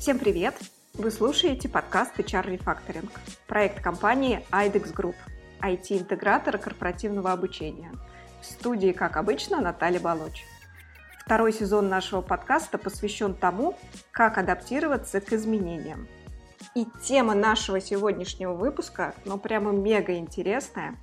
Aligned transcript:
Всем 0.00 0.18
привет! 0.18 0.54
Вы 0.94 1.10
слушаете 1.10 1.68
подкаст 1.68 2.18
HR 2.18 2.56
Refactoring, 2.56 3.10
проект 3.46 3.82
компании 3.82 4.42
IDEX 4.50 4.94
Group, 4.94 5.14
IT-интегратора 5.60 6.56
корпоративного 6.56 7.32
обучения. 7.32 7.92
В 8.40 8.46
студии, 8.46 8.92
как 8.92 9.18
обычно, 9.18 9.60
Наталья 9.60 10.00
Балоч. 10.00 10.42
Второй 11.22 11.52
сезон 11.52 11.90
нашего 11.90 12.22
подкаста 12.22 12.78
посвящен 12.78 13.34
тому, 13.34 13.76
как 14.10 14.38
адаптироваться 14.38 15.20
к 15.20 15.34
изменениям. 15.34 16.08
И 16.74 16.86
тема 17.02 17.34
нашего 17.34 17.78
сегодняшнего 17.78 18.54
выпуска, 18.54 19.14
ну 19.26 19.36
прямо 19.36 19.70
мега 19.70 20.16
интересная. 20.16 20.96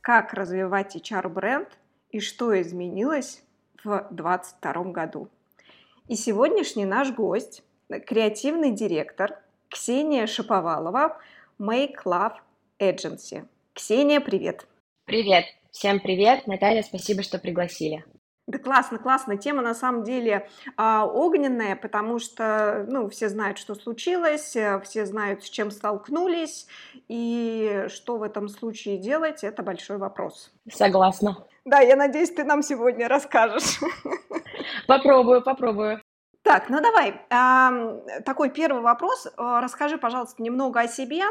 Как 0.00 0.32
развивать 0.32 0.96
HR-бренд 0.96 1.68
и 2.08 2.20
что 2.20 2.58
изменилось 2.58 3.42
в 3.84 4.08
2022 4.10 4.84
году. 4.92 5.28
И 6.08 6.16
сегодняшний 6.16 6.86
наш 6.86 7.12
гость– 7.12 7.62
креативный 7.88 8.70
директор 8.70 9.38
Ксения 9.68 10.26
Шаповалова 10.26 11.18
Make 11.58 12.04
Love 12.04 12.34
Agency. 12.78 13.46
Ксения, 13.72 14.20
привет! 14.20 14.66
Привет! 15.04 15.44
Всем 15.70 16.00
привет! 16.00 16.46
Наталья, 16.46 16.82
спасибо, 16.82 17.22
что 17.22 17.38
пригласили. 17.38 18.04
Да 18.46 18.58
классно, 18.58 18.98
классно. 18.98 19.38
Тема 19.38 19.62
на 19.62 19.74
самом 19.74 20.04
деле 20.04 20.48
а, 20.76 21.06
огненная, 21.06 21.76
потому 21.76 22.18
что, 22.18 22.84
ну, 22.88 23.08
все 23.08 23.30
знают, 23.30 23.56
что 23.56 23.74
случилось, 23.74 24.54
э, 24.54 24.80
все 24.84 25.06
знают, 25.06 25.42
с 25.44 25.48
чем 25.48 25.70
столкнулись, 25.70 26.66
и 27.08 27.86
что 27.88 28.18
в 28.18 28.22
этом 28.22 28.48
случае 28.48 28.98
делать, 28.98 29.44
это 29.44 29.62
большой 29.62 29.96
вопрос. 29.96 30.52
Согласна. 30.70 31.38
Да, 31.64 31.80
я 31.80 31.96
надеюсь, 31.96 32.30
ты 32.30 32.44
нам 32.44 32.62
сегодня 32.62 33.08
расскажешь. 33.08 33.80
Попробую, 34.86 35.42
попробую. 35.42 36.02
Так, 36.44 36.68
ну 36.68 36.80
давай. 36.82 37.14
Такой 38.24 38.50
первый 38.50 38.82
вопрос. 38.82 39.26
А, 39.38 39.62
расскажи, 39.62 39.96
пожалуйста, 39.96 40.42
немного 40.42 40.80
о 40.80 40.88
себе. 40.88 41.22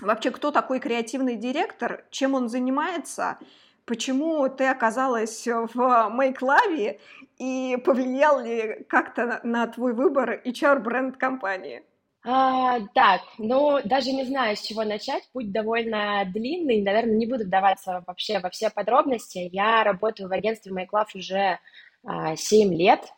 Вообще, 0.00 0.32
кто 0.32 0.50
такой 0.50 0.80
креативный 0.80 1.36
директор, 1.36 2.04
чем 2.10 2.34
он 2.34 2.48
занимается, 2.48 3.38
почему 3.84 4.48
ты 4.48 4.66
оказалась 4.66 5.46
в 5.46 5.76
Make 5.76 6.98
и 7.38 7.76
повлиял 7.84 8.40
ли 8.40 8.84
как-то 8.88 9.40
на 9.44 9.68
твой 9.68 9.94
выбор 9.94 10.42
HR-бренд 10.44 11.16
компании? 11.18 11.84
А, 12.24 12.80
так, 12.94 13.20
ну, 13.38 13.78
даже 13.84 14.10
не 14.10 14.24
знаю, 14.24 14.56
с 14.56 14.60
чего 14.60 14.82
начать. 14.82 15.22
Путь 15.32 15.52
довольно 15.52 16.24
длинный. 16.26 16.82
Наверное, 16.82 17.14
не 17.14 17.26
буду 17.26 17.44
вдаваться 17.44 18.02
вообще 18.08 18.40
во 18.40 18.50
все 18.50 18.70
подробности. 18.70 19.48
Я 19.52 19.84
работаю 19.84 20.28
в 20.28 20.32
агентстве 20.32 20.72
MyClub 20.72 21.06
уже 21.14 21.60
а, 22.04 22.34
7 22.34 22.74
лет. 22.74 23.12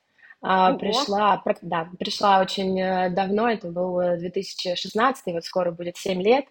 А, 0.47 0.75
пришла, 0.75 1.43
да, 1.63 1.89
пришла 1.99 2.41
очень 2.41 2.79
э, 2.79 3.09
давно, 3.11 3.49
это 3.49 3.69
был 3.69 3.99
2016, 3.99 5.35
вот 5.35 5.45
скоро 5.45 5.71
будет 5.71 5.97
7 5.97 6.23
лет. 6.23 6.45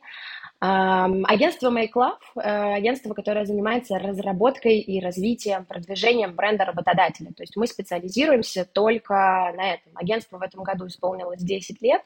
Агентство 0.59 1.69
Make 1.69 1.91
Love, 1.93 2.17
э, 2.37 2.75
агентство, 2.75 3.13
которое 3.13 3.45
занимается 3.45 3.99
разработкой 3.99 4.79
и 4.79 5.01
развитием, 5.01 5.65
продвижением 5.65 6.35
бренда 6.35 6.63
работодателя. 6.63 7.33
То 7.33 7.43
есть 7.43 7.57
мы 7.57 7.67
специализируемся 7.67 8.63
только 8.63 9.13
на 9.57 9.73
этом. 9.73 9.91
Агентство 9.95 10.37
в 10.37 10.41
этом 10.41 10.63
году 10.63 10.87
исполнилось 10.87 11.41
10 11.41 11.81
лет. 11.81 12.01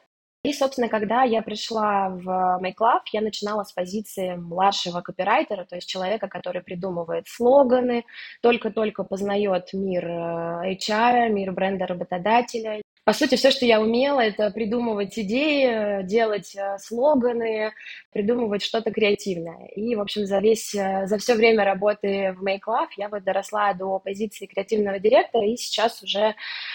И, 0.48 0.52
собственно, 0.54 0.88
когда 0.88 1.24
я 1.24 1.42
пришла 1.42 2.08
в 2.08 2.26
Make 2.62 2.78
Love, 2.80 3.02
я 3.12 3.20
начинала 3.20 3.64
с 3.64 3.72
позиции 3.72 4.34
младшего 4.34 5.02
копирайтера, 5.02 5.66
то 5.66 5.76
есть 5.76 5.86
человека, 5.86 6.26
который 6.26 6.62
придумывает 6.62 7.28
слоганы, 7.28 8.06
только-только 8.40 9.04
познает 9.04 9.74
мир 9.74 10.06
э, 10.06 10.72
HR, 10.72 11.28
мир 11.28 11.52
бренда 11.52 11.86
работодателя, 11.86 12.80
по 13.08 13.14
сути, 13.14 13.36
все, 13.36 13.50
что 13.50 13.64
я 13.64 13.80
умела, 13.80 14.20
это 14.20 14.50
придумывать 14.50 15.18
идеи, 15.18 16.02
делать 16.02 16.54
э, 16.54 16.76
слоганы, 16.78 17.72
придумывать 18.12 18.62
что-то 18.62 18.90
креативное. 18.90 19.68
И, 19.68 19.96
в 19.96 20.02
общем, 20.02 20.26
за 20.26 20.40
весь, 20.40 20.74
э, 20.74 21.06
за 21.06 21.16
все 21.16 21.34
время 21.34 21.64
работы 21.64 22.36
в 22.38 22.44
Make 22.44 22.66
Love 22.68 22.88
я 22.98 23.08
вот 23.08 23.24
доросла 23.24 23.72
до 23.72 23.98
позиции 23.98 24.44
креативного 24.44 24.98
директора, 24.98 25.46
и 25.46 25.56
сейчас 25.56 26.02
уже, 26.02 26.34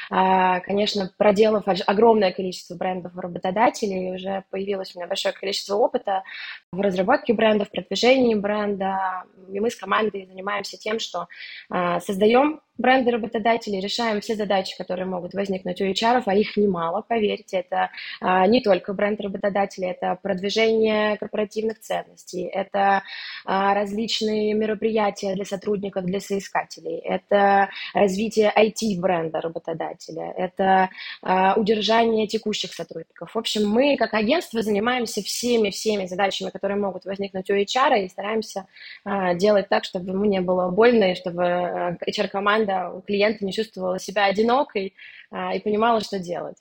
а, 0.09 0.59
конечно, 0.61 1.11
проделав 1.19 1.65
огромное 1.85 2.31
количество 2.31 2.73
брендов 2.73 3.15
работодателей, 3.15 4.15
уже 4.15 4.43
появилось 4.49 4.95
у 4.95 4.97
меня 4.97 5.07
большое 5.07 5.35
количество 5.35 5.75
опыта 5.75 6.23
в 6.71 6.81
разработке 6.81 7.33
брендов, 7.33 7.69
продвижении 7.69 8.33
бренда. 8.33 9.25
И 9.51 9.59
мы 9.59 9.69
с 9.69 9.75
командой 9.75 10.25
занимаемся 10.25 10.77
тем, 10.77 10.97
что 10.97 11.27
а, 11.69 11.99
создаем 11.99 12.59
бренды 12.77 13.11
работодателей, 13.11 13.79
решаем 13.79 14.21
все 14.21 14.35
задачи, 14.35 14.75
которые 14.77 15.05
могут 15.05 15.33
возникнуть 15.33 15.79
у 15.81 15.85
HR, 15.85 16.23
а 16.25 16.35
их 16.35 16.57
немало, 16.57 17.03
поверьте, 17.07 17.57
это 17.57 17.91
а, 18.19 18.47
не 18.47 18.61
только 18.61 18.93
бренд 18.93 19.21
работодателей, 19.21 19.91
это 19.91 20.17
продвижение 20.21 21.17
корпоративных 21.17 21.79
ценностей, 21.79 22.45
это 22.45 23.03
а, 23.45 23.73
различные 23.73 24.53
мероприятия 24.53 25.35
для 25.35 25.45
сотрудников, 25.45 26.05
для 26.05 26.19
соискателей, 26.19 26.97
это 26.97 27.69
развитие 27.93 28.51
IT-бренда 28.55 29.41
работодателя, 29.41 30.33
это 30.35 30.89
а, 31.21 31.53
удержание 31.55 32.27
текущих 32.27 32.73
сотрудников. 32.73 33.35
В 33.35 33.37
общем, 33.37 33.69
мы 33.69 33.97
как 33.97 34.13
агентство 34.13 34.61
занимаемся 34.61 35.21
всеми-всеми 35.21 36.07
задачами, 36.07 36.49
которые 36.49 36.79
могут 36.79 37.05
возникнуть 37.05 37.49
у 37.49 37.53
HR, 37.53 38.03
и 38.03 38.09
стараемся 38.09 38.65
а, 39.05 39.35
делать 39.35 39.69
так, 39.69 39.83
чтобы 39.83 40.11
ему 40.11 40.25
не 40.25 40.41
было 40.41 40.69
больно, 40.69 41.11
и 41.11 41.15
чтобы 41.15 41.43
а, 41.43 41.97
HR-команда 42.07 42.62
команда 42.65 43.01
клиента 43.05 43.45
не 43.45 43.53
чувствовала 43.53 43.99
себя 43.99 44.25
одинокой 44.25 44.95
а, 45.31 45.55
и 45.55 45.59
понимала, 45.59 46.01
что 46.01 46.19
делать. 46.19 46.57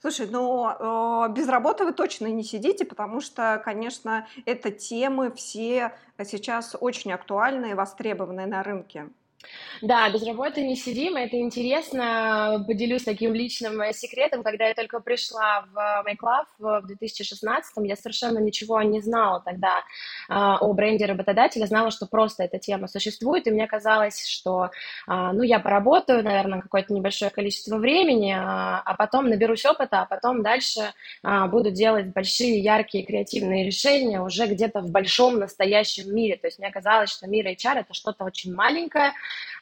Слушай, 0.00 0.28
ну 0.30 1.28
без 1.34 1.46
работы 1.46 1.84
вы 1.84 1.92
точно 1.92 2.26
не 2.28 2.42
сидите, 2.42 2.86
потому 2.86 3.20
что, 3.20 3.60
конечно, 3.62 4.26
это 4.46 4.70
темы 4.70 5.30
все 5.30 5.92
сейчас 6.24 6.74
очень 6.80 7.12
актуальные, 7.12 7.74
востребованные 7.74 8.46
на 8.46 8.62
рынке. 8.62 9.10
Да, 9.82 10.10
без 10.10 10.22
работы 10.26 10.60
не 10.62 10.76
сидим, 10.76 11.16
это 11.16 11.38
интересно. 11.38 12.62
Поделюсь 12.66 13.04
таким 13.04 13.32
личным 13.32 13.80
э, 13.80 13.92
секретом. 13.94 14.42
Когда 14.42 14.68
я 14.68 14.74
только 14.74 15.00
пришла 15.00 15.64
в 15.72 16.04
MakeLove 16.06 16.44
в 16.58 16.86
2016 16.86 17.72
я 17.84 17.96
совершенно 17.96 18.38
ничего 18.38 18.82
не 18.82 19.00
знала 19.00 19.40
тогда 19.40 19.82
о 20.28 20.72
бренде 20.72 21.06
работодателя, 21.06 21.66
знала, 21.66 21.90
что 21.90 22.06
просто 22.06 22.44
эта 22.44 22.58
тема 22.58 22.88
существует, 22.88 23.46
и 23.46 23.50
мне 23.50 23.66
казалось, 23.66 24.26
что, 24.26 24.70
ну, 25.06 25.42
я 25.42 25.58
поработаю, 25.60 26.22
наверное, 26.22 26.60
какое-то 26.60 26.92
небольшое 26.92 27.30
количество 27.30 27.78
времени, 27.78 28.34
а, 28.36 28.94
потом 28.98 29.28
наберусь 29.28 29.64
опыта, 29.64 30.02
а 30.02 30.06
потом 30.06 30.42
дальше 30.42 30.92
буду 31.22 31.70
делать 31.70 32.08
большие, 32.08 32.60
яркие, 32.60 33.04
креативные 33.04 33.64
решения 33.64 34.20
уже 34.20 34.46
где-то 34.46 34.80
в 34.80 34.90
большом 34.90 35.38
настоящем 35.38 36.14
мире. 36.14 36.36
То 36.36 36.48
есть 36.48 36.58
мне 36.58 36.70
казалось, 36.70 37.10
что 37.10 37.26
мир 37.26 37.46
HR— 37.46 37.78
это 37.80 37.94
что-то 37.94 38.24
очень 38.24 38.54
маленькое, 38.54 39.12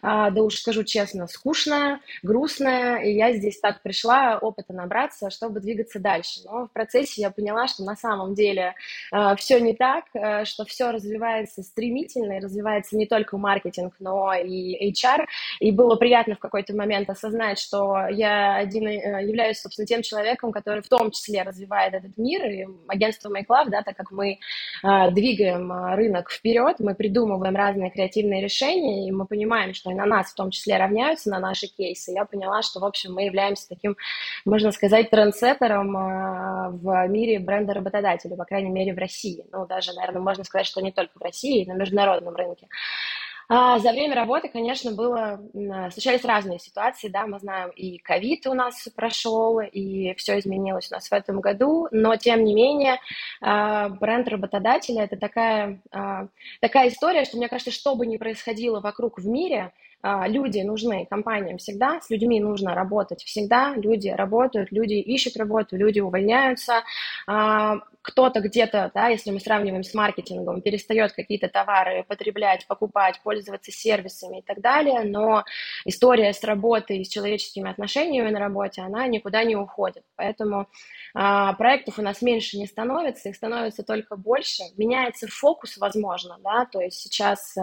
да 0.02 0.42
уж 0.42 0.56
скажу 0.56 0.84
честно, 0.84 1.26
скучная, 1.26 2.00
грустная, 2.22 2.98
и 3.02 3.12
я 3.12 3.32
здесь 3.32 3.58
так 3.60 3.82
пришла 3.82 4.38
опыта 4.38 4.72
набраться, 4.72 5.30
чтобы 5.30 5.60
двигаться 5.60 5.98
дальше. 5.98 6.40
Но 6.44 6.66
в 6.66 6.72
процессе 6.72 7.22
я 7.22 7.30
поняла, 7.30 7.66
что 7.68 7.84
на 7.84 7.96
самом 7.96 8.34
деле 8.34 8.74
а, 9.12 9.36
все 9.36 9.60
не 9.60 9.74
так, 9.74 10.04
а, 10.14 10.44
что 10.44 10.64
все 10.64 10.90
развивается 10.90 11.62
стремительно, 11.62 12.34
и 12.34 12.40
развивается 12.40 12.96
не 12.96 13.06
только 13.06 13.36
маркетинг, 13.36 13.94
но 13.98 14.32
и 14.34 14.90
HR, 14.92 15.26
и 15.60 15.72
было 15.72 15.96
приятно 15.96 16.34
в 16.34 16.38
какой-то 16.38 16.74
момент 16.74 17.10
осознать, 17.10 17.58
что 17.58 18.06
я 18.08 18.56
один 18.56 18.86
э, 18.86 19.24
являюсь, 19.24 19.60
собственно, 19.60 19.86
тем 19.86 20.02
человеком, 20.02 20.52
который 20.52 20.82
в 20.82 20.88
том 20.88 21.10
числе 21.10 21.42
развивает 21.42 21.94
этот 21.94 22.16
мир, 22.16 22.44
и 22.46 22.66
агентство 22.86 23.30
Make 23.30 23.46
Love, 23.48 23.70
да, 23.70 23.82
так 23.82 23.96
как 23.96 24.10
мы 24.10 24.38
двигаем 24.82 25.72
рынок 25.94 26.30
вперед, 26.30 26.76
мы 26.78 26.94
придумываем 26.94 27.54
разные 27.54 27.90
креативные 27.90 28.42
решения, 28.42 29.08
и 29.08 29.10
мы 29.10 29.26
понимаем, 29.26 29.57
что 29.74 29.90
и 29.90 29.94
на 29.94 30.06
нас 30.06 30.30
в 30.30 30.34
том 30.34 30.50
числе 30.50 30.76
равняются, 30.76 31.30
на 31.30 31.38
наши 31.38 31.66
кейсы, 31.66 32.12
я 32.12 32.24
поняла, 32.24 32.62
что, 32.62 32.80
в 32.80 32.84
общем, 32.84 33.14
мы 33.14 33.24
являемся 33.24 33.68
таким, 33.68 33.96
можно 34.44 34.72
сказать, 34.72 35.10
трендсеттером 35.10 35.96
э, 35.96 36.70
в 36.70 37.08
мире 37.08 37.38
бренда 37.38 37.74
работодателя, 37.74 38.36
по 38.36 38.44
крайней 38.44 38.70
мере, 38.70 38.94
в 38.94 38.98
России. 38.98 39.44
Ну, 39.52 39.66
даже, 39.66 39.92
наверное, 39.94 40.22
можно 40.22 40.44
сказать, 40.44 40.66
что 40.66 40.80
не 40.80 40.92
только 40.92 41.18
в 41.18 41.22
России, 41.22 41.64
на 41.64 41.74
международном 41.74 42.34
рынке. 42.34 42.68
А 43.50 43.78
за 43.78 43.92
время 43.92 44.14
работы, 44.14 44.48
конечно, 44.50 44.92
было, 44.92 45.40
случались 45.90 46.22
разные 46.22 46.58
ситуации, 46.58 47.08
да, 47.08 47.26
мы 47.26 47.38
знаем, 47.38 47.70
и 47.70 47.96
ковид 47.96 48.46
у 48.46 48.52
нас 48.52 48.86
прошел, 48.94 49.60
и 49.60 50.12
все 50.16 50.38
изменилось 50.38 50.90
у 50.92 50.94
нас 50.94 51.08
в 51.08 51.12
этом 51.14 51.40
году, 51.40 51.88
но, 51.90 52.16
тем 52.16 52.44
не 52.44 52.52
менее, 52.54 53.00
а, 53.40 53.88
бренд 53.88 54.28
работодателя– 54.28 55.04
это 55.04 55.16
такая, 55.16 55.80
а, 55.90 56.26
такая 56.60 56.88
история, 56.88 57.24
что, 57.24 57.38
мне 57.38 57.48
кажется, 57.48 57.70
что 57.70 57.94
бы 57.94 58.04
ни 58.04 58.18
происходило 58.18 58.80
вокруг 58.80 59.18
в 59.18 59.26
мире, 59.26 59.58
а, 59.62 59.87
люди 60.02 60.60
нужны 60.60 61.06
компаниям 61.06 61.58
всегда, 61.58 62.00
с 62.00 62.10
людьми 62.10 62.40
нужно 62.40 62.74
работать 62.74 63.22
всегда, 63.22 63.74
люди 63.74 64.08
работают, 64.08 64.70
люди 64.70 64.94
ищут 64.94 65.36
работу, 65.36 65.76
люди 65.76 66.00
увольняются, 66.00 66.84
а, 67.26 67.78
кто-то 68.08 68.40
где-то, 68.40 68.90
да, 68.94 69.08
если 69.08 69.30
мы 69.30 69.40
сравниваем 69.40 69.82
с 69.84 69.92
маркетингом, 69.92 70.62
перестает 70.62 71.12
какие-то 71.12 71.48
товары 71.48 72.04
потреблять, 72.08 72.66
покупать, 72.66 73.20
пользоваться 73.22 73.70
сервисами 73.70 74.38
и 74.38 74.42
так 74.42 74.60
далее, 74.60 75.02
но 75.02 75.44
история 75.84 76.32
с 76.32 76.42
работой 76.42 77.04
с 77.04 77.08
человеческими 77.08 77.70
отношениями 77.70 78.30
на 78.30 78.38
работе, 78.38 78.80
она 78.82 79.06
никуда 79.06 79.44
не 79.44 79.56
уходит. 79.56 80.04
Поэтому 80.16 80.68
а, 81.14 81.52
проектов 81.54 81.98
у 81.98 82.02
нас 82.02 82.22
меньше 82.22 82.56
не 82.56 82.66
становится, 82.66 83.28
их 83.28 83.36
становится 83.36 83.82
только 83.82 84.16
больше. 84.16 84.62
Меняется 84.76 85.26
фокус, 85.28 85.76
возможно, 85.76 86.38
да, 86.42 86.66
то 86.66 86.80
есть 86.80 87.00
сейчас, 87.00 87.56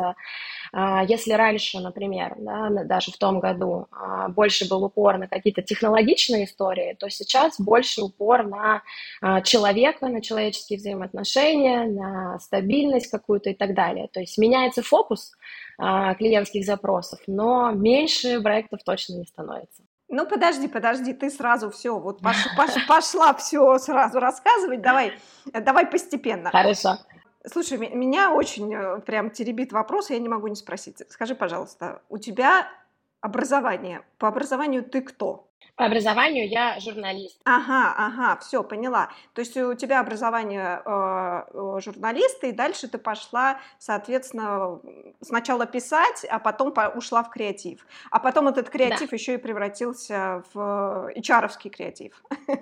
а, 0.74 1.04
если 1.06 1.34
раньше, 1.34 1.80
например, 1.80 2.25
да, 2.38 2.84
даже 2.84 3.12
в 3.12 3.18
том 3.18 3.40
году 3.40 3.88
а, 3.92 4.30
больше 4.30 4.68
был 4.68 4.84
упор 4.84 5.18
на 5.18 5.28
какие-то 5.28 5.62
технологичные 5.62 6.46
истории, 6.46 6.96
то 7.00 7.10
сейчас 7.10 7.60
больше 7.60 8.02
упор 8.02 8.48
на 8.48 8.82
а, 9.22 9.42
человека, 9.42 10.08
на 10.08 10.22
человеческие 10.22 10.80
взаимоотношения, 10.80 11.86
на 11.86 12.40
стабильность 12.40 13.12
какую-то 13.12 13.50
и 13.50 13.54
так 13.54 13.74
далее. 13.74 14.10
То 14.12 14.20
есть 14.20 14.38
меняется 14.38 14.82
фокус 14.82 15.32
а, 15.78 16.16
клиентских 16.16 16.66
запросов, 16.66 17.20
но 17.28 17.72
меньше 17.72 18.42
проектов 18.42 18.84
точно 18.84 19.16
не 19.16 19.26
становится. 19.26 19.84
Ну, 20.08 20.28
подожди, 20.28 20.68
подожди, 20.68 21.14
ты 21.14 21.30
сразу 21.30 21.72
все, 21.72 21.98
вот 21.98 22.22
пош, 22.22 22.36
пош, 22.56 22.88
пошла 22.88 23.34
все 23.34 23.78
сразу 23.80 24.20
рассказывать, 24.20 24.82
давай, 24.82 25.14
давай 25.52 25.88
постепенно. 25.88 26.52
Хорошо. 26.52 26.98
Слушай, 27.48 27.78
меня 27.78 28.34
очень 28.34 28.74
э, 28.74 29.00
прям 29.02 29.30
теребит 29.30 29.72
вопрос, 29.72 30.10
я 30.10 30.20
не 30.20 30.30
могу 30.30 30.48
не 30.48 30.56
спросить. 30.56 31.02
Скажи, 31.10 31.36
пожалуйста, 31.36 32.02
у 32.10 32.18
тебя 32.18 32.68
образование, 33.22 34.02
по 34.18 34.28
образованию 34.28 34.84
ты 34.84 35.02
кто? 35.02 35.48
По 35.76 35.86
образованию 35.86 36.48
я 36.48 36.80
журналист. 36.80 37.42
Ага, 37.44 37.94
ага, 37.98 38.40
все, 38.40 38.64
поняла. 38.64 39.10
То 39.34 39.42
есть 39.42 39.58
у 39.58 39.74
тебя 39.74 40.00
образование 40.00 40.82
э, 40.86 41.44
э, 41.54 41.80
журналиста, 41.82 42.48
и 42.48 42.54
дальше 42.54 42.88
ты 42.88 42.98
пошла, 42.98 43.60
соответственно, 43.78 44.80
сначала 45.20 45.66
писать, 45.66 46.26
а 46.30 46.40
потом 46.40 46.72
по 46.72 46.88
ушла 46.96 47.24
в 47.24 47.30
креатив. 47.30 47.86
А 48.10 48.20
потом 48.20 48.48
этот 48.48 48.70
креатив 48.70 49.10
да. 49.10 49.16
еще 49.18 49.34
и 49.34 49.38
превратился 49.38 50.44
в 50.54 51.12
hr 51.14 51.70
креатив. 51.70 52.24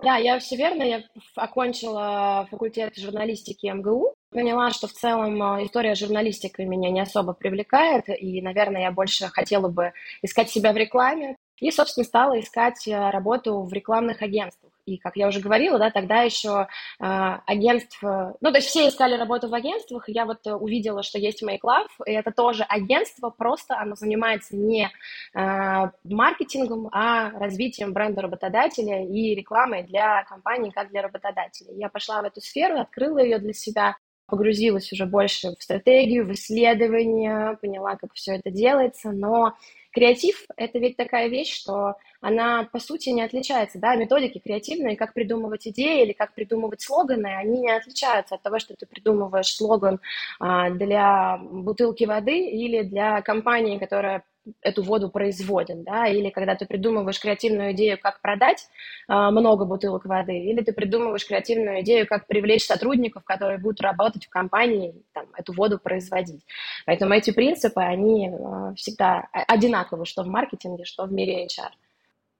Да, 0.00 0.16
я 0.16 0.38
все 0.38 0.54
верно. 0.54 0.84
Я 0.84 1.02
окончила 1.34 2.46
факультет 2.50 2.96
журналистики 2.96 3.66
МГУ. 3.66 4.14
Поняла, 4.30 4.70
что 4.70 4.86
в 4.86 4.92
целом 4.92 5.42
э, 5.42 5.64
история 5.64 5.94
журналистики 5.94 6.60
меня 6.62 6.90
не 6.90 7.00
особо 7.00 7.32
привлекает, 7.32 8.04
и, 8.08 8.40
наверное, 8.42 8.82
я 8.82 8.92
больше 8.92 9.26
хотела 9.28 9.68
бы 9.68 9.92
искать 10.22 10.50
себя 10.50 10.72
в 10.72 10.76
рекламе, 10.76 11.36
и, 11.60 11.70
собственно, 11.70 12.04
стала 12.04 12.38
искать 12.40 12.86
э, 12.86 13.10
работу 13.10 13.62
в 13.62 13.72
рекламных 13.72 14.22
агентствах. 14.22 14.72
И, 14.86 14.96
как 14.96 15.16
я 15.16 15.28
уже 15.28 15.40
говорила, 15.40 15.78
да, 15.78 15.90
тогда 15.90 16.22
еще 16.22 16.66
э, 16.98 17.04
агентство, 17.04 18.36
ну, 18.40 18.50
то 18.50 18.56
есть 18.56 18.68
все 18.68 18.88
искали 18.88 19.16
работу 19.16 19.48
в 19.48 19.54
агентствах, 19.54 20.08
и 20.08 20.12
я 20.12 20.24
вот 20.24 20.46
э, 20.46 20.54
увидела, 20.54 21.02
что 21.02 21.18
есть 21.18 21.42
Make 21.42 21.60
Love, 21.62 21.88
и 22.06 22.12
это 22.12 22.32
тоже 22.32 22.64
агентство, 22.64 23.28
просто 23.30 23.76
оно 23.78 23.96
занимается 23.96 24.56
не 24.56 24.90
э, 25.34 25.90
маркетингом, 26.04 26.88
а 26.92 27.30
развитием 27.32 27.92
бренда 27.92 28.22
работодателя 28.22 29.04
и 29.04 29.34
рекламой 29.34 29.82
для 29.82 30.24
компании, 30.24 30.70
как 30.70 30.90
для 30.90 31.02
работодателя. 31.02 31.72
Я 31.74 31.90
пошла 31.90 32.22
в 32.22 32.24
эту 32.24 32.40
сферу, 32.40 32.80
открыла 32.80 33.18
ее 33.18 33.38
для 33.38 33.52
себя, 33.52 33.96
погрузилась 34.26 34.92
уже 34.92 35.06
больше 35.06 35.54
в 35.58 35.62
стратегию, 35.62 36.26
в 36.26 36.32
исследования, 36.32 37.58
поняла, 37.60 37.96
как 37.96 38.12
все 38.14 38.36
это 38.36 38.50
делается, 38.50 39.10
но 39.10 39.54
Креатив— 39.98 40.44
это 40.56 40.78
ведь 40.78 40.96
такая 40.96 41.26
вещь, 41.26 41.52
что 41.52 41.96
она, 42.20 42.68
по 42.70 42.78
сути, 42.78 43.08
не 43.08 43.22
отличается, 43.22 43.80
да, 43.80 43.96
методики 43.96 44.38
креативные, 44.38 44.96
как 44.96 45.12
придумывать 45.12 45.66
идеи 45.66 46.04
или 46.04 46.12
как 46.12 46.34
придумывать 46.34 46.80
слоганы, 46.80 47.34
они 47.36 47.62
не 47.62 47.70
отличаются 47.72 48.36
от 48.36 48.42
того, 48.42 48.60
что 48.60 48.76
ты 48.76 48.86
придумываешь 48.86 49.52
слоган 49.52 49.98
а, 50.38 50.70
для 50.70 51.38
бутылки 51.38 52.04
воды 52.04 52.46
или 52.48 52.84
для 52.84 53.22
компании, 53.22 53.80
которая 53.80 54.22
эту 54.60 54.82
воду 54.82 55.10
производят, 55.10 55.82
да, 55.82 56.06
или 56.06 56.30
когда 56.30 56.54
ты 56.54 56.66
придумываешь 56.66 57.20
креативную 57.20 57.72
идею, 57.72 57.98
как 58.00 58.20
продать 58.20 58.68
а, 59.06 59.30
много 59.30 59.64
бутылок 59.64 60.04
воды, 60.04 60.38
или 60.38 60.62
ты 60.62 60.72
придумываешь 60.72 61.26
креативную 61.26 61.80
идею, 61.80 62.06
как 62.06 62.26
привлечь 62.26 62.66
сотрудников, 62.66 63.24
которые 63.24 63.58
будут 63.58 63.80
работать 63.80 64.26
в 64.26 64.30
компании, 64.30 64.94
там, 65.12 65.26
эту 65.36 65.52
воду 65.52 65.78
производить. 65.78 66.44
Поэтому 66.86 67.14
эти 67.14 67.30
принципы, 67.30 67.80
они 67.80 68.30
а, 68.30 68.74
всегда 68.74 69.28
одинаковы, 69.32 70.04
что 70.06 70.22
в 70.22 70.28
маркетинге, 70.28 70.84
что 70.84 71.04
в 71.04 71.12
мире 71.12 71.46
HR. 71.46 71.70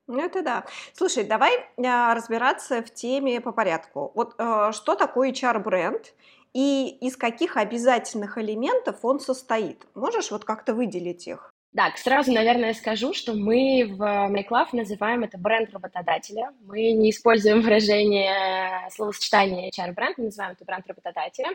Ну, 0.09 0.21
это 0.21 0.43
да. 0.43 0.65
Слушай, 0.95 1.25
давай 1.25 1.53
а, 1.77 2.15
разбираться 2.15 2.83
в 2.83 2.93
теме 2.93 3.43
по 3.43 3.53
порядку. 3.53 4.11
Вот 4.15 4.35
а, 4.39 4.73
что 4.73 4.95
такое 4.95 5.33
HR-бренд 5.33 6.15
и 6.55 6.89
из 7.03 7.17
каких 7.17 7.59
обязательных 7.59 8.39
элементов 8.39 9.05
он 9.05 9.21
состоит? 9.21 9.87
Можешь 9.95 10.31
вот 10.31 10.47
как-то 10.47 10.75
выделить 10.75 11.29
их? 11.29 11.53
Так, 11.79 11.97
сразу, 11.97 12.33
наверное, 12.33 12.75
скажу, 12.75 13.15
что 13.15 13.35
мы 13.35 13.87
в 13.89 14.03
Make 14.03 14.49
Love 14.51 14.71
называем 14.73 15.23
это 15.23 15.39
бренд 15.39 15.73
работодателя. 15.73 16.51
Мы 16.67 16.91
не 16.91 17.11
используем 17.11 17.61
выражение 17.61 18.91
словосочетание 18.91 19.71
HR-бренд, 19.71 20.19
мы 20.19 20.25
называем 20.25 20.55
это 20.55 20.65
бренд 20.65 20.89
работодателя. 20.89 21.51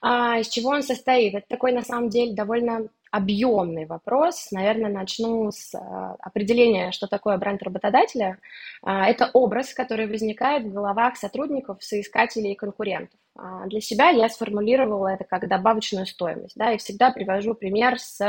А, 0.00 0.38
из 0.38 0.48
чего 0.48 0.70
он 0.70 0.82
состоит? 0.82 1.34
Это 1.34 1.46
такой, 1.46 1.72
на 1.72 1.82
самом 1.82 2.08
деле, 2.08 2.34
довольно 2.34 2.88
объемный 3.12 3.84
вопрос. 3.84 4.50
Наверное, 4.50 4.90
начну 4.90 5.50
с 5.52 5.74
а, 5.74 6.16
определения, 6.18 6.90
что 6.92 7.06
такое 7.06 7.36
бренд 7.36 7.62
работодателя. 7.62 8.38
А, 8.82 9.06
это 9.06 9.30
образ, 9.34 9.74
который 9.74 10.08
возникает 10.08 10.64
в 10.64 10.72
головах 10.72 11.16
сотрудников, 11.16 11.84
соискателей 11.84 12.52
и 12.52 12.56
конкурентов. 12.56 13.18
А, 13.34 13.66
для 13.66 13.80
себя 13.80 14.10
я 14.10 14.28
сформулировала 14.28 15.08
это 15.08 15.24
как 15.24 15.48
добавочную 15.48 16.06
стоимость, 16.06 16.54
да, 16.56 16.72
и 16.72 16.78
всегда 16.78 17.10
привожу 17.10 17.54
пример 17.54 17.98
с 17.98 18.20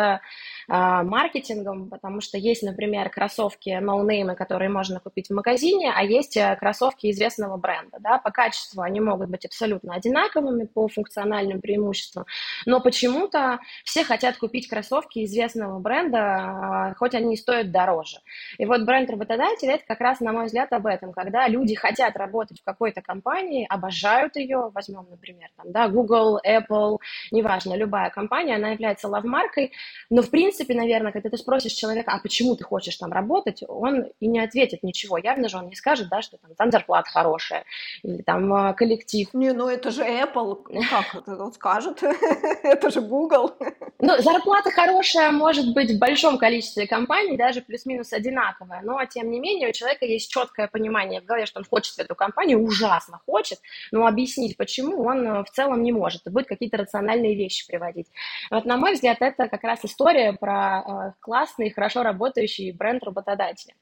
а, 0.69 1.03
маркетингом, 1.03 1.89
потому 1.89 2.21
что 2.21 2.37
есть, 2.37 2.63
например, 2.63 3.09
кроссовки 3.09 3.77
ноунеймы, 3.81 4.35
которые 4.35 4.69
можно 4.69 5.01
купить 5.01 5.27
в 5.27 5.33
магазине, 5.33 5.91
а 5.93 6.03
есть 6.03 6.37
э, 6.37 6.55
кроссовки 6.57 7.11
известного 7.11 7.57
бренда, 7.57 7.97
да, 7.99 8.17
по 8.17 8.31
качеству 8.31 8.81
они 8.81 9.01
могут 9.01 9.29
быть 9.29 9.45
абсолютно 9.45 9.93
одинаковыми 9.93 10.65
по 10.65 10.87
функциональным 10.87 11.59
преимуществам, 11.59 12.25
но 12.65 12.79
почему-то 12.79 13.59
все 13.83 14.05
хотят 14.05 14.37
купить 14.37 14.69
кроссовки 14.73 15.23
известного 15.23 15.77
бренда, 15.77 16.19
а, 16.19 16.95
хоть 16.95 17.13
они 17.13 17.35
и 17.35 17.37
стоят 17.37 17.71
дороже. 17.71 18.17
И 18.57 18.65
вот 18.65 18.81
бренд 18.85 19.07
работодателя 19.07 19.75
это 19.75 19.83
как 19.85 19.99
раз, 20.01 20.19
на 20.19 20.31
мой 20.31 20.45
взгляд, 20.47 20.73
об 20.73 20.87
этом, 20.87 21.13
когда 21.13 21.47
люди 21.47 21.75
хотят 21.75 22.17
работать 22.17 22.59
в 22.59 22.63
какой-то 22.63 23.03
компании, 23.03 23.67
обожают 23.69 24.35
ее, 24.35 24.71
возьмем, 24.73 25.05
например, 25.11 25.49
там, 25.57 25.71
да, 25.71 25.87
Google, 25.89 26.39
Apple, 26.43 26.97
неважно, 27.29 27.75
любая 27.75 28.09
компания, 28.09 28.55
она 28.55 28.69
является 28.69 29.07
лавмаркой, 29.07 29.73
но, 30.09 30.23
в 30.23 30.31
принципе, 30.31 30.73
наверное, 30.73 31.11
когда 31.11 31.29
ты 31.29 31.37
спросишь 31.37 31.73
человека, 31.73 32.11
а 32.11 32.19
почему 32.19 32.55
ты 32.55 32.63
хочешь 32.63 32.95
там 32.97 33.11
работать, 33.11 33.63
он 33.67 34.07
и 34.19 34.27
не 34.27 34.39
ответит 34.39 34.81
ничего. 34.81 35.19
Явно 35.19 35.49
же 35.49 35.57
он 35.57 35.67
не 35.67 35.75
скажет, 35.75 36.07
да, 36.09 36.23
что 36.23 36.37
там, 36.37 36.55
там 36.55 36.71
зарплата 36.71 37.11
хорошая 37.11 37.63
или 38.01 38.23
там 38.23 38.51
а, 38.51 38.73
коллектив. 38.73 39.29
Не, 39.33 39.51
ну 39.51 39.67
это 39.69 39.91
же 39.91 40.03
Apple, 40.03 40.63
ну 40.69 40.81
как, 40.89 41.27
он 41.27 41.53
скажет, 41.53 42.01
это 42.63 42.89
же 42.89 43.01
Google. 43.01 43.51
Ну, 43.99 44.21
зарплата 44.21 44.62
хорошая 44.71 45.31
может 45.31 45.73
быть 45.73 45.91
в 45.91 45.99
большом 45.99 46.37
количестве 46.37 46.87
компаний, 46.87 47.37
даже 47.37 47.61
плюс-минус 47.61 48.13
одинаковая, 48.13 48.81
но, 48.83 49.03
тем 49.05 49.31
не 49.31 49.39
менее, 49.39 49.69
у 49.69 49.73
человека 49.73 50.05
есть 50.05 50.31
четкое 50.31 50.67
понимание 50.67 51.21
в 51.21 51.25
голове, 51.25 51.45
что 51.45 51.59
он 51.59 51.65
хочет 51.65 51.97
эту 51.99 52.15
компанию, 52.15 52.63
ужасно 52.63 53.19
хочет, 53.25 53.59
но 53.91 54.05
объяснить, 54.05 54.57
почему 54.57 55.03
он 55.03 55.27
э, 55.27 55.43
в 55.43 55.49
целом 55.51 55.83
не 55.83 55.91
может, 55.91 56.21
будет 56.25 56.47
какие-то 56.47 56.77
рациональные 56.77 57.35
вещи 57.35 57.67
приводить. 57.67 58.07
Вот, 58.51 58.65
на 58.65 58.77
мой 58.77 58.93
взгляд, 58.93 59.17
это 59.21 59.47
как 59.47 59.63
раз 59.63 59.79
история 59.83 60.33
про 60.33 60.83
э, 60.85 61.13
классный, 61.19 61.69
хорошо 61.69 62.03
работающий 62.03 62.71
бренд 62.71 63.03
работодателя. 63.03 63.73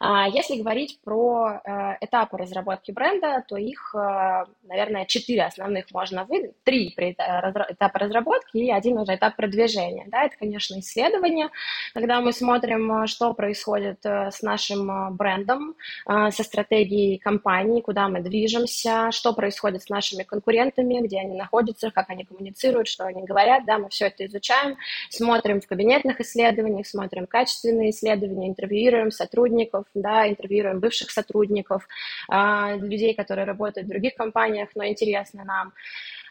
А 0.00 0.28
если 0.28 0.56
говорить 0.56 1.00
про 1.02 1.60
э, 1.64 1.96
этапы 2.00 2.36
разработки 2.36 2.90
бренда, 2.90 3.44
то 3.48 3.56
их, 3.56 3.94
э, 3.94 4.44
наверное, 4.64 5.06
четыре 5.06 5.44
основных 5.44 5.90
можно 5.92 6.24
выделить. 6.24 6.62
Три 6.64 6.94
этапа 6.96 7.98
разработки 7.98 8.58
и 8.58 8.70
один 8.70 8.98
уже 8.98 9.14
этап 9.14 9.36
продвижения. 9.36 10.04
Да, 10.08 10.24
это, 10.24 10.36
конечно, 10.36 10.78
исследование, 10.78 11.48
когда 11.94 12.20
мы 12.20 12.32
смотрим, 12.32 13.04
э, 13.04 13.06
что 13.06 13.32
происходит 13.34 14.04
с 14.04 14.42
нашим 14.42 15.16
брендом, 15.16 15.74
со 16.06 16.42
стратегией 16.42 17.18
компании, 17.18 17.80
куда 17.80 18.08
мы 18.08 18.20
движемся, 18.20 19.10
что 19.10 19.32
происходит 19.32 19.82
с 19.82 19.88
нашими 19.88 20.22
конкурентами, 20.22 21.00
где 21.00 21.20
они 21.20 21.36
находятся, 21.36 21.90
как 21.90 22.10
они 22.10 22.24
коммуницируют, 22.24 22.88
что 22.88 23.04
они 23.04 23.24
говорят. 23.24 23.64
Да, 23.64 23.78
мы 23.78 23.88
все 23.88 24.06
это 24.06 24.26
изучаем, 24.26 24.76
смотрим 25.10 25.60
в 25.60 25.66
кабинетных 25.66 26.20
исследованиях, 26.20 26.86
смотрим 26.86 27.26
качественные 27.26 27.90
исследования, 27.90 28.48
интервьюируем 28.48 29.10
сотрудников, 29.10 29.85
да, 29.94 30.28
интервьюируем 30.28 30.80
бывших 30.80 31.10
сотрудников, 31.10 31.86
а, 32.28 32.76
людей, 32.76 33.14
которые 33.14 33.44
работают 33.44 33.86
в 33.86 33.90
других 33.90 34.14
компаниях, 34.14 34.70
но 34.74 34.86
интересны 34.86 35.44
нам. 35.44 35.72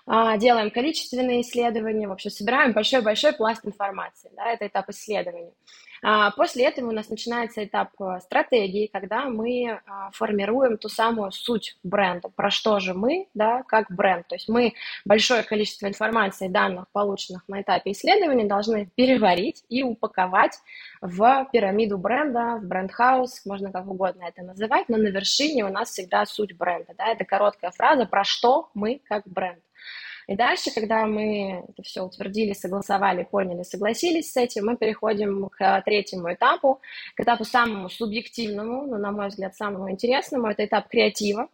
А, 0.06 0.38
делаем 0.38 0.70
количественные 0.72 1.42
исследования, 1.42 2.08
в 2.08 2.12
общем, 2.12 2.30
собираем 2.30 2.74
большой-большой 2.74 3.34
пласт 3.34 3.66
информации, 3.66 4.32
да, 4.36 4.52
это 4.52 4.68
этап 4.68 4.90
исследования. 4.90 5.52
А, 6.04 6.30
после 6.32 6.66
этого 6.66 6.90
у 6.90 6.92
нас 6.92 7.10
начинается 7.10 7.64
этап 7.64 7.90
э, 8.00 8.20
стратегии, 8.22 8.90
когда 8.94 9.26
мы 9.26 9.82
а, 9.88 10.12
формируем 10.12 10.78
ту 10.78 10.88
самую 10.88 11.32
суть 11.32 11.78
бренда, 11.82 12.30
про 12.30 12.52
что 12.52 12.80
же 12.80 12.94
мы, 12.94 13.28
да, 13.34 13.64
как 13.64 13.90
бренд. 13.90 14.28
То 14.28 14.36
есть 14.36 14.48
мы 14.48 14.74
большое 15.06 15.42
количество 15.42 15.88
информации, 15.88 16.48
данных, 16.48 16.86
полученных 16.92 17.48
на 17.48 17.62
этапе 17.62 17.92
исследования, 17.92 18.46
должны 18.46 18.88
переварить 18.94 19.64
и 19.70 19.82
упаковать 19.82 20.60
в 21.02 21.48
пирамиду 21.52 21.98
бренда, 21.98 22.60
в 22.62 22.66
бренд-хаус, 22.68 23.44
можно 23.46 23.72
как 23.72 23.88
угодно 23.88 24.26
это 24.26 24.44
называть, 24.44 24.90
но 24.90 24.98
на 24.98 25.08
вершине 25.08 25.66
у 25.66 25.70
нас 25.70 25.90
всегда 25.90 26.26
суть 26.28 26.56
бренда. 26.56 26.94
Да, 26.96 27.08
это 27.08 27.26
короткая 27.26 27.72
фраза, 27.72 28.06
про 28.06 28.24
что 28.24 28.70
мы 28.76 29.02
как 29.08 29.24
бренд. 29.26 29.65
И 30.28 30.36
дальше, 30.36 30.72
когда 30.74 31.06
мы 31.06 31.64
это 31.70 31.84
все 31.84 32.02
утвердили, 32.02 32.54
согласовали, 32.54 33.24
поняли, 33.24 33.64
согласились 33.64 34.32
с 34.32 34.38
этим, 34.38 34.66
мы 34.66 34.78
переходим 34.78 35.50
к 35.50 35.82
третьему 35.86 36.34
этапу, 36.34 36.82
к 37.16 37.20
этапу 37.22 37.46
самому 37.46 37.90
субъективному, 37.90 38.88
но, 38.88 38.98
на 38.98 39.12
мой 39.12 39.28
взгляд, 39.28 39.56
самому 39.56 39.92
интересному, 39.92 40.48
это 40.48 40.66
этап 40.66 40.88
креатива 40.88 41.50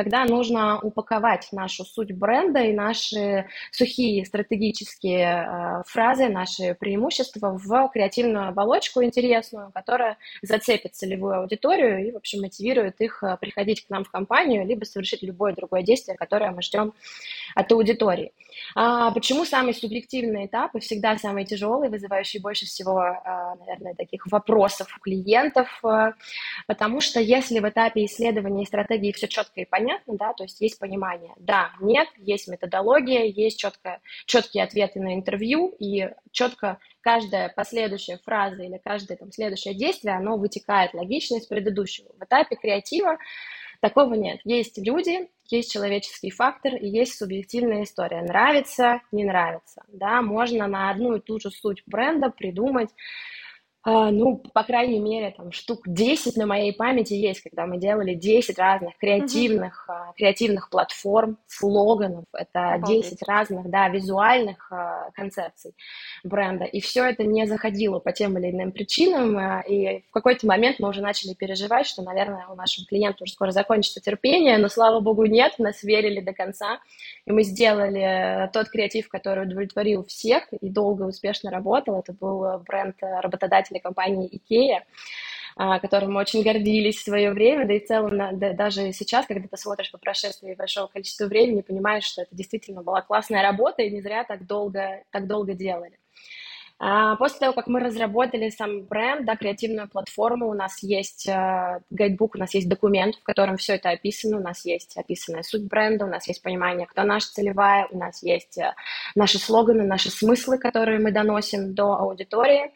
когда 0.00 0.24
нужно 0.24 0.80
упаковать 0.80 1.48
нашу 1.52 1.84
суть 1.84 2.12
бренда 2.12 2.60
и 2.60 2.72
наши 2.72 3.46
сухие 3.70 4.24
стратегические 4.24 5.26
э, 5.26 5.82
фразы, 5.86 6.30
наши 6.30 6.74
преимущества 6.74 7.50
в 7.62 7.90
креативную 7.92 8.48
оболочку 8.48 9.04
интересную, 9.04 9.70
которая 9.74 10.16
зацепит 10.40 10.94
целевую 10.94 11.40
аудиторию 11.40 12.08
и, 12.08 12.12
в 12.12 12.16
общем, 12.16 12.40
мотивирует 12.40 13.02
их 13.02 13.22
э, 13.22 13.36
приходить 13.38 13.86
к 13.86 13.90
нам 13.90 14.04
в 14.04 14.10
компанию, 14.10 14.66
либо 14.66 14.86
совершить 14.86 15.22
любое 15.22 15.54
другое 15.54 15.82
действие, 15.82 16.16
которое 16.16 16.50
мы 16.50 16.62
ждем 16.62 16.94
от 17.54 17.70
аудитории. 17.70 18.32
А 18.74 19.10
почему 19.10 19.44
самый 19.44 19.74
субъективный 19.74 20.46
этап 20.46 20.74
и 20.76 20.80
всегда 20.80 21.18
самый 21.18 21.44
тяжелый, 21.44 21.90
вызывающий 21.90 22.40
больше 22.40 22.64
всего, 22.64 23.02
э, 23.02 23.54
наверное, 23.60 23.94
таких 23.94 24.26
вопросов 24.28 24.96
у 24.96 25.00
клиентов? 25.00 25.68
Потому 26.66 27.02
что 27.02 27.20
если 27.20 27.58
в 27.60 27.68
этапе 27.68 28.06
исследования 28.06 28.62
и 28.62 28.66
стратегии 28.66 29.12
все 29.12 29.28
четко 29.28 29.60
и 29.60 29.66
понятно, 29.66 29.89
понятно, 29.90 30.16
да, 30.16 30.32
то 30.32 30.44
есть 30.44 30.60
есть 30.60 30.78
понимание, 30.78 31.32
да, 31.38 31.72
нет, 31.80 32.08
есть 32.18 32.48
методология, 32.48 33.24
есть 33.24 33.58
четко, 33.58 34.00
четкие 34.26 34.64
ответы 34.64 35.00
на 35.00 35.14
интервью, 35.14 35.74
и 35.78 36.08
четко 36.30 36.78
каждая 37.00 37.48
последующая 37.48 38.18
фраза 38.18 38.62
или 38.62 38.78
каждое 38.82 39.16
там, 39.16 39.32
следующее 39.32 39.74
действие, 39.74 40.16
оно 40.16 40.36
вытекает 40.36 40.94
логично 40.94 41.36
из 41.36 41.46
предыдущего. 41.46 42.12
В 42.18 42.24
этапе 42.24 42.56
креатива 42.56 43.18
такого 43.80 44.14
нет. 44.14 44.40
Есть 44.44 44.78
люди, 44.78 45.28
есть 45.48 45.72
человеческий 45.72 46.30
фактор 46.30 46.74
и 46.74 46.86
есть 46.86 47.16
субъективная 47.16 47.84
история. 47.84 48.22
Нравится, 48.22 49.00
не 49.10 49.24
нравится. 49.24 49.82
Да? 49.88 50.22
Можно 50.22 50.66
на 50.66 50.90
одну 50.90 51.16
и 51.16 51.20
ту 51.20 51.40
же 51.40 51.50
суть 51.50 51.82
бренда 51.86 52.30
придумать 52.30 52.90
а, 53.82 54.10
ну, 54.10 54.36
по 54.36 54.62
крайней 54.62 54.98
мере, 54.98 55.32
там 55.34 55.52
штук 55.52 55.80
10 55.86 56.36
на 56.36 56.44
моей 56.44 56.72
памяти 56.72 57.14
есть, 57.14 57.40
когда 57.40 57.64
мы 57.64 57.78
делали 57.78 58.12
10 58.12 58.58
разных 58.58 58.98
креативных, 58.98 59.88
mm-hmm. 59.88 60.14
креативных 60.16 60.68
платформ, 60.68 61.38
слоганов, 61.46 62.26
это 62.34 62.74
Обалдеть. 62.74 63.04
10 63.04 63.22
разных, 63.26 63.70
да, 63.70 63.88
визуальных 63.88 64.70
а, 64.70 65.10
концепций 65.14 65.74
бренда, 66.24 66.64
и 66.64 66.80
все 66.80 67.06
это 67.06 67.24
не 67.24 67.46
заходило 67.46 68.00
по 68.00 68.12
тем 68.12 68.36
или 68.36 68.50
иным 68.50 68.72
причинам, 68.72 69.62
и 69.62 70.02
в 70.08 70.10
какой-то 70.12 70.46
момент 70.46 70.76
мы 70.78 70.90
уже 70.90 71.00
начали 71.00 71.32
переживать, 71.32 71.86
что, 71.86 72.02
наверное, 72.02 72.48
у 72.48 72.54
нашего 72.54 72.86
клиента 72.86 73.24
уже 73.24 73.32
скоро 73.32 73.50
закончится 73.50 74.00
терпение, 74.00 74.58
но, 74.58 74.68
слава 74.68 75.00
богу, 75.00 75.24
нет, 75.24 75.54
нас 75.58 75.82
верили 75.82 76.20
до 76.20 76.34
конца, 76.34 76.80
и 77.24 77.32
мы 77.32 77.44
сделали 77.44 78.50
тот 78.52 78.68
креатив, 78.68 79.08
который 79.08 79.44
удовлетворил 79.44 80.04
всех 80.04 80.52
и 80.52 80.68
долго 80.68 81.04
успешно 81.04 81.50
работал, 81.50 82.00
это 82.00 82.12
был 82.12 82.58
бренд 82.58 82.96
работодателя 83.00 83.69
основателя 83.70 83.80
компании 83.80 84.30
IKEA, 84.30 84.80
а, 85.56 85.78
которым 85.78 86.12
мы 86.12 86.20
очень 86.20 86.42
гордились 86.42 86.96
в 86.96 87.04
свое 87.04 87.32
время, 87.32 87.66
да 87.66 87.74
и 87.74 87.80
в 87.80 87.86
целом 87.86 88.38
да, 88.38 88.52
даже 88.52 88.92
сейчас, 88.92 89.26
когда 89.26 89.46
ты 89.46 89.56
смотришь 89.56 89.90
по 89.90 89.98
прошествии 89.98 90.54
большого 90.54 90.86
количества 90.86 91.26
времени, 91.26 91.62
понимаешь, 91.62 92.04
что 92.04 92.22
это 92.22 92.34
действительно 92.34 92.82
была 92.82 93.02
классная 93.02 93.42
работа, 93.42 93.82
и 93.82 93.90
не 93.90 94.00
зря 94.00 94.24
так 94.24 94.46
долго, 94.46 95.02
так 95.10 95.26
долго 95.26 95.54
делали. 95.54 95.98
А, 96.82 97.16
после 97.16 97.40
того, 97.40 97.52
как 97.52 97.66
мы 97.66 97.80
разработали 97.80 98.48
сам 98.48 98.84
бренд, 98.84 99.26
да, 99.26 99.36
креативную 99.36 99.86
платформу, 99.86 100.48
у 100.48 100.54
нас 100.54 100.82
есть 100.82 101.28
э, 101.28 101.80
гайдбук, 101.90 102.36
у 102.36 102.38
нас 102.38 102.54
есть 102.54 102.70
документ, 102.70 103.16
в 103.16 103.22
котором 103.22 103.58
все 103.58 103.74
это 103.74 103.90
описано, 103.90 104.38
у 104.38 104.42
нас 104.42 104.64
есть 104.64 104.96
описанная 104.96 105.42
суть 105.42 105.64
бренда, 105.64 106.06
у 106.06 106.08
нас 106.08 106.26
есть 106.26 106.42
понимание, 106.42 106.86
кто 106.86 107.02
наша 107.02 107.30
целевая, 107.32 107.86
у 107.90 107.98
нас 107.98 108.22
есть 108.22 108.58
наши 109.14 109.38
слоганы, 109.38 109.84
наши 109.84 110.10
смыслы, 110.10 110.56
которые 110.56 111.00
мы 111.00 111.12
доносим 111.12 111.74
до 111.74 111.96
аудитории. 111.96 112.72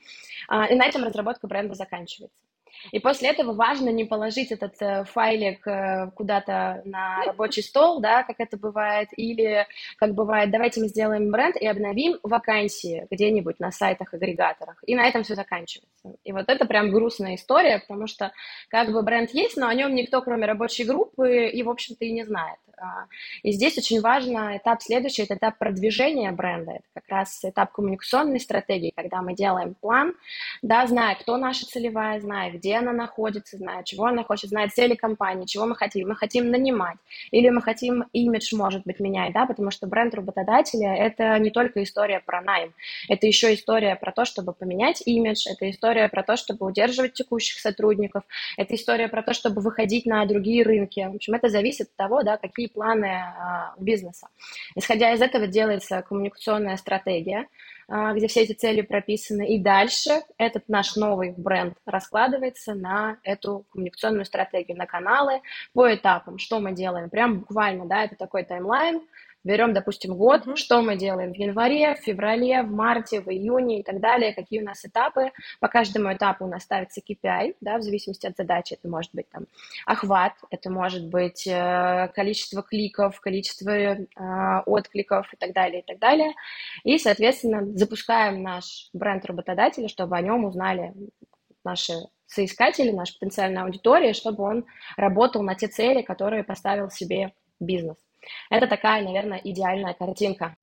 А, 0.48 0.66
и 0.66 0.74
на 0.74 0.84
этом 0.86 1.04
разработка 1.04 1.46
бренда 1.46 1.74
заканчивается. 1.74 2.43
И 2.92 2.98
после 2.98 3.30
этого 3.30 3.52
важно 3.52 3.90
не 3.90 4.04
положить 4.04 4.52
этот 4.52 4.74
э, 4.80 5.04
файлик 5.04 5.66
э, 5.66 6.10
куда-то 6.14 6.82
на 6.84 7.24
рабочий 7.24 7.62
стол, 7.62 8.00
да, 8.00 8.22
как 8.22 8.36
это 8.38 8.56
бывает, 8.56 9.08
или 9.16 9.66
как 9.96 10.14
бывает, 10.14 10.50
давайте 10.50 10.80
мы 10.80 10.88
сделаем 10.88 11.30
бренд 11.30 11.56
и 11.56 11.66
обновим 11.66 12.18
вакансии 12.22 13.06
где-нибудь 13.10 13.60
на 13.60 13.70
сайтах-агрегаторах. 13.70 14.82
И 14.86 14.94
на 14.94 15.06
этом 15.06 15.22
все 15.22 15.34
заканчивается. 15.34 16.16
И 16.24 16.32
вот 16.32 16.48
это 16.48 16.64
прям 16.66 16.90
грустная 16.90 17.36
история, 17.36 17.80
потому 17.80 18.06
что 18.06 18.32
как 18.68 18.92
бы 18.92 19.02
бренд 19.02 19.30
есть, 19.30 19.56
но 19.56 19.68
о 19.68 19.74
нем 19.74 19.94
никто, 19.94 20.22
кроме 20.22 20.46
рабочей 20.46 20.84
группы, 20.84 21.46
и, 21.48 21.62
в 21.62 21.70
общем-то, 21.70 22.04
и 22.04 22.12
не 22.12 22.24
знает. 22.24 22.58
А, 22.76 23.06
и 23.42 23.52
здесь 23.52 23.78
очень 23.78 24.00
важно 24.00 24.56
этап 24.56 24.82
следующий, 24.82 25.22
это 25.22 25.34
этап 25.34 25.58
продвижения 25.58 26.32
бренда, 26.32 26.72
это 26.72 26.84
как 26.94 27.08
раз 27.08 27.44
этап 27.44 27.72
коммуникационной 27.72 28.40
стратегии, 28.40 28.92
когда 28.94 29.22
мы 29.22 29.34
делаем 29.34 29.74
план, 29.74 30.14
да, 30.62 30.86
зная, 30.86 31.14
кто 31.14 31.36
наша 31.36 31.66
целевая, 31.66 32.20
зная, 32.20 32.50
где 32.50 32.73
она 32.74 32.92
находится, 32.92 33.56
зная, 33.56 33.82
чего 33.84 34.06
она 34.06 34.24
хочет, 34.24 34.50
зная 34.50 34.68
цели 34.68 34.94
компании, 34.94 35.46
чего 35.46 35.66
мы 35.66 35.76
хотим. 35.76 36.08
Мы 36.08 36.16
хотим 36.16 36.50
нанимать, 36.50 36.96
или 37.30 37.48
мы 37.50 37.62
хотим 37.62 38.04
имидж, 38.12 38.54
может 38.54 38.82
быть, 38.84 39.00
менять, 39.00 39.32
да, 39.32 39.46
потому 39.46 39.70
что 39.70 39.86
бренд 39.86 40.14
работодателя– 40.14 40.94
это 40.96 41.38
не 41.38 41.50
только 41.50 41.82
история 41.82 42.20
про 42.20 42.40
найм, 42.40 42.72
это 43.08 43.26
еще 43.26 43.54
история 43.54 43.96
про 43.96 44.12
то, 44.12 44.24
чтобы 44.24 44.52
поменять 44.52 45.02
имидж, 45.06 45.46
это 45.48 45.70
история 45.70 46.08
про 46.08 46.22
то, 46.22 46.36
чтобы 46.36 46.66
удерживать 46.66 47.14
текущих 47.14 47.58
сотрудников, 47.58 48.24
это 48.56 48.74
история 48.74 49.08
про 49.08 49.22
то, 49.22 49.34
чтобы 49.34 49.60
выходить 49.60 50.06
на 50.06 50.24
другие 50.26 50.62
рынки. 50.62 51.00
В 51.10 51.16
общем, 51.16 51.34
это 51.34 51.48
зависит 51.48 51.88
от 51.88 51.96
того, 51.96 52.22
да, 52.22 52.36
какие 52.36 52.68
планы 52.68 53.06
а, 53.06 53.74
бизнеса. 53.78 54.28
Исходя 54.74 55.12
из 55.12 55.22
этого 55.22 55.46
делается 55.46 56.02
коммуникационная 56.02 56.76
стратегия, 56.76 57.46
где 57.88 58.26
все 58.28 58.42
эти 58.42 58.52
цели 58.52 58.80
прописаны. 58.80 59.54
И 59.54 59.58
дальше 59.58 60.22
этот 60.38 60.68
наш 60.68 60.96
новый 60.96 61.32
бренд 61.36 61.74
раскладывается 61.86 62.74
на 62.74 63.18
эту 63.22 63.64
коммуникационную 63.70 64.24
стратегию, 64.24 64.76
на 64.76 64.86
каналы 64.86 65.42
по 65.72 65.94
этапам. 65.94 66.38
Что 66.38 66.60
мы 66.60 66.72
делаем? 66.72 67.10
Прям 67.10 67.40
буквально, 67.40 67.86
да, 67.86 68.04
это 68.04 68.16
такой 68.16 68.44
таймлайн, 68.44 69.02
Берем, 69.44 69.74
допустим, 69.74 70.16
год, 70.16 70.46
mm-hmm. 70.46 70.56
что 70.56 70.80
мы 70.80 70.96
делаем 70.96 71.32
в 71.32 71.36
январе, 71.36 71.94
в 71.94 71.98
феврале, 71.98 72.62
в 72.62 72.70
марте, 72.70 73.20
в 73.20 73.28
июне 73.28 73.80
и 73.80 73.82
так 73.82 74.00
далее, 74.00 74.34
какие 74.34 74.62
у 74.62 74.64
нас 74.64 74.84
этапы. 74.84 75.32
По 75.60 75.68
каждому 75.68 76.12
этапу 76.12 76.46
у 76.46 76.48
нас 76.48 76.62
ставится 76.62 77.00
KPI, 77.00 77.56
да, 77.60 77.76
в 77.76 77.82
зависимости 77.82 78.26
от 78.26 78.36
задачи. 78.36 78.74
Это 78.74 78.88
может 78.88 79.10
быть 79.14 79.28
там 79.28 79.44
охват, 79.84 80.32
это 80.50 80.70
может 80.70 81.06
быть 81.08 81.46
э, 81.46 82.08
количество 82.14 82.62
кликов, 82.62 83.20
количество 83.20 83.70
э, 83.70 83.98
откликов 84.64 85.32
и 85.32 85.36
так 85.36 85.52
далее, 85.52 85.80
и 85.80 85.84
так 85.84 85.98
далее. 85.98 86.32
И, 86.82 86.96
соответственно, 86.98 87.66
запускаем 87.76 88.42
наш 88.42 88.88
бренд 88.94 89.26
работодателя, 89.26 89.88
чтобы 89.88 90.16
о 90.16 90.22
нем 90.22 90.46
узнали 90.46 90.94
наши 91.64 91.92
соискатели, 92.26 92.90
наша 92.90 93.14
потенциальная 93.14 93.64
аудитория, 93.64 94.14
чтобы 94.14 94.42
он 94.44 94.64
работал 94.96 95.42
на 95.42 95.54
те 95.54 95.68
цели, 95.68 96.02
которые 96.02 96.44
поставил 96.44 96.90
себе 96.90 97.32
бизнес. 97.60 97.96
Это 98.50 98.66
такая, 98.66 99.02
наверное, 99.02 99.40
идеальная 99.42 99.94
картинка. 99.94 100.56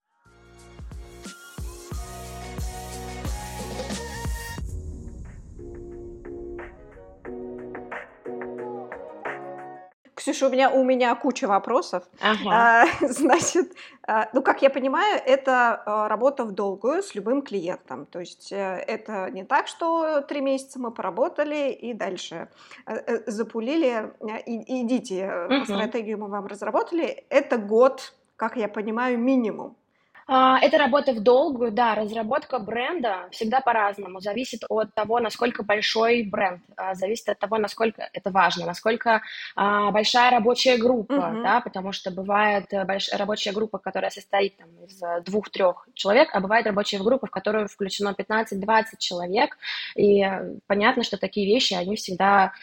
Ксюша, 10.22 10.46
у 10.46 10.50
меня, 10.52 10.70
у 10.70 10.84
меня 10.84 11.16
куча 11.16 11.48
вопросов. 11.48 12.04
Ага. 12.22 12.52
А, 12.52 12.86
значит, 13.08 13.74
а, 14.08 14.30
ну, 14.34 14.44
как 14.44 14.62
я 14.62 14.70
понимаю, 14.70 15.20
это 15.26 15.82
а, 15.84 16.08
работа 16.08 16.46
в 16.46 16.52
долгую 16.52 17.02
с 17.02 17.16
любым 17.16 17.42
клиентом. 17.42 18.06
То 18.06 18.20
есть 18.20 18.52
э, 18.52 18.84
это 18.88 19.32
не 19.32 19.44
так, 19.44 19.68
что 19.68 20.22
три 20.22 20.42
месяца 20.42 20.78
мы 20.78 20.92
поработали 20.92 21.72
и 21.72 21.94
дальше 21.94 22.50
э, 22.86 22.94
э, 22.94 23.32
запулили, 23.32 24.14
и, 24.46 24.84
идите, 24.84 25.48
угу. 25.50 25.66
стратегию 25.66 26.20
мы 26.20 26.28
вам 26.28 26.46
разработали. 26.46 27.26
Это 27.30 27.58
год, 27.58 28.14
как 28.36 28.58
я 28.58 28.68
понимаю, 28.68 29.18
минимум. 29.18 29.76
А, 30.28 30.60
это 30.60 30.78
работа 30.78 31.14
в 31.14 31.20
долгую, 31.20 31.72
да, 31.72 31.96
разработка 31.96 32.60
бренда 32.60 33.28
всегда 33.32 33.60
по-разному, 33.60 34.20
зависит 34.20 34.64
от 34.70 34.94
того, 34.94 35.20
насколько 35.20 35.64
большой 35.64 36.24
бренд, 36.24 36.62
а, 36.78 36.94
зависит 36.96 37.30
от 37.30 37.40
того, 37.40 37.58
насколько 37.58 38.10
это 38.14 38.32
важно, 38.32 38.66
насколько 38.66 39.22
а, 39.56 39.92
большая 39.92 40.32
рабочая 40.32 40.78
группа, 40.78 41.14
uh-huh. 41.14 41.44
да, 41.44 41.62
потому 41.62 41.92
что 41.92 42.12
бывает 42.12 42.66
э, 42.72 42.86
больш... 42.86 43.10
рабочая 43.14 43.52
группа, 43.52 43.78
которая 43.78 44.12
состоит 44.12 44.58
там, 44.58 44.70
из 44.86 45.02
э, 45.02 45.22
двух-трех 45.26 45.88
человек, 45.94 46.30
а 46.34 46.40
бывает 46.40 46.66
рабочая 46.66 47.00
группа, 47.00 47.28
в 47.28 47.32
которую 47.32 47.68
включено 47.68 48.16
15-20 48.18 48.84
человек, 49.00 49.58
и 49.96 50.24
э, 50.24 50.56
понятно, 50.68 51.04
что 51.04 51.18
такие 51.18 51.48
вещи, 51.48 51.74
они 51.74 51.96
всегда 51.96 52.54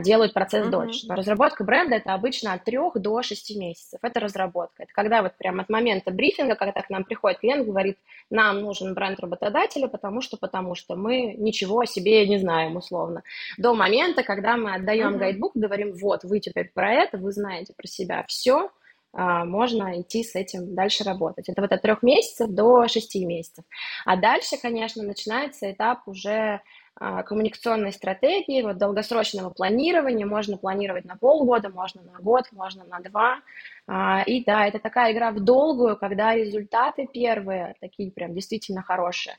делают 0.00 0.34
процесс 0.34 0.66
uh-huh. 0.66 0.70
дольше. 0.70 1.06
Но 1.06 1.14
разработка 1.14 1.64
бренда– 1.64 1.96
это 1.96 2.12
обычно 2.12 2.52
от 2.52 2.64
3 2.64 2.78
до 2.96 3.22
6 3.22 3.56
месяцев, 3.56 4.00
это 4.02 4.20
разработка, 4.20 4.82
это 4.82 4.92
когда 4.92 5.22
вот 5.22 5.34
прямо 5.36 5.62
от 5.62 5.70
момента 5.70 6.10
брифинга, 6.10 6.54
когда 6.54 6.82
к 6.82 6.90
нам 6.94 7.04
приходит 7.04 7.40
клиент, 7.40 7.66
говорит, 7.66 7.98
нам 8.30 8.60
нужен 8.60 8.94
бренд 8.94 9.20
работодателя, 9.20 9.88
потому 9.88 10.20
что, 10.20 10.36
потому 10.36 10.74
что 10.74 10.96
мы 10.96 11.34
ничего 11.34 11.80
о 11.80 11.86
себе 11.86 12.26
не 12.26 12.38
знаем, 12.38 12.76
условно. 12.76 13.22
До 13.58 13.74
момента, 13.74 14.22
когда 14.22 14.56
мы 14.56 14.74
отдаем 14.74 15.14
mm-hmm. 15.14 15.18
гайдбук, 15.18 15.52
говорим, 15.54 15.92
вот, 15.94 16.24
вы 16.24 16.40
теперь 16.40 16.70
про 16.74 16.92
это, 16.92 17.18
вы 17.18 17.32
знаете 17.32 17.74
про 17.76 17.86
себя 17.86 18.24
все, 18.28 18.70
а, 19.12 19.44
можно 19.44 20.00
идти 20.00 20.24
с 20.24 20.34
этим 20.34 20.74
дальше 20.74 21.04
работать. 21.04 21.48
Это 21.48 21.62
вот 21.62 21.72
от 21.72 21.82
трех 21.82 22.02
месяцев 22.02 22.48
до 22.50 22.88
шести 22.88 23.24
месяцев. 23.24 23.64
А 24.04 24.16
дальше, 24.16 24.56
конечно, 24.60 25.02
начинается 25.02 25.70
этап 25.70 26.08
уже 26.08 26.60
коммуникационной 26.96 27.92
стратегии, 27.92 28.62
вот 28.62 28.78
долгосрочного 28.78 29.50
планирования. 29.50 30.26
Можно 30.26 30.56
планировать 30.56 31.04
на 31.04 31.16
полгода, 31.16 31.68
можно 31.68 32.02
на 32.02 32.18
год, 32.20 32.44
можно 32.52 32.84
на 32.84 33.00
два. 33.00 33.40
А, 33.86 34.22
и 34.22 34.44
да, 34.44 34.66
это 34.66 34.78
такая 34.78 35.12
игра 35.12 35.30
в 35.32 35.40
долгую, 35.40 35.96
когда 35.96 36.34
результаты 36.34 37.06
первые, 37.06 37.74
такие 37.80 38.10
прям 38.10 38.34
действительно 38.34 38.82
хорошие, 38.82 39.36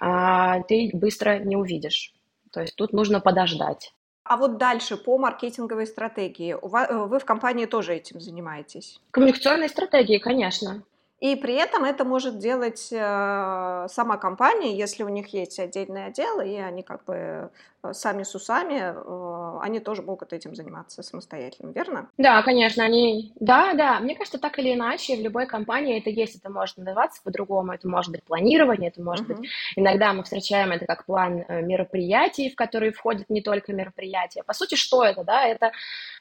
а, 0.00 0.62
ты 0.62 0.90
быстро 0.92 1.38
не 1.38 1.56
увидишь. 1.56 2.12
То 2.52 2.60
есть 2.60 2.76
тут 2.76 2.92
нужно 2.92 3.20
подождать. 3.20 3.92
А 4.24 4.36
вот 4.36 4.58
дальше 4.58 4.98
по 4.98 5.16
маркетинговой 5.16 5.86
стратегии. 5.86 6.54
Вы 6.60 7.18
в 7.18 7.24
компании 7.24 7.64
тоже 7.64 7.94
этим 7.94 8.20
занимаетесь? 8.20 9.00
Коммуникационной 9.10 9.70
стратегии, 9.70 10.18
конечно. 10.18 10.82
И 11.20 11.34
при 11.34 11.54
этом 11.54 11.84
это 11.84 12.04
может 12.04 12.38
делать 12.38 12.88
э, 12.92 13.86
сама 13.88 14.16
компания, 14.18 14.76
если 14.76 15.02
у 15.02 15.08
них 15.08 15.32
есть 15.32 15.58
отдельное 15.58 16.08
отдел, 16.08 16.40
и 16.40 16.54
они 16.54 16.84
как 16.84 17.04
бы 17.04 17.50
э, 17.82 17.92
сами 17.92 18.22
с 18.22 18.36
усами, 18.36 18.94
э, 18.94 19.58
они 19.60 19.80
тоже 19.80 20.02
могут 20.02 20.32
этим 20.32 20.54
заниматься 20.54 21.02
самостоятельно, 21.02 21.72
верно? 21.72 22.08
Да, 22.18 22.40
конечно, 22.42 22.84
они... 22.84 23.32
Да, 23.40 23.74
да, 23.74 23.98
мне 23.98 24.14
кажется, 24.14 24.38
так 24.38 24.60
или 24.60 24.74
иначе 24.74 25.16
в 25.16 25.20
любой 25.20 25.46
компании 25.46 25.98
это 25.98 26.08
есть, 26.08 26.36
это 26.36 26.50
может 26.50 26.76
называться 26.76 27.20
по-другому, 27.24 27.72
это 27.72 27.88
может 27.88 28.12
быть 28.12 28.22
планирование, 28.22 28.90
это 28.90 29.02
может 29.02 29.28
uh-huh. 29.28 29.38
быть... 29.38 29.50
Иногда 29.74 30.12
мы 30.12 30.22
встречаем 30.22 30.70
это 30.70 30.86
как 30.86 31.04
план 31.04 31.44
мероприятий, 31.48 32.48
в 32.48 32.54
которые 32.54 32.92
входят 32.92 33.28
не 33.28 33.42
только 33.42 33.72
мероприятия. 33.72 34.44
По 34.44 34.52
сути, 34.52 34.76
что 34.76 35.02
это, 35.02 35.24
да? 35.24 35.44
Это 35.44 35.66
э, 35.66 35.70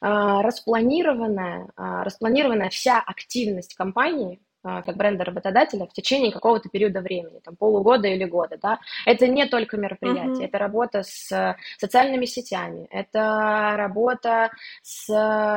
распланированная, 0.02 1.68
э, 1.78 2.02
распланированная 2.04 2.70
вся 2.70 3.00
активность 3.00 3.76
компании, 3.76 4.40
как 4.86 4.98
бренда 4.98 5.26
работодателя 5.26 5.86
в 5.86 5.94
течение 5.94 6.32
какого-то 6.32 6.70
периода 6.70 7.02
времени, 7.02 7.40
там 7.44 7.56
полугода 7.56 8.08
или 8.08 8.26
года, 8.26 8.58
да. 8.62 8.80
Это 9.06 9.28
не 9.28 9.46
только 9.46 9.78
мероприятие, 9.78 10.46
uh-huh. 10.46 10.46
это 10.46 10.58
работа 10.58 11.04
с 11.04 11.56
социальными 11.78 12.26
сетями, 12.26 12.88
это 12.92 13.74
работа 13.78 14.52
с 14.82 15.08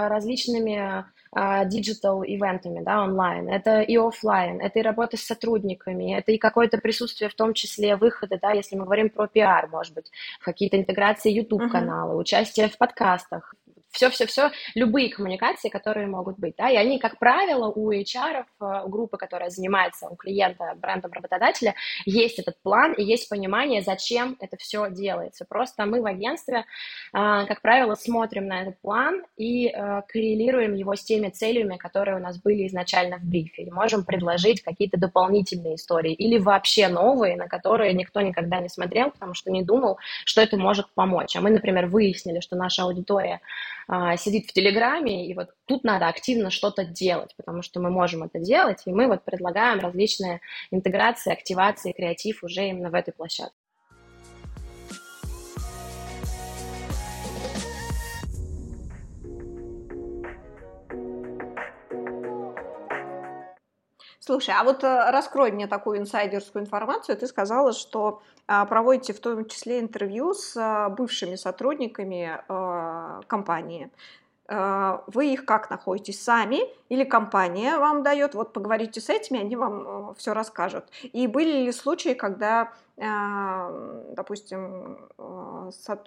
различными 0.08 1.04
digital 1.32 2.24
э, 2.24 2.26
event 2.26 2.56
ами, 2.56 2.80
да, 2.82 3.04
онлайн, 3.04 3.48
это 3.48 3.82
и 3.82 3.96
офлайн, 3.96 4.60
это 4.60 4.80
и 4.80 4.82
работа 4.82 5.16
с 5.16 5.20
сотрудниками, 5.22 6.18
это 6.18 6.32
и 6.32 6.38
какое-то 6.38 6.78
присутствие, 6.78 7.30
в 7.30 7.34
том 7.34 7.54
числе 7.54 7.94
выхода, 7.94 8.36
да, 8.42 8.50
если 8.50 8.74
мы 8.74 8.84
говорим 8.84 9.10
про 9.10 9.28
пиар, 9.28 9.68
может 9.68 9.94
быть, 9.94 10.10
какие-то 10.40 10.76
интеграции 10.76 11.30
YouTube-канала, 11.30 12.14
uh-huh. 12.14 12.20
участие 12.20 12.68
в 12.68 12.76
подкастах, 12.76 13.54
все-все-все, 13.90 14.50
любые 14.74 15.10
коммуникации, 15.10 15.68
которые 15.68 16.06
могут 16.06 16.38
быть, 16.38 16.54
да, 16.56 16.70
и 16.70 16.76
они, 16.76 16.98
как 16.98 17.18
правило, 17.18 17.68
у 17.68 17.90
HR, 17.92 18.44
э, 18.60 18.82
у 18.84 18.88
группы, 18.88 19.16
которая 19.16 19.50
занимается 19.50 20.08
у 20.08 20.16
клиента 20.16 20.74
брендом 20.76 21.12
работодателя, 21.12 21.74
есть 22.04 22.38
этот 22.38 22.60
план 22.62 22.92
и 22.92 23.02
есть 23.02 23.28
понимание, 23.28 23.82
зачем 23.82 24.36
это 24.40 24.56
все 24.56 24.90
делается. 24.90 25.44
Просто 25.48 25.86
мы 25.86 26.02
в 26.02 26.06
агентстве, 26.06 26.58
э, 26.58 26.64
как 27.12 27.60
правило, 27.62 27.94
смотрим 27.94 28.46
на 28.46 28.62
этот 28.62 28.80
план 28.80 29.22
и 29.36 29.68
э, 29.68 30.02
коррелируем 30.08 30.74
его 30.74 30.94
с 30.94 31.02
теми 31.02 31.28
целями, 31.28 31.76
которые 31.76 32.16
у 32.16 32.20
нас 32.20 32.40
были 32.40 32.66
изначально 32.66 33.18
в 33.18 33.24
брифе, 33.24 33.62
и 33.62 33.70
можем 33.70 34.04
предложить 34.04 34.62
какие-то 34.62 34.98
дополнительные 34.98 35.74
истории 35.74 36.12
или 36.12 36.38
вообще 36.38 36.88
новые, 36.88 37.36
на 37.36 37.48
которые 37.48 37.92
никто 37.92 38.20
никогда 38.20 38.60
не 38.60 38.68
смотрел, 38.68 39.10
потому 39.10 39.34
что 39.34 39.50
не 39.50 39.62
думал, 39.62 39.98
что 40.24 40.40
это 40.40 40.56
может 40.56 40.86
помочь. 40.94 41.36
А 41.36 41.40
мы, 41.40 41.50
например, 41.50 41.86
выяснили, 41.86 42.40
что 42.40 42.56
наша 42.56 42.82
аудитория 42.82 43.40
сидит 44.16 44.48
в 44.48 44.52
Телеграме, 44.52 45.26
и 45.26 45.34
вот 45.34 45.50
тут 45.66 45.84
надо 45.84 46.08
активно 46.08 46.50
что-то 46.50 46.84
делать, 46.84 47.34
потому 47.36 47.62
что 47.62 47.80
мы 47.80 47.90
можем 47.90 48.22
это 48.22 48.38
делать, 48.38 48.82
и 48.86 48.92
мы 48.92 49.06
вот 49.06 49.24
предлагаем 49.24 49.80
различные 49.80 50.40
интеграции, 50.70 51.32
активации, 51.32 51.92
креатив 51.92 52.42
уже 52.42 52.68
именно 52.68 52.90
в 52.90 52.94
этой 52.94 53.12
площадке. 53.12 53.59
Слушай, 64.20 64.54
а 64.56 64.64
вот 64.64 64.84
э, 64.84 65.10
раскрой 65.10 65.50
мне 65.50 65.66
такую 65.66 65.98
инсайдерскую 65.98 66.62
информацию. 66.62 67.16
Ты 67.16 67.26
сказала, 67.26 67.72
что 67.72 68.22
а, 68.46 68.66
проводите 68.66 69.14
в 69.14 69.20
том 69.20 69.46
числе 69.46 69.78
интервью 69.78 70.34
с 70.34 70.56
а, 70.56 70.88
бывшими 70.88 71.36
сотрудниками 71.36 72.40
а, 72.48 73.20
компании. 73.26 73.90
Вы 75.06 75.32
их 75.32 75.44
как 75.44 75.70
находите? 75.70 76.12
Сами 76.12 76.62
или 76.88 77.04
компания 77.04 77.78
вам 77.78 78.02
дает? 78.02 78.34
Вот 78.34 78.52
поговорите 78.52 79.00
с 79.00 79.08
этими, 79.08 79.38
они 79.38 79.54
вам 79.54 80.12
все 80.16 80.34
расскажут. 80.34 80.86
И 81.04 81.28
были 81.28 81.66
ли 81.66 81.70
случаи, 81.70 82.14
когда, 82.14 82.72
допустим, 82.96 85.08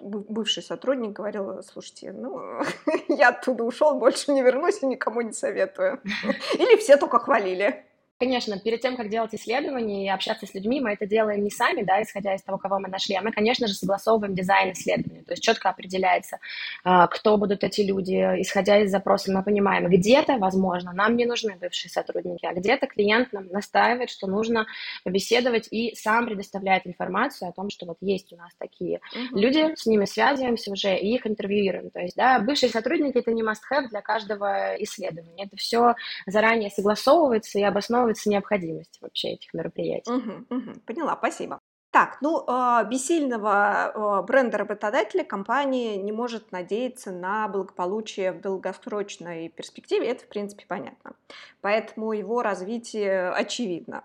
бывший 0.02 0.62
сотрудник 0.62 1.12
говорил, 1.12 1.62
слушайте, 1.62 2.12
ну, 2.12 2.60
я 3.08 3.30
оттуда 3.30 3.64
ушел, 3.64 3.94
больше 3.94 4.30
не 4.30 4.42
вернусь 4.42 4.82
и 4.82 4.86
никому 4.86 5.22
не 5.22 5.32
советую. 5.32 6.02
Или 6.58 6.76
все 6.76 6.98
только 6.98 7.20
хвалили? 7.20 7.86
Конечно, 8.20 8.60
перед 8.60 8.80
тем, 8.80 8.96
как 8.96 9.08
делать 9.08 9.34
исследования 9.34 10.06
и 10.06 10.08
общаться 10.08 10.46
с 10.46 10.54
людьми, 10.54 10.80
мы 10.80 10.92
это 10.92 11.04
делаем 11.04 11.42
не 11.42 11.50
сами, 11.50 11.82
да, 11.82 12.00
исходя 12.00 12.34
из 12.34 12.42
того, 12.42 12.58
кого 12.58 12.78
мы 12.78 12.88
нашли, 12.88 13.16
а 13.16 13.22
мы, 13.22 13.32
конечно 13.32 13.66
же, 13.66 13.74
согласовываем 13.74 14.36
дизайн 14.36 14.72
исследования, 14.72 15.24
то 15.24 15.32
есть 15.32 15.42
четко 15.42 15.68
определяется, 15.68 16.38
а, 16.84 17.08
кто 17.08 17.36
будут 17.36 17.64
эти 17.64 17.80
люди, 17.80 18.14
исходя 18.40 18.80
из 18.80 18.92
запроса 18.92 19.32
мы 19.32 19.42
понимаем, 19.42 19.88
где-то, 19.88 20.38
возможно, 20.38 20.92
нам 20.92 21.16
не 21.16 21.26
нужны 21.26 21.56
бывшие 21.56 21.90
сотрудники, 21.90 22.46
а 22.46 22.54
где-то 22.54 22.86
клиент 22.86 23.32
нам 23.32 23.48
настаивает, 23.48 24.10
что 24.10 24.28
нужно 24.28 24.66
побеседовать 25.02 25.66
и 25.72 25.96
сам 25.96 26.26
предоставляет 26.26 26.86
информацию 26.86 27.48
о 27.48 27.52
том, 27.52 27.68
что 27.68 27.84
вот 27.84 27.96
есть 28.00 28.32
у 28.32 28.36
нас 28.36 28.52
такие 28.58 29.00
uh-huh. 29.12 29.40
люди, 29.40 29.74
с 29.74 29.86
ними 29.86 30.04
связываемся 30.04 30.70
уже 30.70 30.96
и 30.96 31.16
их 31.16 31.26
интервьюируем, 31.26 31.90
то 31.90 31.98
есть, 31.98 32.14
да, 32.14 32.38
бывшие 32.38 32.70
сотрудники 32.70 33.18
это 33.18 33.32
не 33.32 33.42
must-have 33.42 33.88
для 33.90 34.02
каждого 34.02 34.76
исследования, 34.78 35.46
это 35.46 35.56
все 35.56 35.96
заранее 36.26 36.70
согласовывается 36.70 37.58
и 37.58 37.62
обосновывается 37.62 38.03
обосновывается 38.04 38.28
необходимость 38.28 38.98
вообще 39.00 39.28
этих 39.30 39.52
мероприятий. 39.54 40.10
Угу, 40.10 40.46
угу, 40.50 40.80
поняла, 40.86 41.16
спасибо. 41.16 41.60
Так, 41.90 42.18
ну, 42.20 42.44
э, 42.46 42.84
без 42.90 43.06
сильного 43.06 43.92
э, 43.94 44.26
бренда 44.26 44.58
работодателя 44.58 45.22
компания 45.22 45.96
не 45.96 46.10
может 46.10 46.50
надеяться 46.50 47.12
на 47.12 47.46
благополучие 47.46 48.32
в 48.32 48.40
долгосрочной 48.40 49.48
перспективе, 49.48 50.08
это, 50.08 50.24
в 50.24 50.28
принципе, 50.28 50.64
понятно. 50.66 51.12
Поэтому 51.60 52.12
его 52.12 52.42
развитие 52.42 53.30
очевидно. 53.30 54.02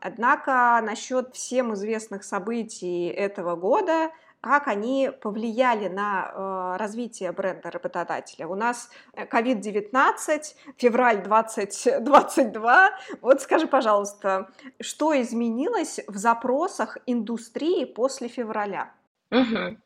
Однако 0.00 0.80
насчет 0.82 1.34
всем 1.34 1.74
известных 1.74 2.24
событий 2.24 3.06
этого 3.06 3.54
года 3.54 4.10
как 4.40 4.68
они 4.68 5.10
повлияли 5.20 5.88
на 5.88 6.30
э, 6.32 6.76
развитие 6.78 7.32
бренда 7.32 7.70
работодателя. 7.70 8.46
У 8.46 8.54
нас 8.54 8.90
COVID-19, 9.16 10.16
э, 10.28 10.40
февраль 10.76 11.22
2022. 11.22 12.90
Вот 13.20 13.42
скажи, 13.42 13.66
пожалуйста, 13.66 14.50
что 14.80 15.20
изменилось 15.20 16.00
в 16.06 16.16
запросах 16.16 16.98
индустрии 17.06 17.84
после 17.84 18.28
февраля? 18.28 18.92
Угу. 19.30 19.76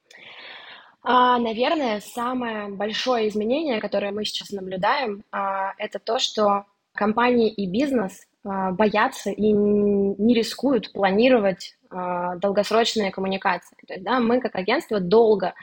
А, 1.05 1.39
наверное, 1.39 2.01
самое 2.01 2.69
большое 2.69 3.29
изменение, 3.29 3.81
которое 3.81 4.13
мы 4.13 4.25
сейчас 4.25 4.51
наблюдаем, 4.51 5.25
а, 5.33 5.73
это 5.79 5.99
то, 5.99 6.19
что 6.19 6.67
компании 6.95 7.51
и 7.51 7.67
бизнес 7.67 8.27
а, 8.45 8.71
боятся 8.71 9.31
и 9.31 9.53
не 9.53 10.35
рискуют 10.35 10.93
планировать 10.93 11.77
э, 11.93 12.39
долгосрочные 12.39 13.11
коммуникации. 13.11 13.77
То 13.87 13.95
есть, 13.95 14.05
да, 14.05 14.21
мы 14.21 14.41
как 14.41 14.57
агентство 14.57 15.01
долго, 15.01 15.55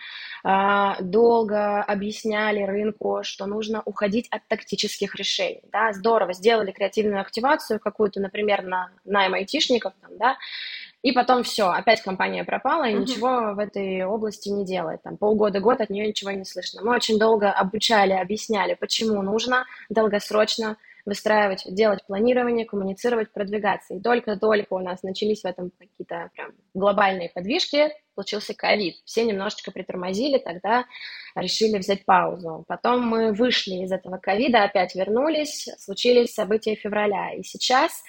э, 0.43 0.91
долго 1.01 1.81
объясняли 1.81 2.63
рынку, 2.63 3.19
что 3.23 3.45
нужно 3.45 3.81
уходить 3.85 4.27
от 4.31 4.47
тактических 4.47 5.15
решений. 5.15 5.61
Да, 5.71 5.93
здорово, 5.93 6.33
сделали 6.33 6.71
креативную 6.71 7.21
активацию 7.21 7.79
какую-то, 7.79 8.19
например, 8.19 8.63
на 8.63 8.89
найм 9.05 9.33
айтишников, 9.33 9.93
там, 10.01 10.17
да, 10.17 10.37
и 11.01 11.13
потом 11.13 11.43
все, 11.43 11.69
опять 11.69 12.01
компания 12.01 12.43
пропала 12.43 12.83
и 12.83 12.93
uh-huh. 12.93 12.99
ничего 12.99 13.53
в 13.53 13.59
этой 13.59 14.03
области 14.03 14.49
не 14.49 14.65
делает. 14.65 15.01
Там 15.01 15.15
полгода-год 15.15 15.79
от 15.79 15.89
нее 15.89 16.07
ничего 16.07 16.31
не 16.31 16.43
слышно. 16.43 16.81
Мы 16.83 16.93
очень 16.93 17.17
долго 17.17 17.51
обучали, 17.51 18.11
объясняли, 18.11 18.73
почему 18.73 19.21
нужно 19.21 19.65
долгосрочно 19.89 20.75
выстраивать, 21.09 21.63
делать 21.67 22.05
планирование, 22.05 22.65
коммуницировать, 22.65 23.33
продвигаться. 23.33 23.95
И 23.95 23.99
только-только 23.99 24.73
у 24.73 24.79
нас 24.79 25.03
начались 25.03 25.41
в 25.41 25.45
этом 25.45 25.71
какие-то 25.77 26.29
прям 26.33 26.51
глобальные 26.73 27.29
подвижки, 27.29 27.91
случился 28.13 28.53
ковид. 28.53 28.95
Все 29.05 29.25
немножечко 29.25 29.71
притормозили, 29.71 30.37
тогда 30.37 30.85
решили 31.35 31.77
взять 31.79 32.05
паузу. 32.05 32.63
Потом 32.67 33.01
мы 33.01 33.33
вышли 33.33 33.83
из 33.83 33.91
этого 33.91 34.17
ковида, 34.17 34.63
опять 34.63 34.95
вернулись, 34.95 35.67
случились 35.79 36.33
события 36.33 36.75
февраля. 36.75 37.33
И 37.33 37.43
сейчас 37.43 38.03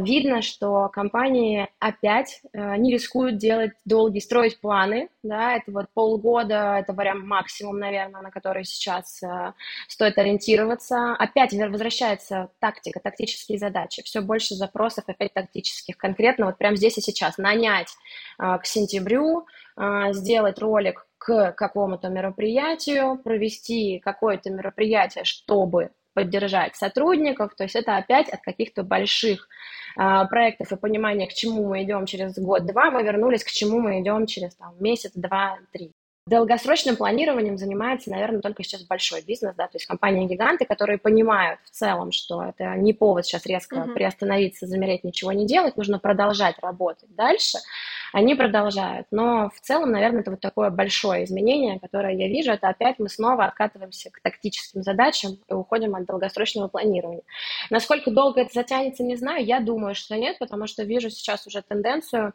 видно, 0.00 0.42
что 0.42 0.88
компании 0.88 1.68
опять 1.78 2.42
а, 2.52 2.76
не 2.76 2.92
рискуют 2.92 3.38
делать 3.38 3.72
долгие, 3.84 4.20
строить 4.20 4.60
планы, 4.60 5.08
да, 5.22 5.56
это 5.56 5.70
вот 5.72 5.86
полгода, 5.94 6.78
это 6.78 6.92
прям 6.92 7.26
максимум, 7.26 7.78
наверное, 7.78 8.22
на 8.22 8.30
который 8.30 8.64
сейчас 8.64 9.22
а, 9.22 9.54
стоит 9.88 10.18
ориентироваться. 10.18 11.14
Опять 11.14 11.52
возвращается 11.54 12.50
тактика, 12.58 13.00
тактические 13.00 13.58
задачи, 13.58 14.02
все 14.02 14.20
больше 14.20 14.54
запросов 14.54 15.04
опять 15.06 15.32
тактических, 15.32 15.96
конкретно 15.96 16.46
вот 16.46 16.58
прямо 16.58 16.76
здесь 16.76 16.98
и 16.98 17.00
сейчас, 17.00 17.38
нанять 17.38 17.94
а, 18.38 18.58
к 18.58 18.66
сентябрю, 18.66 19.46
а, 19.76 20.12
сделать 20.12 20.58
ролик 20.58 21.06
к 21.18 21.52
какому-то 21.52 22.08
мероприятию, 22.08 23.16
провести 23.16 24.00
какое-то 24.00 24.50
мероприятие, 24.50 25.24
чтобы 25.24 25.92
поддержать 26.14 26.76
сотрудников, 26.76 27.54
то 27.54 27.64
есть 27.64 27.76
это 27.76 27.96
опять 27.96 28.28
от 28.28 28.40
каких-то 28.42 28.82
больших 28.82 29.48
а, 29.96 30.24
проектов 30.26 30.72
и 30.72 30.76
понимания, 30.76 31.26
к 31.26 31.34
чему 31.34 31.68
мы 31.68 31.82
идем 31.82 32.06
через 32.06 32.38
год-два, 32.38 32.90
мы 32.90 33.02
вернулись 33.02 33.44
к 33.44 33.50
чему 33.50 33.80
мы 33.80 34.00
идем 34.00 34.26
через 34.26 34.54
там, 34.54 34.74
месяц, 34.80 35.12
два, 35.14 35.58
три. 35.72 35.92
Долгосрочным 36.28 36.94
планированием 36.94 37.58
занимается, 37.58 38.08
наверное, 38.10 38.40
только 38.40 38.62
сейчас 38.62 38.84
большой 38.84 39.22
бизнес, 39.22 39.56
да, 39.56 39.66
то 39.66 39.74
есть 39.74 39.86
компании-гиганты, 39.86 40.66
которые 40.66 40.98
понимают 40.98 41.58
в 41.64 41.70
целом, 41.70 42.12
что 42.12 42.44
это 42.44 42.76
не 42.76 42.92
повод 42.92 43.26
сейчас 43.26 43.44
резко 43.44 43.76
uh-huh. 43.76 43.92
приостановиться, 43.92 44.68
замереть, 44.68 45.02
ничего 45.02 45.32
не 45.32 45.48
делать, 45.48 45.76
нужно 45.76 45.98
продолжать 45.98 46.54
работать 46.62 47.12
дальше, 47.16 47.58
они 48.12 48.34
продолжают. 48.34 49.06
Но 49.10 49.50
в 49.50 49.60
целом, 49.60 49.90
наверное, 49.90 50.20
это 50.20 50.30
вот 50.30 50.40
такое 50.40 50.70
большое 50.70 51.24
изменение, 51.24 51.80
которое 51.80 52.14
я 52.14 52.28
вижу, 52.28 52.52
это 52.52 52.68
опять 52.68 52.98
мы 52.98 53.08
снова 53.08 53.44
откатываемся 53.44 54.10
к 54.10 54.20
тактическим 54.20 54.82
задачам 54.82 55.38
и 55.48 55.54
уходим 55.54 55.94
от 55.94 56.06
долгосрочного 56.06 56.68
планирования. 56.68 57.22
Насколько 57.70 58.10
долго 58.10 58.40
это 58.42 58.52
затянется, 58.52 59.02
не 59.02 59.16
знаю, 59.16 59.44
я 59.44 59.60
думаю, 59.60 59.94
что 59.94 60.16
нет, 60.16 60.38
потому 60.38 60.66
что 60.66 60.84
вижу 60.84 61.10
сейчас 61.10 61.46
уже 61.46 61.62
тенденцию 61.62 62.34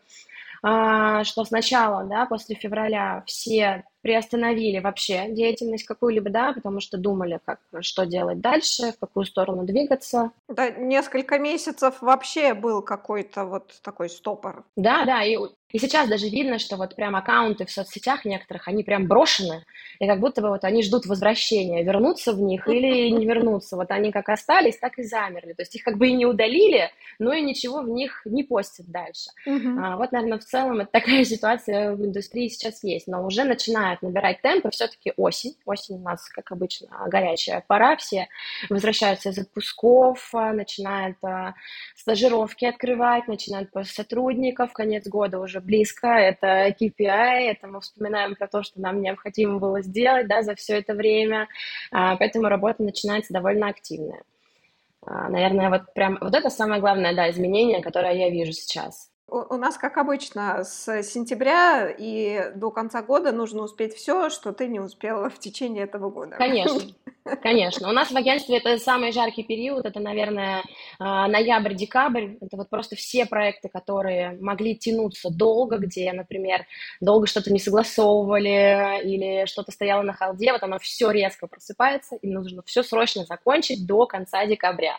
а, 0.63 1.23
что 1.23 1.43
сначала, 1.45 2.03
да, 2.03 2.25
после 2.25 2.55
февраля 2.55 3.23
все 3.25 3.83
приостановили 4.01 4.79
вообще 4.79 5.29
деятельность 5.29 5.85
какую-либо, 5.85 6.29
да, 6.29 6.53
потому 6.53 6.79
что 6.79 6.97
думали, 6.97 7.39
как, 7.45 7.59
что 7.81 8.05
делать 8.05 8.39
дальше, 8.39 8.91
в 8.93 8.99
какую 8.99 9.25
сторону 9.25 9.63
двигаться. 9.63 10.31
Да, 10.47 10.69
несколько 10.69 11.39
месяцев 11.39 11.95
вообще 12.01 12.53
был 12.53 12.81
какой-то 12.81 13.45
вот 13.45 13.79
такой 13.81 14.09
стопор. 14.09 14.63
Да, 14.75 15.05
да, 15.05 15.23
и, 15.23 15.37
и 15.71 15.79
сейчас 15.79 16.07
даже 16.07 16.29
видно, 16.29 16.59
что 16.59 16.77
вот 16.77 16.95
прям 16.95 17.15
аккаунты 17.15 17.65
в 17.65 17.71
соцсетях 17.71 18.23
некоторых, 18.23 18.67
они 18.67 18.83
прям 18.83 19.07
брошены, 19.07 19.65
и 19.99 20.07
как 20.07 20.19
будто 20.19 20.41
бы 20.41 20.49
вот 20.49 20.63
они 20.63 20.83
ждут 20.83 21.05
возвращения, 21.05 21.83
вернуться 21.83 22.33
в 22.33 22.39
них 22.39 22.67
или 22.67 23.09
не 23.17 23.25
вернуться. 23.25 23.75
Вот 23.75 23.91
они 23.91 24.11
как 24.11 24.29
остались, 24.29 24.77
так 24.77 24.97
и 24.97 25.03
замерли. 25.03 25.53
То 25.53 25.63
есть 25.63 25.75
их 25.75 25.83
как 25.83 25.97
бы 25.97 26.07
и 26.07 26.13
не 26.13 26.25
удалили, 26.25 26.91
но 27.19 27.33
и 27.33 27.41
ничего 27.41 27.81
в 27.81 27.89
них 27.89 28.21
не 28.25 28.43
постят 28.43 28.87
дальше. 28.87 29.31
А, 29.45 29.97
вот, 29.97 30.11
наверное, 30.11 30.39
в 30.39 30.45
целом 30.45 30.79
это 30.79 30.91
такая 30.91 31.23
ситуация 31.25 31.95
в 31.95 32.05
индустрии 32.05 32.47
сейчас 32.47 32.83
есть, 32.83 33.07
но 33.07 33.25
уже 33.25 33.43
начинает 33.43 33.96
начинает 33.97 34.01
набирать 34.01 34.41
темпы, 34.41 34.69
все-таки 34.71 35.13
осень. 35.17 35.55
Осень 35.65 35.95
у 35.95 35.99
нас, 35.99 36.27
как 36.29 36.51
обычно, 36.51 36.87
горячая 37.07 37.63
пора, 37.67 37.95
все 37.97 38.27
возвращаются 38.69 39.29
из 39.29 39.37
отпусков, 39.37 40.29
а, 40.33 40.53
начинают 40.53 41.17
а, 41.23 41.53
стажировки 41.95 42.65
открывать, 42.65 43.27
начинают 43.27 43.71
по 43.71 43.83
сотрудников, 43.83 44.73
конец 44.73 45.07
года 45.07 45.39
уже 45.39 45.59
близко, 45.61 46.07
это 46.07 46.75
KPI, 46.79 47.51
это 47.51 47.67
мы 47.67 47.81
вспоминаем 47.81 48.35
про 48.35 48.47
то, 48.47 48.63
что 48.63 48.81
нам 48.81 49.01
необходимо 49.01 49.59
было 49.59 49.81
сделать, 49.81 50.27
да, 50.27 50.41
за 50.41 50.55
все 50.55 50.77
это 50.77 50.93
время, 50.93 51.47
а, 51.91 52.15
поэтому 52.17 52.49
работа 52.49 52.83
начинается 52.83 53.33
довольно 53.33 53.69
активная. 53.69 54.23
Наверное, 55.09 55.69
вот 55.69 55.93
прям 55.93 56.17
вот 56.19 56.35
это 56.35 56.49
самое 56.49 56.81
главное, 56.81 57.15
да, 57.15 57.29
изменение, 57.29 57.81
которое 57.81 58.13
я 58.13 58.29
вижу 58.29 58.51
сейчас. 58.51 59.09
У 59.29 59.57
нас, 59.57 59.77
как 59.77 59.97
обычно, 59.97 60.63
с 60.63 61.03
сентября 61.03 61.89
и 61.89 62.49
до 62.55 62.71
конца 62.71 63.01
года 63.01 63.33
нужно 63.33 63.63
успеть 63.63 63.93
все, 63.93 64.29
что 64.29 64.53
ты 64.53 64.67
не 64.67 64.79
успела 64.79 65.29
в 65.29 65.37
течение 65.37 65.83
этого 65.83 66.09
года. 66.09 66.37
Конечно, 66.37 66.81
конечно. 67.43 67.89
У 67.89 67.91
нас 67.91 68.09
в 68.09 68.15
агентстве 68.15 68.57
это 68.57 68.77
самый 68.77 69.11
жаркий 69.11 69.43
период, 69.43 69.85
это, 69.85 69.99
наверное, 69.99 70.63
а, 70.97 71.27
ноябрь-декабрь. 71.27 72.37
Это 72.39 72.55
вот 72.55 72.69
просто 72.69 72.95
все 72.95 73.25
проекты, 73.25 73.67
которые 73.67 74.37
могли 74.39 74.77
тянуться 74.77 75.29
долго, 75.29 75.77
где, 75.77 76.13
например, 76.13 76.65
долго 77.01 77.27
что-то 77.27 77.51
не 77.51 77.59
согласовывали 77.59 79.03
или 79.03 79.45
что-то 79.45 79.73
стояло 79.73 80.03
на 80.03 80.13
халде, 80.13 80.53
вот 80.53 80.63
оно 80.63 80.79
все 80.79 81.11
резко 81.11 81.47
просыпается, 81.47 82.15
и 82.15 82.29
нужно 82.29 82.63
все 82.65 82.81
срочно 82.81 83.25
закончить 83.25 83.85
до 83.85 84.05
конца 84.05 84.45
декабря. 84.45 84.97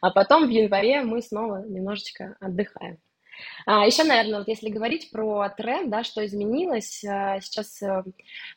А 0.00 0.10
потом 0.10 0.46
в 0.46 0.50
январе 0.50 1.02
мы 1.02 1.20
снова 1.20 1.64
немножечко 1.66 2.34
отдыхаем. 2.40 2.98
А, 3.66 3.86
еще, 3.86 4.04
наверное, 4.04 4.38
вот 4.38 4.48
если 4.48 4.68
говорить 4.68 5.10
про 5.10 5.48
тренд, 5.50 5.90
да, 5.90 6.04
что 6.04 6.24
изменилось, 6.24 7.02
э, 7.04 7.38
сейчас 7.42 7.82
э, 7.82 8.02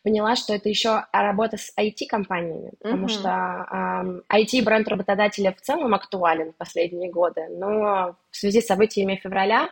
поняла, 0.03 0.35
что 0.35 0.53
это 0.53 0.69
еще 0.69 1.05
работа 1.11 1.57
с 1.57 1.73
IT-компаниями, 1.77 2.71
потому 2.81 3.07
mm-hmm. 3.07 3.09
что 3.09 4.23
э, 4.29 4.43
IT-бренд 4.43 4.87
работодателя 4.87 5.53
в 5.53 5.61
целом 5.61 5.93
актуален 5.93 6.53
в 6.53 6.57
последние 6.57 7.09
годы, 7.11 7.47
но 7.49 8.15
в 8.29 8.35
связи 8.35 8.61
с 8.61 8.67
событиями 8.67 9.19
февраля 9.21 9.69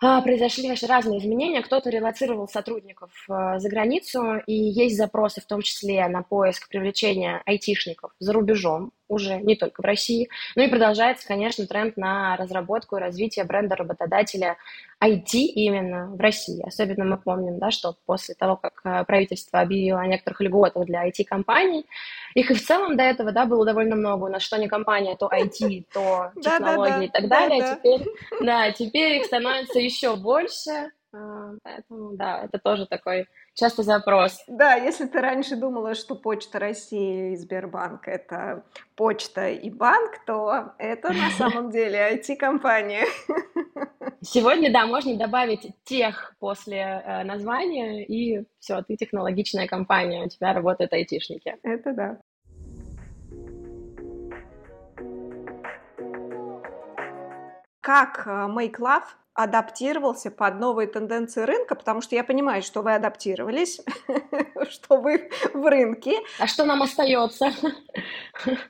а, 0.00 0.22
произошли, 0.22 0.62
конечно, 0.62 0.86
разные 0.86 1.18
изменения. 1.18 1.60
Кто-то 1.60 1.90
релацировал 1.90 2.46
сотрудников 2.46 3.10
а, 3.28 3.58
за 3.58 3.68
границу, 3.68 4.36
и 4.46 4.54
есть 4.54 4.96
запросы, 4.96 5.40
в 5.40 5.46
том 5.46 5.62
числе 5.62 6.06
на 6.06 6.22
поиск 6.22 6.68
привлечения 6.68 7.42
айтишников 7.46 8.12
за 8.20 8.32
рубежом, 8.32 8.92
уже 9.08 9.36
не 9.36 9.56
только 9.56 9.82
в 9.82 9.84
России. 9.84 10.28
Ну 10.54 10.62
и 10.62 10.68
продолжается, 10.68 11.26
конечно, 11.26 11.66
тренд 11.66 11.96
на 11.96 12.36
разработку 12.36 12.96
и 12.96 13.00
развитие 13.00 13.44
бренда 13.44 13.76
работодателя 13.76 14.56
IT 15.02 15.32
именно 15.32 16.08
в 16.08 16.20
России. 16.20 16.66
Особенно 16.66 17.04
мы 17.04 17.18
помним, 17.18 17.58
да, 17.58 17.70
что 17.70 17.96
после 18.06 18.34
того, 18.34 18.56
как 18.56 18.80
а, 18.84 19.04
правительство 19.04 19.60
объявило 19.60 20.00
о 20.00 20.06
некоторых 20.06 20.40
льготах 20.40 20.86
для 20.86 21.08
IT-компаний, 21.08 21.86
их 22.34 22.50
и 22.50 22.54
в 22.54 22.64
целом 22.64 22.96
до 22.96 23.04
этого 23.04 23.32
да, 23.32 23.46
было 23.46 23.64
довольно 23.64 23.96
много. 23.96 24.24
У 24.24 24.28
нас 24.28 24.42
что 24.42 24.58
не 24.58 24.68
компания, 24.68 25.16
то 25.16 25.30
IT, 25.32 25.84
то 25.92 26.32
технологии 26.42 27.06
и 27.06 27.10
так 27.10 27.28
далее. 27.28 27.76
Теперь, 27.76 28.06
да, 28.40 28.70
теперь 28.72 29.16
их 29.18 29.26
становится 29.26 29.78
еще 29.78 30.16
больше. 30.16 30.90
А, 31.12 31.52
поэтому, 31.62 32.16
да, 32.16 32.44
это 32.44 32.58
тоже 32.58 32.86
такой 32.86 33.26
часто 33.58 33.82
запрос. 33.82 34.42
Да, 34.46 34.74
если 34.74 35.06
ты 35.06 35.20
раньше 35.20 35.56
думала, 35.56 35.94
что 35.94 36.14
Почта 36.14 36.58
России 36.58 37.32
и 37.32 37.36
Сбербанк— 37.36 38.02
это 38.06 38.62
почта 38.94 39.48
и 39.48 39.68
банк, 39.68 40.24
то 40.26 40.72
это 40.78 41.12
на 41.12 41.30
самом 41.36 41.70
деле 41.70 42.14
IT-компания. 42.14 43.04
Сегодня, 44.22 44.72
да, 44.72 44.86
можно 44.86 45.16
добавить 45.16 45.72
тех 45.84 46.34
после 46.38 46.78
э, 46.78 47.24
названия, 47.24 48.04
и 48.04 48.44
все, 48.58 48.82
ты 48.82 48.96
технологичная 48.96 49.66
компания, 49.66 50.24
у 50.24 50.28
тебя 50.28 50.52
работают 50.52 50.92
айтишники. 50.92 51.56
Это 51.62 51.92
да. 51.92 52.18
Как 57.80 58.26
э, 58.26 58.30
Make 58.30 58.78
Love 58.78 59.06
адаптировался 59.38 60.32
под 60.32 60.58
новые 60.58 60.88
тенденции 60.88 61.42
рынка, 61.42 61.76
потому 61.76 62.00
что 62.00 62.16
я 62.16 62.24
понимаю, 62.24 62.60
что 62.60 62.82
вы 62.82 62.94
адаптировались, 62.94 63.80
что 64.68 64.96
вы 64.96 65.30
в 65.54 65.64
рынке. 65.70 66.18
А 66.40 66.48
что 66.48 66.64
нам 66.64 66.82
остается? 66.82 67.52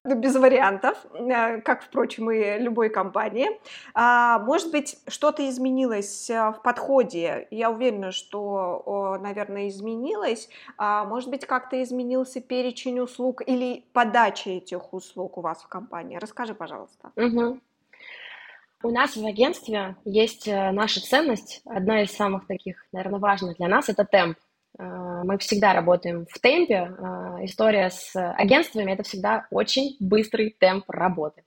Без 0.05 0.37
вариантов, 0.37 0.99
э, 1.15 1.63
как, 1.63 1.83
впрочем, 1.85 2.31
и 2.31 2.59
любой 2.59 2.91
компании. 2.91 3.49
А, 3.95 4.41
может 4.41 4.71
быть, 4.71 4.99
что-то 5.09 5.49
изменилось 5.49 6.29
э, 6.29 6.51
в 6.51 6.61
подходе. 6.63 7.49
Я 7.51 7.71
уверена, 7.71 8.13
что, 8.13 9.19
наверное, 9.23 9.69
изменилось. 9.69 10.51
А, 10.77 11.07
может 11.07 11.31
быть, 11.31 11.47
как-то 11.47 11.83
изменился 11.83 12.43
перечень 12.43 13.01
услуг 13.01 13.41
или 13.47 13.85
подача 13.95 14.51
этих 14.51 14.93
услуг 14.93 15.39
у 15.39 15.41
вас 15.41 15.63
в 15.63 15.69
компании. 15.69 16.19
Расскажи, 16.19 16.55
пожалуйста. 16.55 17.11
Угу. 17.17 17.59
У 18.85 18.91
нас 18.91 19.17
в 19.17 19.27
агентстве 19.27 19.97
есть 20.05 20.47
э, 20.47 20.71
наша 20.71 21.01
ценность, 21.01 21.63
одна 21.65 22.03
из 22.03 22.13
самых 22.13 22.47
таких, 22.47 22.87
наверное, 22.93 23.19
важных 23.19 23.57
для 23.57 23.67
нас, 23.67 23.89
это 23.89 24.05
темп. 24.05 24.39
Э, 24.79 25.23
мы 25.25 25.37
всегда 25.39 25.73
работаем 25.73 26.27
в 26.31 26.39
темпе. 26.39 26.75
Э, 26.97 27.45
история 27.45 27.91
с 27.91 28.15
агентствами– 28.15 28.93
это 28.93 29.03
всегда 29.03 29.49
очень 29.51 29.97
быстрый 29.99 30.55
темп 30.61 30.85
работы. 30.91 31.43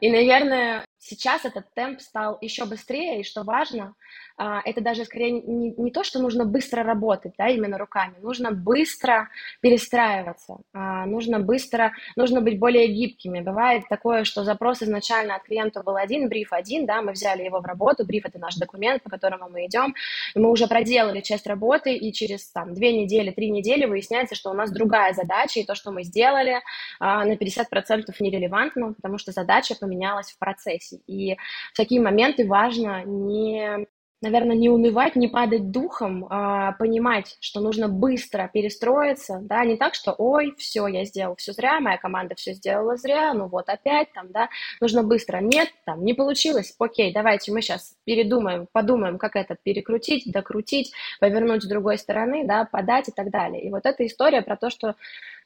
И, 0.00 0.10
наверное, 0.10 0.84
сейчас 0.98 1.44
этот 1.44 1.72
темп 1.74 2.00
стал 2.00 2.38
еще 2.40 2.64
быстрее, 2.66 3.20
и 3.20 3.24
что 3.24 3.42
важно, 3.42 3.94
а, 4.36 4.60
это 4.64 4.80
даже 4.80 5.04
скорее 5.04 5.32
не, 5.32 5.74
не 5.76 5.90
то, 5.90 6.04
что 6.04 6.20
нужно 6.20 6.44
быстро 6.44 6.82
работать, 6.82 7.32
да, 7.38 7.48
именно 7.48 7.78
руками, 7.78 8.14
нужно 8.20 8.52
быстро 8.52 9.28
перестраиваться, 9.60 10.58
а, 10.72 11.06
нужно 11.06 11.40
быстро, 11.40 11.92
нужно 12.16 12.40
быть 12.40 12.58
более 12.58 12.88
гибкими. 12.88 13.40
Бывает 13.40 13.84
такое, 13.88 14.24
что 14.24 14.44
запрос 14.44 14.82
изначально 14.82 15.36
от 15.36 15.44
клиента 15.44 15.82
был 15.82 15.96
один, 15.96 16.28
бриф 16.28 16.52
один, 16.52 16.86
да, 16.86 17.02
мы 17.02 17.12
взяли 17.12 17.42
его 17.42 17.60
в 17.60 17.64
работу, 17.64 18.04
бриф 18.04 18.26
это 18.26 18.38
наш 18.38 18.56
документ, 18.56 19.02
по 19.02 19.10
которому 19.10 19.48
мы 19.48 19.66
идем, 19.66 19.94
и 20.34 20.38
мы 20.38 20.50
уже 20.50 20.66
проделали 20.66 21.20
часть 21.20 21.46
работы, 21.46 21.94
и 21.94 22.12
через 22.12 22.50
там 22.50 22.74
две 22.74 22.92
недели, 22.92 23.30
три 23.30 23.50
недели 23.50 23.86
выясняется, 23.86 24.34
что 24.34 24.50
у 24.50 24.54
нас 24.54 24.70
другая 24.70 25.14
задача, 25.14 25.60
и 25.60 25.64
то, 25.64 25.74
что 25.74 25.90
мы 25.90 26.02
сделали, 26.02 26.60
а, 27.00 27.24
на 27.24 27.36
50% 27.36 28.20
нерелевантно, 28.20 28.94
потому 28.94 29.18
что 29.18 29.32
задача 29.32 29.74
поменялась 29.74 29.87
в 30.30 30.38
процессе. 30.38 31.00
И 31.06 31.36
в 31.72 31.76
такие 31.76 32.00
моменты 32.00 32.46
важно 32.46 33.04
не 33.04 33.86
наверное, 34.20 34.56
не 34.56 34.68
унывать, 34.68 35.16
не 35.16 35.28
падать 35.28 35.70
духом, 35.70 36.26
а 36.30 36.72
понимать, 36.72 37.36
что 37.40 37.60
нужно 37.60 37.88
быстро 37.88 38.50
перестроиться, 38.52 39.38
да, 39.42 39.64
не 39.64 39.76
так, 39.76 39.94
что, 39.94 40.12
ой, 40.12 40.54
все, 40.58 40.86
я 40.88 41.04
сделал 41.04 41.36
все 41.36 41.52
зря, 41.52 41.80
моя 41.80 41.98
команда 41.98 42.34
все 42.34 42.52
сделала 42.54 42.96
зря, 42.96 43.32
ну 43.34 43.46
вот 43.46 43.68
опять 43.68 44.12
там, 44.12 44.32
да, 44.32 44.48
нужно 44.80 45.02
быстро, 45.02 45.38
нет, 45.38 45.68
там, 45.84 46.04
не 46.04 46.14
получилось, 46.14 46.74
окей, 46.78 47.12
давайте 47.12 47.52
мы 47.52 47.62
сейчас 47.62 47.94
передумаем, 48.04 48.66
подумаем, 48.72 49.18
как 49.18 49.36
это 49.36 49.56
перекрутить, 49.62 50.30
докрутить, 50.32 50.92
повернуть 51.20 51.62
с 51.62 51.66
другой 51.66 51.98
стороны, 51.98 52.44
да, 52.46 52.64
подать 52.64 53.08
и 53.08 53.12
так 53.12 53.30
далее. 53.30 53.62
И 53.62 53.70
вот 53.70 53.86
эта 53.86 54.04
история 54.04 54.42
про 54.42 54.56
то, 54.56 54.70
что 54.70 54.96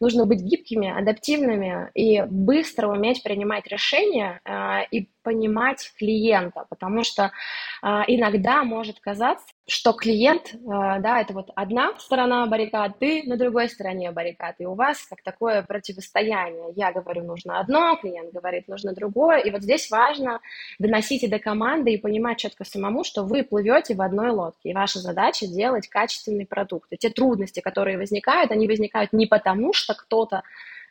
нужно 0.01 0.27
быть 0.27 0.41
гибкими, 0.41 0.91
адаптивными 0.91 1.91
и 1.95 2.23
быстро 2.23 2.89
уметь 2.89 3.23
принимать 3.23 3.67
решения 3.69 4.41
э, 4.45 4.85
и 4.91 5.09
понимать 5.23 5.93
клиента, 5.99 6.67
потому 6.69 7.05
что 7.05 7.33
э, 7.83 7.87
иногда 8.09 8.65
может 8.65 9.01
казаться, 9.01 9.47
что 9.67 9.93
клиент, 9.93 10.55
э, 10.55 10.59
да, 10.65 11.21
это 11.21 11.33
вот 11.33 11.51
одна 11.55 11.93
сторона 11.99 12.47
баррикад, 12.47 12.99
ты 12.99 13.23
на 13.25 13.37
другой 13.37 13.69
стороне 13.69 14.11
баррикад, 14.11 14.57
и 14.59 14.67
у 14.67 14.75
вас 14.75 15.05
как 15.07 15.23
такое 15.23 15.63
противостояние. 15.63 16.73
Я 16.77 16.93
говорю, 16.93 17.25
нужно 17.25 17.61
одно, 17.61 17.97
клиент 17.97 18.33
говорит, 18.33 18.69
нужно 18.69 18.93
другое, 18.93 19.39
и 19.39 19.51
вот 19.51 19.63
здесь 19.63 19.91
важно 19.91 20.41
доносить 20.79 21.23
и 21.23 21.29
до 21.29 21.39
команды 21.39 21.93
и 21.93 21.99
понимать 21.99 22.39
четко 22.39 22.65
самому, 22.65 23.05
что 23.05 23.25
вы 23.25 23.45
плывете 23.45 23.95
в 23.95 24.03
одной 24.03 24.31
лодке, 24.31 24.71
и 24.71 24.75
ваша 24.75 24.99
задача 24.99 25.47
делать 25.47 25.89
качественный 25.89 26.47
продукт. 26.47 26.93
И 26.93 26.97
те 26.97 27.11
трудности, 27.11 27.61
которые 27.61 27.99
возникают, 27.99 28.51
они 28.51 28.67
возникают 28.67 29.13
не 29.13 29.27
потому, 29.27 29.73
что 29.73 29.95
кто-то 29.95 30.39
а, 30.39 30.43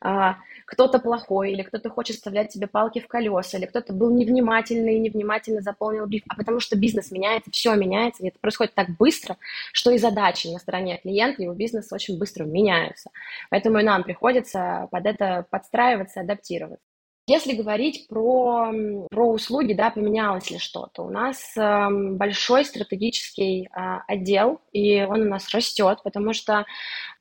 кто-то 0.02 1.00
плохой, 1.00 1.52
или 1.52 1.62
кто-то 1.62 1.90
хочет 1.90 2.16
вставлять 2.16 2.50
тебе 2.50 2.68
палки 2.68 3.00
в 3.00 3.08
колеса, 3.08 3.58
или 3.58 3.66
кто-то 3.66 3.94
был 3.94 4.10
невнимательный 4.12 4.96
и 4.96 5.00
невнимательно 5.00 5.62
заполнил 5.62 6.08
бриф, 6.08 6.24
а 6.28 6.36
потому 6.36 6.60
что 6.60 6.76
бизнес 6.76 7.12
меняется, 7.12 7.52
все 7.52 7.76
меняется, 7.76 8.24
и 8.24 8.30
это 8.30 8.40
происходит 8.40 8.74
так 8.74 8.90
быстро, 8.98 9.38
что 9.74 9.92
и 9.92 9.98
задачи 9.98 10.48
на 10.48 10.60
стороне 10.60 10.98
клиента, 10.98 11.44
его 11.44 11.54
бизнес 11.54 11.92
очень 11.94 12.18
быстро 12.18 12.46
меняются. 12.46 13.12
Поэтому 13.50 13.80
и 13.80 13.84
нам 13.84 14.04
приходится 14.04 14.88
под 14.92 15.06
это 15.06 15.46
подстраиваться, 15.50 16.22
адаптироваться. 16.22 16.91
Если 17.28 17.54
говорить 17.54 18.08
про, 18.10 18.74
про 19.10 19.32
услуги, 19.32 19.74
да, 19.74 19.92
поменялось 19.92 20.50
ли 20.50 20.58
что-то, 20.58 21.04
у 21.04 21.10
нас 21.12 21.56
э, 21.56 21.88
большой 22.18 22.66
стратегический 22.66 23.68
э, 23.68 23.70
отдел, 24.08 24.60
и 24.74 25.04
он 25.04 25.22
у 25.22 25.26
нас 25.26 25.54
растет, 25.54 26.00
потому 26.04 26.34
что 26.34 26.66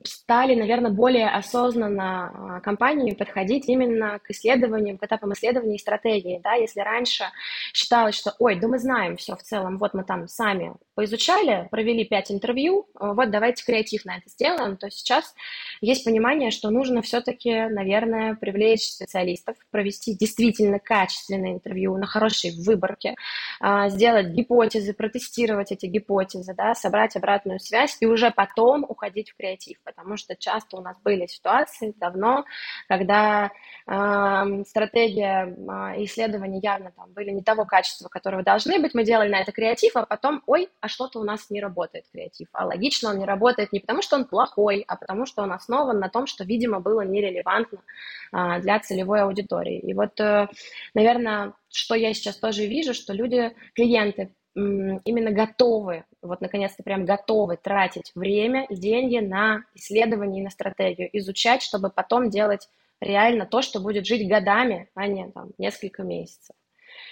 стали, 0.03 0.55
наверное, 0.55 0.91
более 0.91 1.29
осознанно 1.29 2.59
э, 2.59 2.61
компании 2.63 3.13
подходить 3.13 3.69
именно 3.69 4.19
к 4.21 4.31
исследованиям, 4.31 4.97
к 4.97 5.05
этапам 5.05 5.35
исследований 5.35 5.77
и 5.77 5.79
стратегии. 5.79 6.41
Да? 6.43 6.55
Если 6.55 6.81
раньше 6.81 7.25
считалось, 7.75 8.15
что, 8.15 8.35
ой, 8.39 8.59
да 8.59 8.69
мы 8.69 8.79
знаем 8.79 9.19
все 9.19 9.37
в 9.37 9.43
целом, 9.43 9.79
вот 9.79 9.93
мы 9.93 10.05
там 10.05 10.29
сами 10.29 10.73
поизучали, 10.95 11.69
провели 11.71 12.05
пять 12.05 12.33
интервью, 12.33 12.89
э, 12.99 13.13
вот 13.13 13.31
давайте 13.31 13.65
креативно 13.65 14.13
это 14.13 14.31
сделаем, 14.31 14.79
то 14.79 14.91
сейчас 14.91 15.35
есть 15.83 16.05
понимание, 16.05 16.51
что 16.51 16.71
нужно 16.71 17.03
все-таки, 17.03 17.67
наверное, 17.69 18.35
привлечь 18.35 18.87
специалистов, 18.87 19.57
провести 19.71 19.90
действительно 19.91 20.79
качественное 20.79 21.53
интервью 21.53 21.97
на 21.97 22.07
хорошей 22.07 22.53
выборке, 22.65 23.15
а, 23.61 23.89
сделать 23.89 24.29
гипотезы, 24.29 24.93
протестировать 24.93 25.73
эти 25.73 25.87
гипотезы, 25.87 26.55
да, 26.55 26.75
собрать 26.75 27.17
обратную 27.17 27.61
связь 27.61 27.97
и 28.01 28.07
уже 28.07 28.31
потом 28.31 28.85
уходить 28.89 29.31
в 29.31 29.37
креатив, 29.37 29.79
потому 29.85 30.17
что 30.17 30.37
часто 30.37 30.77
у 30.77 30.81
нас 30.81 30.97
были 31.03 31.27
ситуации 31.27 31.95
давно, 31.99 32.45
когда 32.89 33.51
э, 33.87 34.65
стратегия 34.67 35.47
э, 35.47 36.05
исследований 36.05 36.61
явно 36.63 36.93
там 36.93 37.13
были 37.13 37.31
не 37.31 37.43
того 37.43 37.65
качества, 37.65 38.09
которого 38.09 38.43
должны 38.43 38.79
быть, 38.79 38.95
мы 38.95 39.05
делали 39.05 39.31
на 39.31 39.41
это 39.41 39.53
креатив, 39.53 39.97
а 39.97 40.07
потом, 40.07 40.43
ой, 40.47 40.69
а 40.81 40.89
что-то 40.89 41.21
у 41.21 41.25
нас 41.25 41.51
не 41.51 41.61
работает 41.61 42.05
креатив. 42.13 42.49
А 42.53 42.67
логично 42.67 43.11
он 43.11 43.19
не 43.19 43.25
работает 43.25 43.73
не 43.73 43.81
потому, 43.81 44.03
что 44.03 44.17
он 44.17 44.25
плохой, 44.25 44.85
а 44.87 44.97
потому, 44.97 45.27
что 45.27 45.43
он 45.43 45.53
основан 45.53 45.99
на 45.99 46.09
том, 46.09 46.27
что, 46.27 46.45
видимо, 46.45 46.81
было 46.81 47.03
нерелевантно 47.03 47.81
а, 48.33 48.59
для 48.61 48.79
целевой 48.81 49.23
аудитории. 49.23 49.80
И 49.81 49.95
вот, 49.95 50.19
э, 50.21 50.49
наверное, 50.95 51.55
что 51.69 51.95
я 51.95 52.15
сейчас 52.15 52.37
тоже 52.37 52.67
вижу, 52.67 52.95
что 52.95 53.13
люди, 53.13 53.53
клиенты, 53.75 54.33
именно 54.55 55.31
готовы, 55.31 56.05
вот 56.23 56.41
наконец-то 56.41 56.83
прям 56.83 57.05
готовы 57.05 57.57
тратить 57.57 58.11
время 58.15 58.65
и 58.69 58.75
деньги 58.75 59.19
на 59.19 59.65
исследование 59.75 60.43
и 60.43 60.45
на 60.45 60.51
стратегию, 60.51 61.09
изучать, 61.13 61.63
чтобы 61.63 61.91
потом 61.91 62.31
делать 62.31 62.69
реально 63.01 63.47
то, 63.47 63.63
что 63.63 63.81
будет 63.81 64.07
жить 64.07 64.29
годами, 64.29 64.89
а 64.95 65.07
не 65.07 65.31
там 65.31 65.51
несколько 65.57 66.03
месяцев. 66.03 66.55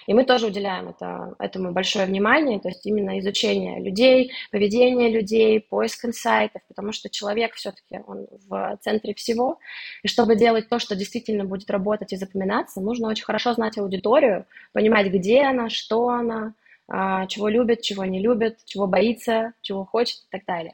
И 0.09 0.13
мы 0.15 0.25
тоже 0.25 0.47
уделяем 0.47 0.89
это, 0.89 1.35
этому 1.37 1.71
большое 1.71 2.07
внимание, 2.07 2.59
то 2.59 2.67
есть 2.67 2.83
именно 2.83 3.19
изучение 3.19 3.79
людей, 3.79 4.31
поведение 4.49 5.07
людей, 5.11 5.61
поиск 5.61 6.03
инсайтов, 6.03 6.63
потому 6.67 6.93
что 6.93 7.11
человек 7.11 7.53
все-таки 7.53 7.99
он 8.07 8.25
в 8.47 8.79
центре 8.81 9.13
всего. 9.13 9.59
И 10.01 10.07
чтобы 10.07 10.35
делать 10.35 10.67
то, 10.67 10.79
что 10.79 10.95
действительно 10.95 11.45
будет 11.45 11.69
работать 11.69 12.11
и 12.11 12.15
запоминаться, 12.15 12.81
нужно 12.81 13.07
очень 13.07 13.23
хорошо 13.23 13.53
знать 13.53 13.77
аудиторию, 13.77 14.47
понимать, 14.73 15.11
где 15.13 15.43
она, 15.43 15.69
что 15.69 16.09
она, 16.09 16.55
а, 16.87 17.27
чего 17.27 17.47
любит, 17.47 17.83
чего 17.83 18.03
не 18.03 18.19
любит, 18.19 18.57
чего 18.65 18.87
боится, 18.87 19.53
чего 19.61 19.85
хочет 19.85 20.21
и 20.23 20.27
так 20.31 20.41
далее. 20.47 20.73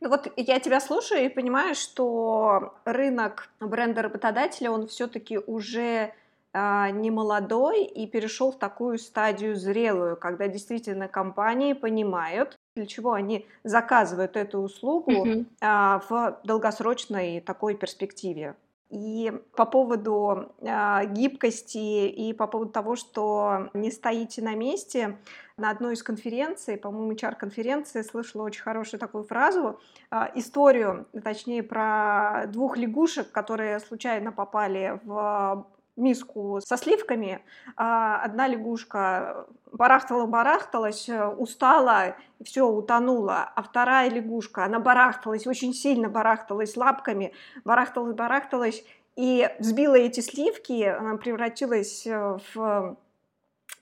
Ну 0.00 0.08
вот 0.08 0.32
я 0.36 0.60
тебя 0.60 0.78
слушаю 0.78 1.24
и 1.24 1.28
понимаю, 1.28 1.74
что 1.74 2.74
рынок 2.84 3.50
бренда 3.58 4.02
работодателя, 4.02 4.70
он 4.70 4.86
все-таки 4.86 5.38
уже 5.38 6.14
не 6.54 7.10
молодой 7.10 7.84
и 7.84 8.06
перешел 8.06 8.52
в 8.52 8.58
такую 8.58 8.98
стадию 8.98 9.56
зрелую, 9.56 10.16
когда 10.16 10.46
действительно 10.46 11.08
компании 11.08 11.72
понимают, 11.72 12.56
для 12.76 12.86
чего 12.86 13.12
они 13.12 13.46
заказывают 13.64 14.36
эту 14.36 14.58
услугу 14.60 15.26
mm-hmm. 15.26 16.02
в 16.08 16.40
долгосрочной 16.44 17.40
такой 17.40 17.74
перспективе. 17.74 18.54
И 18.94 19.32
по 19.56 19.66
поводу 19.66 20.52
э, 20.60 21.06
гибкости 21.06 22.06
и 22.06 22.32
по 22.32 22.46
поводу 22.46 22.70
того, 22.70 22.94
что 22.94 23.68
не 23.74 23.90
стоите 23.90 24.40
на 24.40 24.54
месте, 24.54 25.18
на 25.56 25.70
одной 25.70 25.94
из 25.94 26.02
конференций, 26.04 26.76
по-моему, 26.76 27.12
HR-конференции, 27.12 28.02
слышала 28.02 28.42
очень 28.44 28.62
хорошую 28.62 29.00
такую 29.00 29.24
фразу, 29.24 29.80
э, 30.12 30.26
историю, 30.36 31.06
точнее, 31.24 31.64
про 31.64 32.44
двух 32.46 32.76
лягушек, 32.76 33.32
которые 33.32 33.80
случайно 33.80 34.30
попали 34.30 35.00
в 35.02 35.66
миску 35.96 36.60
со 36.64 36.76
сливками. 36.76 37.44
А 37.76 38.22
одна 38.22 38.48
лягушка 38.48 39.46
барахтала-барахталась, 39.72 41.08
э, 41.08 41.26
устала, 41.26 42.16
все, 42.42 42.66
утонула. 42.66 43.52
А 43.54 43.62
вторая 43.62 44.10
лягушка, 44.10 44.64
она 44.64 44.78
барахталась, 44.78 45.46
очень 45.46 45.74
сильно 45.74 46.08
барахталась 46.08 46.76
лапками, 46.76 47.32
барахталась-барахталась, 47.64 48.84
и 49.16 49.48
взбила 49.58 49.94
эти 49.94 50.20
сливки, 50.20 50.82
она 50.82 51.16
превратилась 51.16 52.06
э, 52.06 52.38
в 52.54 52.96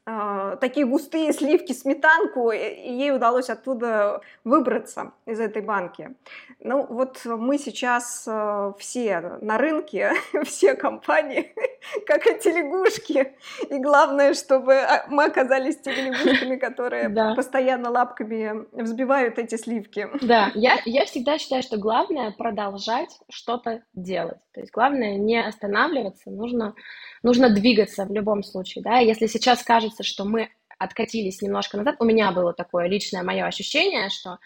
а, 0.05 0.57
такие 0.57 0.85
густые 0.85 1.33
сливки, 1.33 1.73
сметанку, 1.73 2.51
и 2.51 2.59
ей 2.59 3.13
удалось 3.13 3.49
оттуда 3.51 4.21
выбраться 4.43 5.13
из 5.27 5.39
этой 5.39 5.63
банки. 5.63 6.17
Ну 6.59 6.85
вот 6.89 7.21
мы 7.25 7.57
сейчас 7.57 8.25
э, 8.27 8.73
все 8.79 9.21
на 9.41 9.59
рынке, 9.59 10.13
все 10.45 10.75
компании, 10.75 11.55
как 12.07 12.27
эти 12.27 12.49
лягушки. 12.49 13.37
И 13.71 13.79
главное, 13.79 14.35
чтобы 14.35 14.75
а, 14.75 15.07
мы 15.09 15.27
оказались 15.27 15.79
теми 15.79 16.11
лягушками, 16.11 16.57
которые 16.57 17.09
да. 17.09 17.37
постоянно 17.37 17.89
лапками 17.91 18.67
взбивают 18.73 19.39
эти 19.39 19.55
сливки. 19.55 20.09
Да, 20.21 20.51
я, 20.57 20.79
я 20.85 21.05
всегда 21.05 21.39
считаю, 21.39 21.63
что 21.63 21.77
главное 21.77 22.33
продолжать 22.33 23.21
что-то 23.31 23.85
делать. 23.95 24.41
То 24.53 24.61
есть 24.61 24.73
главное 24.73 25.17
не 25.17 25.41
останавливаться, 25.41 26.29
нужно 26.31 26.75
нужно 27.23 27.51
двигаться 27.51 28.05
в 28.05 28.13
любом 28.13 28.43
случае, 28.43 28.83
да, 28.83 28.99
если 28.99 29.27
сейчас 29.27 29.63
кажется, 29.93 30.03
что 30.03 30.25
мы 30.25 30.49
откатились 30.79 31.43
немножко 31.43 31.77
назад. 31.77 31.97
У 32.01 32.05
меня 32.05 32.33
было 32.33 32.53
такое 32.53 32.87
личное 32.89 33.23
мое 33.23 33.45
ощущение, 33.45 34.09
что 34.09 34.39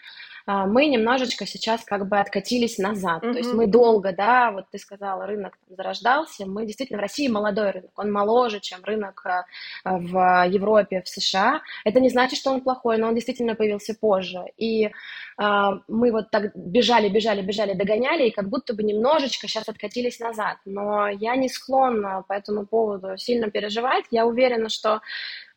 мы 0.47 0.87
немножечко 0.87 1.45
сейчас 1.45 1.83
как 1.83 2.07
бы 2.07 2.19
откатились 2.19 2.77
назад. 2.77 3.23
Mm-hmm. 3.23 3.31
То 3.33 3.37
есть 3.37 3.53
мы 3.53 3.67
долго, 3.67 4.13
да, 4.13 4.51
вот 4.51 4.65
ты 4.71 4.77
сказала, 4.77 5.25
рынок 5.25 5.57
зарождался. 5.69 6.45
Мы 6.45 6.65
действительно 6.65 6.99
в 6.99 7.01
России 7.01 7.27
молодой 7.27 7.71
рынок, 7.71 7.91
он 7.97 8.11
моложе, 8.11 8.61
чем 8.61 8.83
рынок 8.83 9.25
а, 9.25 9.45
в 9.83 10.47
Европе, 10.47 11.01
в 11.03 11.09
США. 11.09 11.61
Это 11.83 11.99
не 11.99 12.09
значит, 12.09 12.39
что 12.39 12.51
он 12.51 12.61
плохой, 12.61 12.97
но 12.97 13.07
он 13.09 13.15
действительно 13.15 13.55
появился 13.55 13.93
позже. 13.93 14.45
И 14.57 14.89
а, 15.37 15.79
мы 15.87 16.11
вот 16.11 16.31
так 16.31 16.55
бежали, 16.55 17.09
бежали, 17.09 17.41
бежали, 17.41 17.73
догоняли, 17.73 18.27
и 18.27 18.31
как 18.31 18.47
будто 18.47 18.73
бы 18.73 18.83
немножечко 18.83 19.47
сейчас 19.47 19.67
откатились 19.67 20.19
назад. 20.19 20.57
Но 20.65 21.09
я 21.09 21.35
не 21.35 21.49
склонна 21.49 22.23
по 22.27 22.33
этому 22.33 22.65
поводу 22.65 23.17
сильно 23.17 23.51
переживать. 23.51 24.05
Я 24.11 24.25
уверена, 24.25 24.69
что 24.69 25.01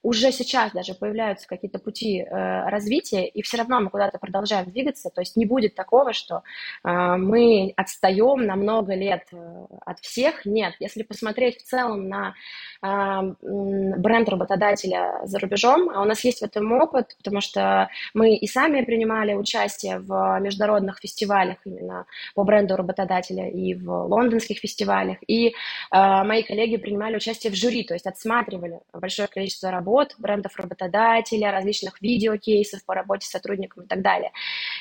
уже 0.03 0.33
сейчас 0.33 0.73
даже 0.73 0.95
появляются 0.95 1.47
какие-то 1.47 1.79
пути 1.79 2.21
э, 2.21 2.69
развития, 2.69 3.27
и 3.27 3.43
все 3.43 3.59
равно 3.59 3.81
мы 3.81 3.91
куда-то 3.91 4.19
продолжаем 4.19 4.71
двигаться, 4.71 5.11
то 5.11 5.21
есть 5.21 5.37
не 5.37 5.45
будет 5.45 5.75
такого, 5.75 6.13
что 6.13 6.43
э, 6.85 7.17
мы 7.17 7.73
отстаем 7.77 8.47
на 8.47 8.57
много 8.57 8.95
лет 8.95 9.25
э, 9.33 9.67
от 9.85 10.01
всех, 10.01 10.47
нет. 10.47 10.75
Если 10.81 11.03
посмотреть 11.03 11.59
в 11.59 11.65
целом 11.65 12.09
на 12.09 12.35
э, 12.83 13.35
бренд 13.43 14.29
работодателя 14.29 15.21
за 15.25 15.39
рубежом, 15.39 15.91
а 15.91 16.01
у 16.01 16.05
нас 16.05 16.25
есть 16.25 16.41
в 16.41 16.45
этом 16.45 16.73
опыт, 16.73 17.15
потому 17.19 17.43
что 17.43 17.91
мы 18.15 18.37
и 18.37 18.47
сами 18.47 18.83
принимали 18.83 19.35
участие 19.35 19.99
в 19.99 20.39
международных 20.41 20.99
фестивалях 20.99 21.59
именно 21.67 22.07
по 22.35 22.45
бренду 22.45 22.77
работодателя 22.77 23.49
и 23.51 23.75
в 23.75 23.91
лондонских 24.07 24.59
фестивалях, 24.59 25.19
и 25.27 25.49
э, 25.49 25.53
мои 25.91 26.43
коллеги 26.43 26.79
принимали 26.79 27.17
участие 27.17 27.53
в 27.53 27.57
жюри, 27.57 27.85
то 27.85 27.93
есть 27.95 28.07
отсматривали 28.07 28.81
большое 28.95 29.29
количество 29.29 29.71
работ, 29.71 29.89
работ, 29.90 30.14
брендов 30.18 30.57
работодателя, 30.57 31.50
различных 31.50 32.00
видеокейсов 32.00 32.85
по 32.85 32.94
работе 32.94 33.26
с 33.26 33.31
сотрудником 33.31 33.85
и 33.85 33.87
так 33.87 34.03
далее. 34.03 34.31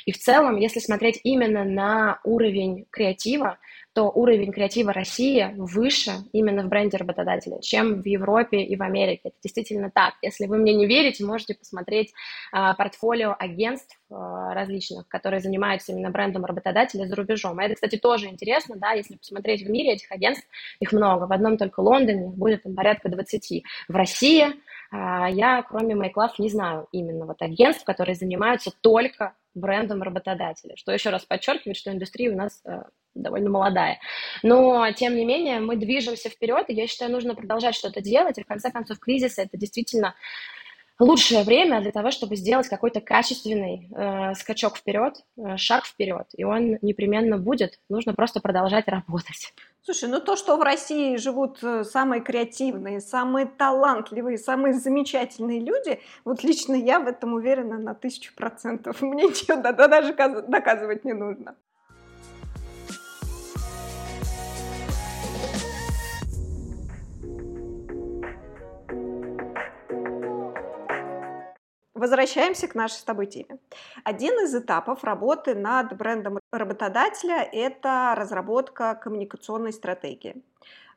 И 0.05 0.11
в 0.11 0.17
целом, 0.17 0.57
если 0.57 0.79
смотреть 0.79 1.19
именно 1.23 1.63
на 1.63 2.19
уровень 2.23 2.85
креатива, 2.91 3.57
то 3.93 4.03
уровень 4.11 4.51
креатива 4.51 4.93
России 4.93 5.53
выше 5.57 6.11
именно 6.31 6.63
в 6.63 6.67
бренде 6.67 6.97
работодателя, 6.97 7.59
чем 7.59 8.01
в 8.01 8.05
Европе 8.05 8.61
и 8.61 8.75
в 8.75 8.83
Америке. 8.83 9.21
Это 9.25 9.35
действительно 9.43 9.89
так. 9.89 10.13
Если 10.21 10.45
вы 10.45 10.57
мне 10.57 10.75
не 10.75 10.85
верите, 10.85 11.25
можете 11.25 11.55
посмотреть 11.55 12.13
а, 12.51 12.75
портфолио 12.75 13.35
агентств 13.37 13.99
а, 14.11 14.53
различных, 14.53 15.07
которые 15.07 15.41
занимаются 15.41 15.91
именно 15.91 16.11
брендом 16.11 16.45
работодателя 16.45 17.07
за 17.07 17.15
рубежом. 17.15 17.57
А 17.57 17.63
это, 17.63 17.75
кстати, 17.75 17.97
тоже 17.97 18.27
интересно, 18.27 18.75
да, 18.77 18.91
если 18.91 19.15
посмотреть 19.15 19.63
в 19.63 19.69
мире 19.69 19.93
этих 19.93 20.11
агентств, 20.11 20.47
их 20.79 20.91
много. 20.91 21.25
В 21.25 21.33
одном 21.33 21.57
только 21.57 21.79
Лондоне 21.79 22.27
будет 22.27 22.63
там 22.63 22.75
порядка 22.75 23.09
20. 23.09 23.63
В 23.87 23.95
России 23.95 24.53
я, 24.91 25.63
кроме 25.63 25.95
MyClub, 25.95 26.32
не 26.39 26.49
знаю 26.49 26.88
именно 26.91 27.25
вот 27.25 27.41
агентств, 27.41 27.84
которые 27.86 28.15
занимаются 28.15 28.71
только 28.82 29.36
брендом 29.54 30.02
работодателя, 30.02 30.75
что 30.75 30.91
еще 30.91 31.10
раз 31.10 31.25
подчеркивает, 31.25 31.78
что 31.78 31.91
индустрия 31.91 32.32
у 32.32 32.36
нас 32.36 32.62
э, 32.65 32.84
довольно 33.15 33.49
молодая. 33.49 33.99
Но, 34.43 34.91
тем 34.91 35.15
не 35.15 35.25
менее, 35.25 35.60
мы 35.60 35.75
движемся 35.75 36.30
вперед, 36.30 36.65
и 36.69 36.73
я 36.73 36.88
считаю, 36.88 37.12
нужно 37.12 37.36
продолжать 37.36 37.75
что-то 37.75 38.02
делать, 38.02 38.38
и 38.38 38.43
в 38.43 38.47
конце 38.47 38.71
концов 38.71 38.99
кризис– 38.99 39.38
это 39.38 39.58
действительно 39.58 40.15
лучшее 40.99 41.43
время 41.43 41.81
для 41.81 41.91
того, 41.91 42.12
чтобы 42.12 42.35
сделать 42.35 42.67
какой-то 42.67 43.01
качественный 43.01 43.89
э, 43.95 44.33
скачок 44.35 44.77
вперед, 44.77 45.23
э, 45.38 45.57
шаг 45.57 45.85
вперед, 45.85 46.27
и 46.35 46.43
он 46.43 46.77
непременно 46.81 47.38
будет, 47.38 47.79
нужно 47.89 48.13
просто 48.13 48.41
продолжать 48.41 48.88
работать. 48.88 49.53
Слушай, 49.81 50.09
ну 50.09 50.19
то, 50.19 50.35
что 50.35 50.57
в 50.57 50.62
России 50.62 51.15
живут 51.15 51.63
э, 51.63 51.83
самые 51.83 52.21
креативные, 52.21 52.99
самые 52.99 53.45
талантливые, 53.45 54.38
самые 54.38 54.73
замечательные 54.73 55.62
люди, 55.62 55.99
вот 56.25 56.43
лично 56.43 56.75
я 56.75 56.99
в 56.99 57.07
этом 57.07 57.33
уверена 57.33 57.77
на 57.77 57.95
тысячу 57.95 58.35
процентов. 58.35 59.01
Мне 59.01 59.23
ничего 59.23 59.62
да, 59.62 59.71
да, 59.71 59.88
даже 59.88 60.13
доказывать 60.13 61.05
не 61.05 61.13
нужно. 61.13 61.55
Возвращаемся 71.99 72.69
к 72.69 72.75
нашей 72.75 72.93
с 72.99 73.03
тобой 73.03 73.25
теме. 73.25 73.59
Один 74.05 74.33
из 74.45 74.55
этапов 74.55 75.03
работы 75.03 75.53
над 75.53 75.97
брендом 75.97 76.39
работодателя– 76.49 77.43
это 77.51 78.13
разработка 78.15 78.95
коммуникационной 78.95 79.73
стратегии. 79.73 80.41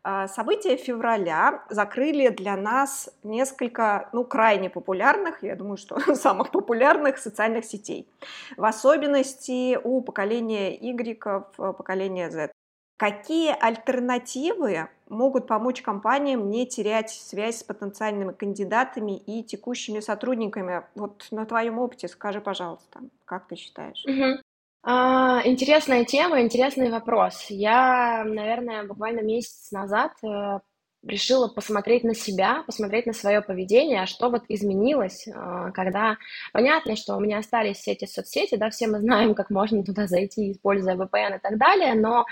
А, 0.05 0.29
события 0.29 0.77
февраля 0.77 1.65
закрыли 1.71 2.29
для 2.29 2.57
нас 2.57 3.11
несколько, 3.25 4.11
ну, 4.13 4.25
крайне 4.25 4.71
популярных, 4.71 5.43
я 5.43 5.57
думаю, 5.57 5.77
что 5.77 5.99
самых 6.15 6.53
популярных 6.53 7.19
социальных 7.19 7.65
сетей. 7.65 8.09
В 8.57 8.65
особенности 8.65 9.77
у 9.83 10.03
поколения 10.03 10.73
Y, 10.77 11.19
поколения 11.57 12.31
Z. 12.31 12.53
Какие 12.97 13.57
альтернативы 13.59 14.89
могут 15.13 15.47
помочь 15.47 15.83
компаниям 15.83 16.51
не 16.51 16.67
терять 16.67 17.11
связь 17.11 17.59
с 17.59 17.63
потенциальными 17.63 18.33
кандидатами 18.33 19.17
и 19.17 19.45
текущими 19.45 20.01
сотрудниками? 20.01 20.83
Вот 20.95 21.27
на 21.31 21.47
твоем 21.47 21.79
опыте 21.79 22.09
скажи, 22.09 22.41
пожалуйста, 22.41 23.01
как 23.25 23.47
ты 23.47 23.57
считаешь? 23.57 24.05
Угу. 24.07 24.41
А, 24.85 25.43
интересная 25.45 26.05
тема, 26.05 26.41
интересный 26.41 26.91
вопрос. 26.91 27.47
Я, 27.49 28.25
наверное, 28.25 28.85
буквально 28.85 29.21
месяц 29.21 29.71
назад 29.71 30.13
э, 30.25 30.59
решила 31.05 31.47
посмотреть 31.47 32.03
на 32.03 32.15
себя, 32.15 32.65
посмотреть 32.67 33.07
на 33.07 33.13
свое 33.13 33.43
поведение, 33.43 34.03
а 34.03 34.07
что 34.07 34.29
вот 34.29 34.43
изменилось, 34.49 35.29
э, 35.29 35.71
когда 35.73 36.17
понятно, 36.53 36.97
что 36.97 37.17
у 37.17 37.21
меня 37.21 37.39
остались 37.39 37.77
все 37.77 37.93
эти 37.93 38.07
соцсети, 38.07 38.57
да, 38.57 38.71
все 38.71 38.89
мы 38.89 38.99
знаем, 38.99 39.35
как 39.35 39.51
можно 39.51 39.85
туда 39.85 40.09
зайти, 40.09 40.51
используя 40.51 40.97
VPN 40.97 41.37
и 41.37 41.41
так 41.41 41.59
далее, 41.59 41.95
но 41.95 42.25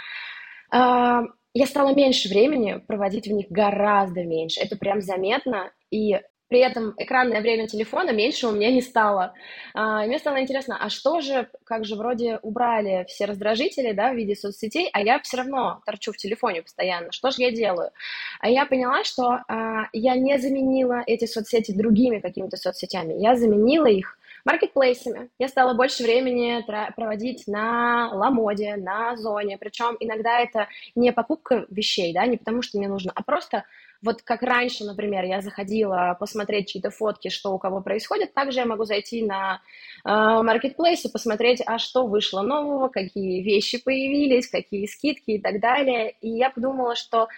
а, 0.70 1.24
я 1.54 1.66
стала 1.66 1.94
меньше 1.94 2.28
времени 2.28 2.82
проводить 2.86 3.26
в 3.26 3.32
них, 3.32 3.46
гораздо 3.50 4.24
меньше. 4.24 4.60
Это 4.60 4.76
прям 4.76 5.00
заметно. 5.00 5.72
И 5.90 6.20
при 6.48 6.58
этом 6.58 6.94
экранное 6.96 7.40
время 7.40 7.68
телефона 7.68 8.10
меньше 8.10 8.48
у 8.48 8.52
меня 8.52 8.72
не 8.72 8.82
стало. 8.82 9.34
А, 9.72 10.04
и 10.04 10.08
мне 10.08 10.18
стало 10.18 10.40
интересно, 10.40 10.76
а 10.80 10.90
что 10.90 11.20
же, 11.20 11.48
как 11.64 11.84
же 11.84 11.94
вроде 11.94 12.38
убрали 12.42 13.04
все 13.08 13.24
раздражители, 13.24 13.92
да, 13.92 14.12
в 14.12 14.16
виде 14.16 14.34
соцсетей, 14.34 14.90
а 14.92 15.00
я 15.00 15.20
все 15.20 15.36
равно 15.38 15.80
торчу 15.86 16.12
в 16.12 16.16
телефоне 16.16 16.62
постоянно. 16.62 17.12
Что 17.12 17.30
же 17.30 17.42
я 17.42 17.52
делаю? 17.52 17.92
А 18.40 18.48
я 18.50 18.66
поняла, 18.66 19.04
что 19.04 19.38
а, 19.46 19.86
я 19.92 20.16
не 20.16 20.38
заменила 20.38 21.02
эти 21.06 21.26
соцсети 21.26 21.72
другими 21.72 22.18
какими-то 22.18 22.56
соцсетями. 22.56 23.14
Я 23.14 23.36
заменила 23.36 23.86
их 23.86 24.18
маркетплейсами. 24.44 25.30
Я 25.38 25.48
стала 25.48 25.74
больше 25.74 26.02
времени 26.02 26.64
проводить 26.94 27.46
на 27.46 28.10
Ламоде, 28.12 28.76
на 28.76 29.16
Зоне, 29.16 29.58
причем 29.58 29.96
иногда 30.00 30.40
это 30.40 30.68
не 30.94 31.12
покупка 31.12 31.66
вещей, 31.70 32.12
да, 32.12 32.26
не 32.26 32.36
потому 32.36 32.62
что 32.62 32.78
мне 32.78 32.88
нужно, 32.88 33.12
а 33.14 33.22
просто 33.22 33.64
вот 34.02 34.22
как 34.22 34.42
раньше, 34.42 34.84
например, 34.84 35.24
я 35.24 35.42
заходила 35.42 36.16
посмотреть 36.18 36.68
чьи-то 36.68 36.90
фотки, 36.90 37.28
что 37.28 37.52
у 37.52 37.58
кого 37.58 37.82
происходит, 37.82 38.32
также 38.32 38.60
я 38.60 38.66
могу 38.66 38.84
зайти 38.84 39.22
на 39.24 39.60
маркетплейс 40.04 41.04
э, 41.04 41.08
и 41.08 41.12
посмотреть, 41.12 41.62
а 41.64 41.78
что 41.78 42.06
вышло 42.06 42.40
нового, 42.40 42.88
какие 42.88 43.42
вещи 43.42 43.82
появились, 43.82 44.48
какие 44.48 44.86
скидки 44.86 45.32
и 45.32 45.40
так 45.40 45.60
далее. 45.60 46.14
И 46.22 46.30
я 46.30 46.48
подумала, 46.50 46.96
что 46.96 47.28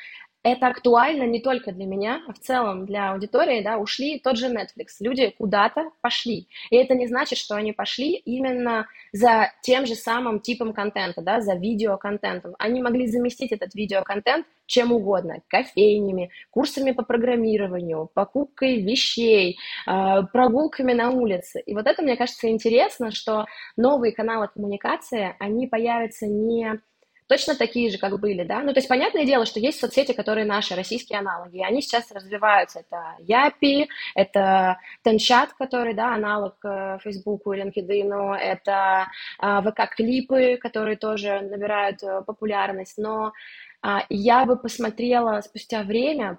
это 0.43 0.67
актуально 0.67 1.25
не 1.25 1.41
только 1.41 1.73
для 1.73 1.87
меня, 1.87 2.23
а 2.27 2.33
в 2.33 2.39
целом 2.39 2.85
для 2.87 3.13
аудитории, 3.13 3.63
да, 3.63 3.79
ушли 3.79 4.19
тот 4.19 4.37
же 4.37 4.49
Netflix. 4.49 4.97
Люди 5.01 5.35
куда-то 5.39 5.91
пошли. 6.01 6.49
И 6.71 6.77
это 6.77 6.95
не 6.95 7.07
значит, 7.07 7.39
что 7.39 7.55
они 7.55 7.73
пошли 7.73 8.15
именно 8.15 8.87
за 9.13 9.53
тем 9.63 9.87
же 9.87 9.95
самым 9.95 10.41
типом 10.41 10.73
контента, 10.73 11.23
да, 11.23 11.41
за 11.41 11.55
видеоконтентом. 11.55 12.55
Они 12.59 12.83
могли 12.83 13.07
заместить 13.07 13.53
этот 13.53 13.75
видеоконтент 13.75 14.47
чем 14.67 14.93
угодно, 14.93 15.43
кофейнями, 15.49 16.31
курсами 16.51 16.93
по 16.93 17.03
программированию, 17.03 18.09
покупкой 18.15 18.81
вещей, 18.81 19.59
а, 19.87 20.23
прогулками 20.23 20.95
на 20.95 21.11
улице. 21.11 21.61
И 21.61 21.75
вот 21.75 21.87
это, 21.87 22.01
мне 22.03 22.17
кажется, 22.17 22.49
интересно, 22.49 23.11
что 23.11 23.45
новые 23.77 24.13
каналы 24.13 24.49
коммуникации, 24.49 25.37
они 25.39 25.67
появятся 25.67 26.27
не 26.27 26.81
точно 27.33 27.55
такие 27.55 27.91
же, 27.91 27.97
как 27.97 28.21
были, 28.21 28.45
да. 28.45 28.61
Ну, 28.61 28.75
то 28.75 28.79
есть, 28.79 28.89
понятное 28.89 29.25
дело, 29.25 29.47
что 29.47 29.59
есть 29.59 29.81
соцсети, 29.81 30.13
которые 30.13 30.45
наши, 30.45 30.75
российские 30.75 31.19
аналоги, 31.19 31.57
и 31.57 31.65
они 31.65 31.81
сейчас 31.81 32.13
развиваются. 32.13 32.81
Это 32.81 33.17
Япи, 33.21 33.89
это 34.15 34.77
Тенчат, 35.03 35.55
который, 35.55 35.95
да, 35.95 36.15
аналог 36.15 36.57
э, 36.63 36.99
Фейсбуку 37.03 37.55
и 37.55 37.61
LinkedIn, 37.63 38.37
это 38.37 39.07
э, 39.41 39.61
ВК-клипы, 39.63 40.59
которые 40.59 40.97
тоже 40.97 41.41
набирают 41.41 42.03
э, 42.03 42.21
популярность, 42.27 42.99
но 42.99 43.33
а, 43.85 44.05
я 44.11 44.45
бы 44.45 44.57
посмотрела 44.57 45.41
спустя 45.41 45.83
время, 45.83 46.39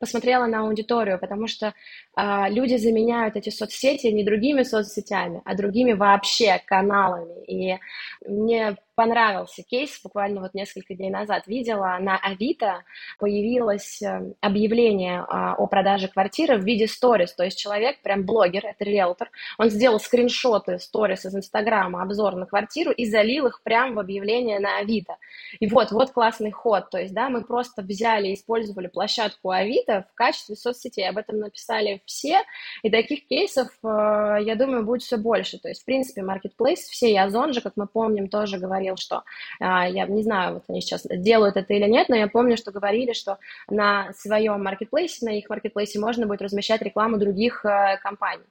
посмотрела 0.00 0.46
на 0.46 0.60
аудиторию, 0.60 1.18
потому 1.20 1.46
что 1.46 1.72
а, 2.16 2.48
люди 2.48 2.76
заменяют 2.76 3.36
эти 3.36 3.50
соцсети 3.50 4.08
не 4.08 4.24
другими 4.24 4.64
соцсетями, 4.64 5.40
а 5.44 5.54
другими 5.54 5.92
вообще 5.92 6.60
каналами. 6.66 7.44
И 7.44 7.78
мне 8.26 8.76
понравился 8.98 9.62
кейс, 9.62 10.00
буквально 10.02 10.40
вот 10.40 10.54
несколько 10.54 10.92
дней 10.92 11.08
назад. 11.08 11.46
Видела, 11.46 11.98
на 12.00 12.18
Авито 12.18 12.82
появилось 13.20 14.02
э, 14.02 14.32
объявление 14.40 15.24
а, 15.28 15.54
о 15.54 15.68
продаже 15.68 16.08
квартиры 16.08 16.58
в 16.58 16.64
виде 16.64 16.88
сторис, 16.88 17.32
то 17.32 17.44
есть 17.44 17.56
человек, 17.56 18.02
прям 18.02 18.26
блогер, 18.26 18.66
это 18.66 18.84
риэлтор, 18.84 19.30
он 19.56 19.70
сделал 19.70 20.00
скриншоты 20.00 20.80
сторис 20.80 21.24
из 21.24 21.36
Инстаграма, 21.36 22.02
обзор 22.02 22.34
на 22.34 22.46
квартиру 22.46 22.90
и 22.90 23.04
залил 23.04 23.46
их 23.46 23.62
прямо 23.62 23.94
в 23.94 23.98
объявление 24.00 24.58
на 24.58 24.78
Авито. 24.78 25.16
И 25.60 25.68
вот, 25.68 25.92
вот 25.92 26.10
классный 26.10 26.50
ход, 26.50 26.90
то 26.90 26.98
есть, 26.98 27.14
да, 27.14 27.28
мы 27.28 27.44
просто 27.44 27.82
взяли 27.82 28.26
и 28.26 28.34
использовали 28.34 28.88
площадку 28.88 29.50
Авито 29.50 30.06
в 30.12 30.14
качестве 30.16 30.56
соцсетей, 30.56 31.08
об 31.08 31.18
этом 31.18 31.38
написали 31.38 32.02
все, 32.04 32.42
и 32.82 32.90
таких 32.90 33.28
кейсов, 33.28 33.68
э, 33.84 34.38
я 34.42 34.56
думаю, 34.56 34.84
будет 34.84 35.02
все 35.02 35.18
больше, 35.18 35.60
то 35.60 35.68
есть, 35.68 35.82
в 35.82 35.84
принципе, 35.84 36.22
Marketplace, 36.22 36.82
все, 36.90 37.12
и 37.12 37.16
Озон 37.16 37.52
же, 37.52 37.60
как 37.60 37.74
мы 37.76 37.86
помним, 37.86 38.28
тоже 38.28 38.58
говорил, 38.58 38.87
что, 38.96 39.24
а, 39.60 39.88
я 39.88 40.06
не 40.06 40.22
знаю, 40.22 40.54
вот 40.54 40.64
они 40.68 40.80
сейчас 40.80 41.06
делают 41.08 41.56
это 41.56 41.74
или 41.74 41.88
нет, 41.88 42.08
но 42.08 42.16
я 42.16 42.28
помню, 42.28 42.56
что 42.56 42.72
говорили, 42.72 43.12
что 43.12 43.38
на 43.68 44.12
своем 44.14 44.62
маркетплейсе, 44.62 45.26
на 45.26 45.30
их 45.30 45.48
маркетплейсе 45.48 45.98
можно 45.98 46.26
будет 46.26 46.42
размещать 46.42 46.82
рекламу 46.82 47.18
других 47.18 47.64
э, 47.64 47.98
компаний 48.02 48.44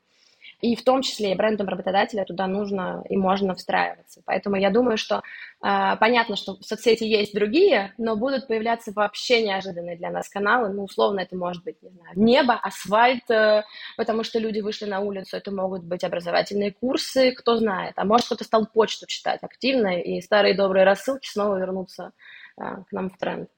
и 0.62 0.76
в 0.76 0.84
том 0.84 1.02
числе 1.02 1.32
и 1.32 1.36
брендом 1.36 1.68
работодателя 1.68 2.26
туда 2.26 2.48
нужно 2.48 3.04
и 3.10 3.16
можно 3.16 3.54
встраиваться. 3.54 4.22
Поэтому 4.26 4.56
я 4.56 4.72
думаю, 4.72 4.98
что 4.98 5.22
э, 5.64 5.96
понятно, 6.00 6.36
что 6.36 6.56
в 6.58 6.64
соцсети 6.64 7.04
есть 7.04 7.34
другие, 7.34 7.94
но 7.98 8.16
будут 8.16 8.48
появляться 8.48 8.92
вообще 8.92 9.44
неожиданные 9.44 9.98
для 9.98 10.10
нас 10.10 10.28
каналы. 10.30 10.70
Ну, 10.70 10.86
условно, 10.86 11.20
это 11.20 11.36
может 11.36 11.64
быть, 11.64 11.82
не 11.84 11.90
знаю, 11.90 12.12
небо, 12.16 12.56
асфальт, 12.56 13.30
э, 13.30 13.64
потому 13.98 14.24
что 14.24 14.40
люди 14.40 14.60
вышли 14.60 14.86
на 14.86 15.00
улицу, 15.00 15.38
это 15.38 15.52
могут 15.52 15.84
быть 15.84 16.04
образовательные 16.04 16.72
курсы, 16.72 17.32
кто 17.32 17.58
знает. 17.58 17.94
А 17.98 18.06
может, 18.06 18.26
кто-то 18.26 18.44
стал 18.44 18.66
почту 18.66 19.06
читать 19.06 19.44
активно, 19.44 20.00
и 20.02 20.22
старые 20.22 20.56
добрые 20.56 20.86
рассылки 20.86 21.28
снова 21.28 21.58
вернутся 21.58 22.14
э, 22.60 22.64
к 22.64 22.92
нам 22.92 23.10
в 23.10 23.18
тренд. 23.18 23.50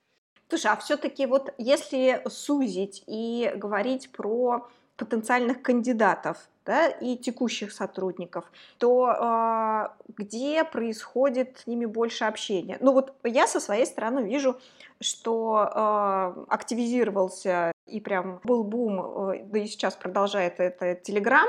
Слушай, 0.49 0.71
а 0.71 0.77
все-таки 0.77 1.27
вот 1.27 1.53
если 1.59 2.23
сузить 2.27 3.03
и 3.05 3.51
говорить 3.55 4.11
про 4.11 4.67
потенциальных 4.99 5.61
кандидатов 5.61 6.37
да, 6.65 6.87
и 6.87 7.17
текущих 7.17 7.71
сотрудников, 7.71 8.45
то 8.77 9.09
э, 9.09 10.13
где 10.17 10.63
происходит 10.63 11.59
с 11.59 11.67
ними 11.67 11.85
больше 11.85 12.25
общения? 12.25 12.77
Ну 12.79 12.93
вот 12.93 13.15
я 13.23 13.47
со 13.47 13.59
своей 13.59 13.85
стороны 13.87 14.19
вижу, 14.19 14.59
что 15.01 15.71
э, 15.73 16.45
активизировался 16.49 17.71
и 17.87 17.99
прям 17.99 18.39
был 18.43 18.63
бум, 18.63 19.31
э, 19.31 19.43
да 19.45 19.59
и 19.59 19.65
сейчас 19.65 19.95
продолжает 19.95 20.59
это 20.59 20.91
Telegram. 20.91 21.47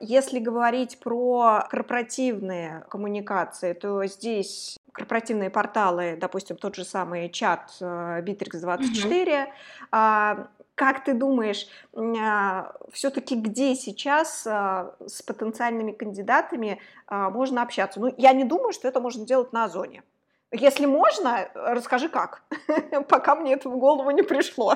Если 0.00 0.38
говорить 0.38 0.98
про 0.98 1.66
корпоративные 1.70 2.84
коммуникации, 2.88 3.74
то 3.74 4.04
здесь 4.06 4.78
корпоративные 4.92 5.50
порталы, 5.50 6.16
допустим, 6.20 6.56
тот 6.56 6.74
же 6.74 6.84
самый 6.84 7.28
чат 7.28 7.70
Bittrex24, 7.80 9.46
mm-hmm. 9.92 10.48
Как 10.74 11.04
ты 11.04 11.12
думаешь, 11.12 11.66
а, 11.94 12.72
все-таки 12.92 13.36
где 13.36 13.74
сейчас 13.74 14.46
а, 14.46 14.94
с 15.06 15.22
потенциальными 15.22 15.92
кандидатами 15.92 16.80
а, 17.06 17.28
можно 17.28 17.62
общаться? 17.62 18.00
Ну, 18.00 18.14
я 18.16 18.32
не 18.32 18.44
думаю, 18.44 18.72
что 18.72 18.88
это 18.88 19.00
можно 19.00 19.26
делать 19.26 19.52
на 19.52 19.64
Озоне. 19.64 20.02
Если 20.50 20.84
можно, 20.84 21.48
расскажи 21.54 22.08
как, 22.08 22.42
пока 23.08 23.34
мне 23.34 23.54
это 23.54 23.70
в 23.70 23.78
голову 23.78 24.10
не 24.10 24.22
пришло. 24.22 24.74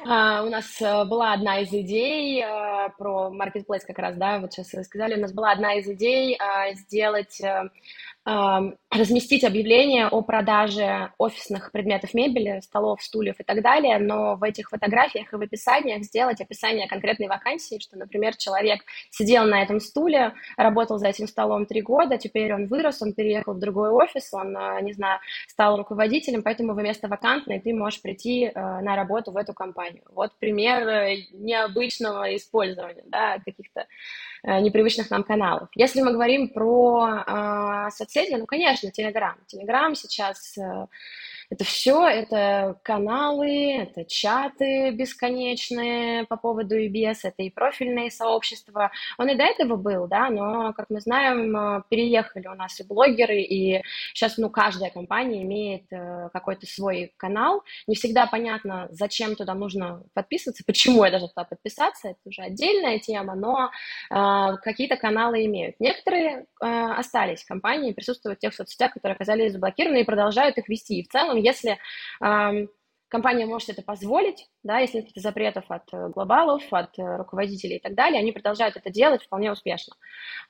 У 0.00 0.06
нас 0.06 0.80
э, 0.80 1.04
была 1.04 1.32
одна 1.32 1.60
из 1.60 1.72
идей 1.72 2.44
про 2.96 3.28
marketplace 3.28 3.84
как 3.84 3.98
раз, 3.98 4.16
да, 4.16 4.38
вот 4.38 4.52
сейчас 4.52 4.86
сказали, 4.86 5.16
у 5.16 5.20
нас 5.20 5.32
была 5.32 5.50
одна 5.50 5.74
из 5.74 5.88
идей 5.88 6.38
сделать 6.74 7.40
а, 7.40 7.70
разместить 8.26 9.44
объявление 9.44 10.06
о 10.08 10.22
продаже 10.22 11.12
офисных 11.18 11.72
предметов 11.72 12.14
мебели, 12.14 12.60
столов, 12.60 13.02
стульев 13.02 13.38
и 13.38 13.42
так 13.42 13.60
далее, 13.60 13.98
но 13.98 14.36
в 14.36 14.42
этих 14.42 14.70
фотографиях 14.70 15.30
и 15.32 15.36
в 15.36 15.42
описаниях 15.42 16.04
сделать 16.04 16.40
описание 16.40 16.88
конкретной 16.88 17.28
вакансии, 17.28 17.78
что, 17.80 17.98
например, 17.98 18.34
человек 18.36 18.80
сидел 19.10 19.44
на 19.44 19.62
этом 19.62 19.78
стуле, 19.78 20.32
работал 20.56 20.98
за 20.98 21.08
этим 21.08 21.28
столом 21.28 21.66
три 21.66 21.82
года, 21.82 22.16
теперь 22.16 22.54
он 22.54 22.66
вырос, 22.66 23.02
он 23.02 23.12
переехал 23.12 23.54
в 23.54 23.58
другой 23.58 23.90
офис, 23.90 24.32
он, 24.32 24.56
э, 24.56 24.80
не 24.80 24.94
знаю, 24.94 25.20
стал 25.46 25.76
руководителем, 25.76 26.42
поэтому 26.42 26.74
вы 26.74 26.82
место 26.82 27.08
вакантное, 27.08 27.60
ты 27.60 27.74
можешь 27.74 28.00
прийти 28.00 28.44
э, 28.46 28.52
на 28.54 28.96
работу 28.96 29.32
в 29.32 29.36
эту 29.36 29.52
компанию. 29.52 30.02
Вот 30.14 30.32
пример 30.38 30.88
э, 30.88 31.16
необычного 31.32 32.34
использования, 32.36 33.04
да, 33.06 33.38
каких-то 33.44 33.86
непривычных 34.44 35.10
нам 35.10 35.24
каналов. 35.24 35.68
Если 35.74 36.02
мы 36.02 36.12
говорим 36.12 36.48
про 36.48 37.90
соцсети, 37.90 38.34
ну, 38.36 38.46
конечно, 38.46 38.90
Телеграм. 38.90 39.36
Телеграм 39.46 39.94
сейчас 39.94 40.56
э, 40.58 40.86
это 41.54 41.64
все, 41.64 42.06
это 42.06 42.78
каналы, 42.82 43.76
это 43.76 44.04
чаты 44.04 44.90
бесконечные 44.90 46.24
по 46.24 46.36
поводу 46.36 46.76
EBS, 46.76 47.18
это 47.22 47.42
и 47.42 47.50
профильные 47.50 48.10
сообщества. 48.10 48.90
Он 49.18 49.28
и 49.28 49.36
до 49.36 49.44
этого 49.44 49.76
был, 49.76 50.08
да, 50.08 50.30
но, 50.30 50.72
как 50.72 50.86
мы 50.90 51.00
знаем, 51.00 51.56
э, 51.56 51.82
переехали 51.88 52.48
у 52.48 52.54
нас 52.54 52.80
и 52.80 52.84
блогеры, 52.84 53.40
и 53.40 53.82
сейчас, 54.12 54.36
ну, 54.36 54.50
каждая 54.50 54.90
компания 54.90 55.42
имеет 55.42 55.84
э, 55.92 56.28
какой-то 56.32 56.66
свой 56.66 57.12
канал. 57.16 57.62
Не 57.86 57.94
всегда 57.94 58.26
понятно, 58.26 58.88
зачем 58.90 59.36
туда 59.36 59.54
нужно 59.54 60.02
подписываться, 60.12 60.64
почему 60.66 61.04
я 61.04 61.10
должна 61.10 61.28
туда 61.28 61.44
подписаться, 61.44 62.08
это 62.08 62.18
уже 62.24 62.42
отдельная 62.42 62.98
тема, 62.98 63.36
но 63.36 63.70
э, 64.10 64.56
какие-то 64.62 64.96
каналы 64.96 65.44
имеют. 65.46 65.76
Некоторые 65.78 66.46
э, 66.60 66.66
остались 66.66 67.44
компании, 67.44 67.92
присутствуют 67.92 68.38
в 68.38 68.42
тех 68.42 68.54
соцсетях, 68.54 68.92
которые 68.92 69.14
оказались 69.14 69.52
заблокированы 69.52 70.00
и 70.00 70.04
продолжают 70.04 70.58
их 70.58 70.68
вести. 70.68 70.98
И 70.98 71.04
в 71.04 71.08
целом 71.08 71.43
если 71.44 71.78
компания 73.14 73.46
может 73.46 73.68
это 73.68 73.80
позволить, 73.80 74.48
да, 74.64 74.78
если 74.80 75.00
нет 75.00 75.20
запретов 75.20 75.64
от 75.68 75.84
э, 75.92 76.08
глобалов, 76.08 76.64
от 76.72 76.98
э, 76.98 77.16
руководителей 77.16 77.76
и 77.76 77.80
так 77.80 77.94
далее, 77.94 78.18
они 78.18 78.32
продолжают 78.32 78.76
это 78.76 78.90
делать 78.90 79.22
вполне 79.22 79.52
успешно. 79.52 79.94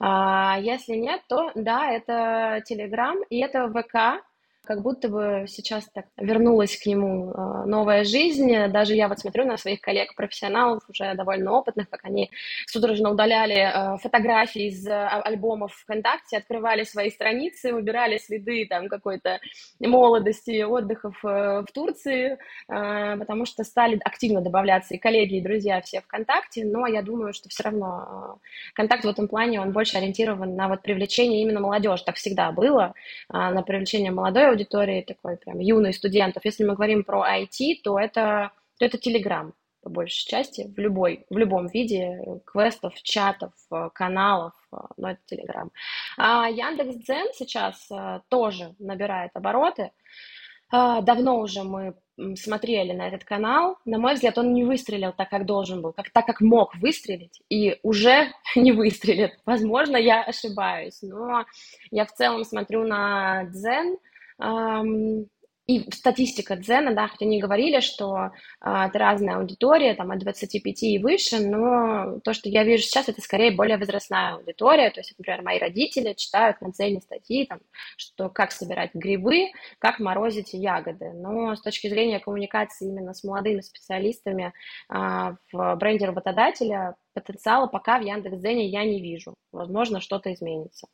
А 0.01 0.59
если 0.59 0.95
нет, 0.95 1.20
то 1.28 1.51
да, 1.55 1.90
это 1.90 2.62
Telegram 2.66 3.16
и 3.28 3.38
это 3.40 3.68
ВК, 3.68 4.24
как 4.64 4.82
будто 4.82 5.08
бы 5.08 5.44
сейчас 5.46 5.84
так 5.92 6.06
вернулась 6.16 6.76
к 6.76 6.86
нему 6.86 7.30
э, 7.30 7.64
новая 7.66 8.04
жизнь. 8.04 8.68
Даже 8.68 8.94
я 8.94 9.08
вот 9.08 9.18
смотрю 9.18 9.44
на 9.44 9.56
своих 9.56 9.80
коллег-профессионалов, 9.80 10.82
уже 10.88 11.14
довольно 11.14 11.52
опытных, 11.52 11.90
как 11.90 12.04
они 12.04 12.30
судорожно 12.66 13.10
удаляли 13.10 13.56
э, 13.56 13.98
фотографии 13.98 14.68
из 14.68 14.86
э, 14.86 14.92
альбомов 14.92 15.74
ВКонтакте, 15.74 16.38
открывали 16.38 16.84
свои 16.84 17.10
страницы, 17.10 17.74
убирали 17.74 18.18
следы 18.18 18.66
там 18.68 18.88
какой-то 18.88 19.38
молодости, 19.80 20.62
отдыхов 20.62 21.16
в 21.22 21.66
Турции, 21.72 22.38
потому 22.66 23.44
что 23.44 23.64
стали 23.64 24.00
активно 24.04 24.40
добавляться 24.40 24.94
и 24.94 24.98
коллеги, 24.98 25.36
и 25.36 25.42
друзья 25.42 25.80
все 25.82 26.00
ВКонтакте, 26.00 26.64
но 26.64 26.86
я 26.86 27.02
думаю, 27.02 27.32
что 27.32 27.48
все 27.48 27.64
равно 27.64 28.38
контакт 28.74 29.04
в 29.04 29.08
этом 29.08 29.28
плане, 29.28 29.60
он 29.60 29.72
больше 29.72 29.98
ориентирован 29.98 30.56
на 30.56 30.68
вот 30.68 30.82
привлечение 30.82 31.42
именно 31.42 31.60
молодежи. 31.60 32.04
Так 32.04 32.16
всегда 32.16 32.52
было, 32.52 32.94
на 33.28 33.62
привлечение 33.62 34.10
молодой 34.10 34.53
аудитории, 34.55 35.02
такой 35.02 35.36
прям 35.36 35.59
юной 35.59 35.92
студентов. 35.92 36.44
Если 36.44 36.64
мы 36.64 36.74
говорим 36.74 37.05
про 37.05 37.24
IT, 37.26 37.80
то 37.82 37.98
это, 37.98 38.52
то 38.78 38.84
это 38.84 38.96
Telegram 38.98 39.52
по 39.82 39.90
большей 39.90 40.26
части, 40.26 40.72
в, 40.74 40.78
любой, 40.78 41.26
в 41.28 41.36
любом 41.36 41.66
виде, 41.66 42.18
квестов, 42.46 42.94
чатов, 43.02 43.52
каналов, 43.92 44.55
но 44.96 45.11
это 45.11 45.20
Telegram. 45.30 45.68
А 46.16 46.48
Яндекс.Дзен 46.48 47.26
сейчас 47.34 47.86
э, 47.90 48.20
тоже 48.30 48.74
набирает 48.78 49.32
обороты. 49.34 49.92
А, 50.70 51.02
давно 51.02 51.38
уже 51.38 51.62
мы 51.62 51.94
смотрели 52.36 52.92
на 52.92 53.09
этот 53.09 53.24
канал. 53.24 53.76
На 53.84 53.98
мой 53.98 54.14
взгляд, 54.14 54.38
он 54.38 54.55
не 54.55 54.64
выстрелил 54.64 55.12
так, 55.12 55.28
как 55.30 55.46
должен 55.46 55.82
был, 55.82 55.92
как, 55.92 56.11
так, 56.11 56.26
как 56.26 56.40
мог 56.40 56.74
выстрелить, 56.76 57.42
и 57.48 57.78
уже 57.82 58.32
не 58.57 58.72
выстрелит. 58.72 59.38
Возможно, 59.44 59.96
я 59.96 60.22
ошибаюсь, 60.22 61.00
но 61.02 61.44
я 61.90 62.07
в 62.07 62.12
целом 62.12 62.44
смотрю 62.44 62.86
на 62.86 63.44
Дзен, 63.44 63.98
и 65.66 65.91
статистика 65.93 66.57
Дзена, 66.57 66.95
да, 66.95 67.09
хоть 67.09 67.22
они 67.22 67.41
говорили, 67.41 67.80
что 67.80 68.32
а, 68.61 68.89
это 68.89 68.99
разная 68.99 69.37
аудитория, 69.37 69.95
там 69.95 70.11
от 70.11 70.18
25 70.18 70.82
и 70.82 70.99
выше, 70.99 71.41
но 71.41 72.20
то, 72.20 72.35
что 72.35 72.51
я 72.51 72.64
вижу 72.64 72.82
сейчас, 72.82 73.09
это 73.09 73.22
скорее 73.22 73.51
более 73.51 73.78
возрастная 73.78 74.35
аудитория, 74.35 74.91
то 74.91 75.01
есть, 75.01 75.14
например, 75.16 75.43
мои 75.43 75.59
родители 75.59 76.12
читают 76.12 76.61
на 76.61 76.72
цели 76.72 76.99
статьи, 76.99 77.47
там, 77.47 77.61
что 77.97 78.28
как 78.28 78.53
собирать 78.53 78.91
грибы, 78.93 79.53
как 79.78 80.01
морозить 80.01 80.53
ягоды, 80.53 81.12
но 81.14 81.57
с 81.57 81.62
точки 81.62 81.89
зрения 81.89 82.20
коммуникации 82.20 82.87
именно 82.87 83.14
с 83.14 83.24
молодыми 83.24 83.62
специалистами 83.62 84.53
а, 84.91 85.37
в 85.51 85.76
бренде 85.76 86.05
работодателя 86.05 86.95
потенциала 87.14 87.68
пока 87.68 87.99
в 87.99 88.03
Яндекс.Дзене 88.03 88.66
я 88.66 88.85
не 88.85 89.01
вижу, 89.01 89.35
возможно, 89.51 90.03
что-то 90.03 90.35
изменится. 90.35 90.89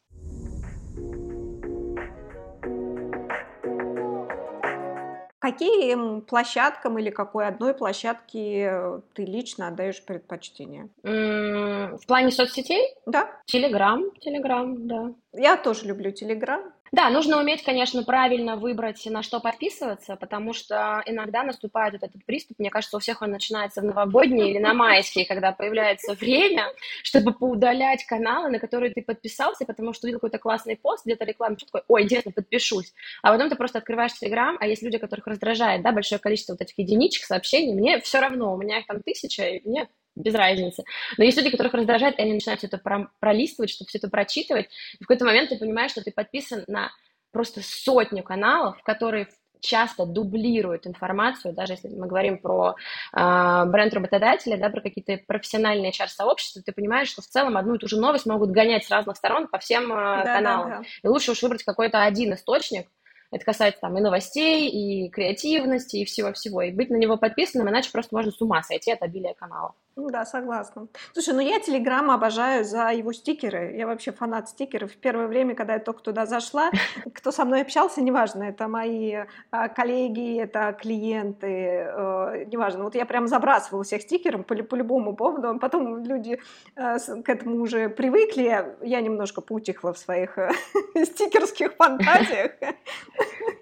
Каким 5.50 6.20
площадкам 6.20 6.98
или 6.98 7.10
какой 7.10 7.48
одной 7.48 7.74
площадке 7.74 9.00
ты 9.14 9.24
лично 9.24 9.68
отдаешь 9.68 10.02
предпочтение? 10.04 10.88
В 11.02 12.06
плане 12.06 12.30
соцсетей? 12.30 12.94
Да. 13.06 13.30
Телеграм, 13.46 14.04
Телеграм, 14.20 14.86
да. 14.86 15.12
Я 15.32 15.56
тоже 15.56 15.86
люблю 15.86 16.12
Телеграм. 16.12 16.72
Да, 16.92 17.08
нужно 17.08 17.38
уметь, 17.38 17.62
конечно, 17.62 18.02
правильно 18.02 18.56
выбрать, 18.56 19.06
на 19.06 19.22
что 19.22 19.38
подписываться, 19.38 20.16
потому 20.16 20.52
что 20.52 21.00
иногда 21.06 21.44
наступает 21.44 21.92
вот 21.92 22.02
этот 22.02 22.24
приступ, 22.26 22.58
мне 22.58 22.68
кажется, 22.68 22.96
у 22.96 23.00
всех 23.00 23.22
он 23.22 23.30
начинается 23.30 23.80
в 23.80 23.84
новогодние 23.84 24.50
или 24.50 24.58
на 24.58 24.74
майские, 24.74 25.24
когда 25.24 25.52
появляется 25.52 26.14
время, 26.14 26.66
чтобы 27.04 27.32
поудалять 27.32 28.04
каналы, 28.06 28.50
на 28.50 28.58
которые 28.58 28.92
ты 28.92 29.02
подписался, 29.02 29.64
потому 29.64 29.92
что 29.92 30.06
увидел 30.06 30.18
какой-то 30.18 30.38
классный 30.38 30.76
пост, 30.76 31.04
где-то 31.04 31.24
реклама, 31.24 31.56
что 31.56 31.66
такое, 31.66 31.84
ой, 31.86 32.02
интересно, 32.02 32.32
подпишусь. 32.32 32.92
А 33.22 33.30
потом 33.32 33.50
ты 33.50 33.54
просто 33.54 33.78
открываешь 33.78 34.14
Телеграм, 34.14 34.56
а 34.60 34.66
есть 34.66 34.82
люди, 34.82 34.98
которых 34.98 35.28
раздражает, 35.28 35.82
да, 35.82 35.92
большое 35.92 36.18
количество 36.18 36.54
вот 36.54 36.60
этих 36.60 36.76
единичек, 36.76 37.24
сообщений, 37.24 37.72
мне 37.72 38.00
все 38.00 38.18
равно, 38.18 38.52
у 38.52 38.56
меня 38.56 38.80
их 38.80 38.86
там 38.88 39.00
тысяча, 39.00 39.44
и 39.44 39.68
мне 39.68 39.88
без 40.16 40.34
разницы. 40.34 40.84
Но 41.18 41.24
есть 41.24 41.38
люди, 41.38 41.50
которых 41.50 41.74
раздражает, 41.74 42.18
и 42.18 42.22
они 42.22 42.34
начинают 42.34 42.60
все 42.60 42.68
это 42.68 42.80
пролистывать, 43.20 43.70
чтобы 43.70 43.88
все 43.88 43.98
это 43.98 44.08
прочитывать. 44.08 44.68
И 44.94 45.04
в 45.04 45.06
какой-то 45.06 45.24
момент 45.24 45.50
ты 45.50 45.58
понимаешь, 45.58 45.92
что 45.92 46.02
ты 46.02 46.12
подписан 46.12 46.64
на 46.66 46.90
просто 47.32 47.60
сотню 47.62 48.22
каналов, 48.22 48.82
которые 48.82 49.28
часто 49.60 50.06
дублируют 50.06 50.86
информацию, 50.86 51.54
даже 51.54 51.74
если 51.74 51.88
мы 51.88 52.06
говорим 52.06 52.38
про 52.38 52.76
э, 53.12 53.64
бренд 53.66 53.94
работодателя, 53.94 54.56
да, 54.56 54.70
про 54.70 54.80
какие-то 54.80 55.22
профессиональные 55.26 55.92
HR-сообщества, 55.92 56.62
ты 56.64 56.72
понимаешь, 56.72 57.08
что 57.08 57.22
в 57.22 57.26
целом 57.26 57.56
одну 57.56 57.74
и 57.74 57.78
ту 57.78 57.86
же 57.86 58.00
новость 58.00 58.26
могут 58.26 58.50
гонять 58.50 58.84
с 58.84 58.90
разных 58.90 59.16
сторон 59.16 59.48
по 59.48 59.58
всем 59.58 59.92
э, 59.92 59.96
да, 59.96 60.34
каналам. 60.34 60.70
Да, 60.70 60.78
да. 60.78 60.84
И 61.02 61.08
лучше 61.08 61.32
уж 61.32 61.42
выбрать 61.42 61.62
какой-то 61.62 62.02
один 62.02 62.34
источник, 62.34 62.88
это 63.30 63.44
касается 63.44 63.80
там 63.80 63.96
и 63.96 64.00
новостей, 64.00 64.68
и 64.68 65.08
креативности, 65.08 65.96
и 65.96 66.04
всего-всего. 66.04 66.62
И 66.62 66.72
быть 66.72 66.90
на 66.90 66.96
него 66.96 67.16
подписанным, 67.16 67.68
иначе 67.68 67.90
просто 67.92 68.14
можно 68.14 68.32
с 68.32 68.40
ума 68.40 68.62
сойти 68.62 68.90
от 68.92 69.02
обилия 69.02 69.34
каналов. 69.34 69.74
Ну 69.96 70.08
да, 70.08 70.24
согласна. 70.24 70.86
Слушай, 71.12 71.34
ну 71.34 71.40
я 71.40 71.60
Телеграм 71.60 72.10
обожаю 72.10 72.64
за 72.64 72.90
его 72.90 73.12
стикеры. 73.12 73.76
Я 73.76 73.86
вообще 73.86 74.12
фанат 74.12 74.48
стикеров. 74.48 74.92
В 74.92 74.96
первое 74.96 75.26
время, 75.26 75.54
когда 75.54 75.74
я 75.74 75.78
только 75.78 76.02
туда 76.02 76.26
зашла, 76.26 76.70
кто 77.14 77.30
со 77.30 77.44
мной 77.44 77.62
общался, 77.62 78.00
неважно, 78.00 78.44
это 78.44 78.66
мои 78.66 79.16
а, 79.50 79.68
коллеги, 79.68 80.40
это 80.40 80.72
клиенты, 80.80 81.46
э, 81.46 82.44
неважно. 82.46 82.84
Вот 82.84 82.94
я 82.94 83.04
прям 83.04 83.28
забрасывала 83.28 83.84
всех 83.84 84.02
стикером 84.02 84.44
по, 84.44 84.54
по 84.54 84.74
любому 84.74 85.14
поводу. 85.14 85.58
Потом 85.58 86.02
люди 86.02 86.40
э, 86.76 86.96
к 86.98 87.28
этому 87.28 87.60
уже 87.60 87.90
привыкли. 87.90 88.76
Я 88.82 89.00
немножко 89.00 89.40
поутихла 89.40 89.92
в 89.92 89.98
своих 89.98 90.38
э, 90.38 90.50
стикерских 91.04 91.74
фантазиях. 91.74 92.52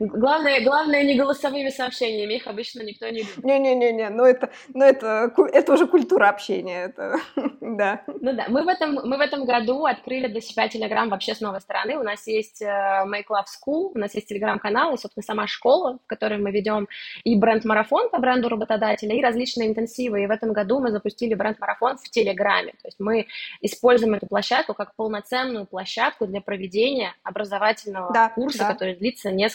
Главное, 0.00 0.62
главное 0.62 1.02
не 1.02 1.16
голосовыми 1.16 1.70
сообщениями, 1.70 2.34
их 2.34 2.46
обычно 2.46 2.82
никто 2.82 3.08
не 3.08 3.20
любит. 3.20 3.44
Не-не-не, 3.44 4.10
но 4.10 4.24
это, 4.24 4.50
но 4.72 4.84
это, 4.84 5.32
это 5.52 5.72
уже 5.72 5.86
культура 5.86 6.28
общения, 6.28 6.84
это, 6.84 7.16
да. 7.60 8.02
Ну 8.06 8.32
да, 8.32 8.46
мы 8.48 8.62
в, 8.62 8.68
этом, 8.68 8.94
мы 8.94 9.16
в 9.16 9.20
этом 9.20 9.44
году 9.44 9.86
открыли 9.86 10.28
для 10.28 10.40
себя 10.40 10.68
Telegram 10.68 11.08
вообще 11.08 11.34
с 11.34 11.40
новой 11.40 11.60
стороны. 11.60 11.98
У 11.98 12.02
нас 12.02 12.26
есть 12.28 12.62
uh, 12.62 13.06
Make 13.06 13.26
Love 13.28 13.46
School, 13.46 13.92
у 13.94 13.98
нас 13.98 14.14
есть 14.14 14.30
Telegram-канал, 14.30 14.94
и, 14.94 14.98
собственно, 14.98 15.24
сама 15.24 15.46
школа, 15.46 15.98
в 16.04 16.06
которой 16.06 16.38
мы 16.38 16.52
ведем 16.52 16.88
и 17.24 17.36
бренд-марафон 17.36 18.10
по 18.10 18.18
бренду 18.18 18.48
работодателя, 18.48 19.16
и 19.16 19.22
различные 19.22 19.68
интенсивы. 19.68 20.22
И 20.22 20.26
в 20.26 20.30
этом 20.30 20.52
году 20.52 20.80
мы 20.80 20.92
запустили 20.92 21.34
бренд-марафон 21.34 21.98
в 21.98 22.08
Телеграме. 22.08 22.72
То 22.82 22.88
есть 22.88 23.00
мы 23.00 23.26
используем 23.62 24.14
эту 24.14 24.26
площадку 24.26 24.74
как 24.74 24.94
полноценную 24.94 25.66
площадку 25.66 26.26
для 26.26 26.40
проведения 26.40 27.14
образовательного 27.24 28.12
да, 28.12 28.28
курса, 28.28 28.58
да. 28.60 28.72
который 28.72 28.94
длится 28.94 29.32
несколько 29.32 29.47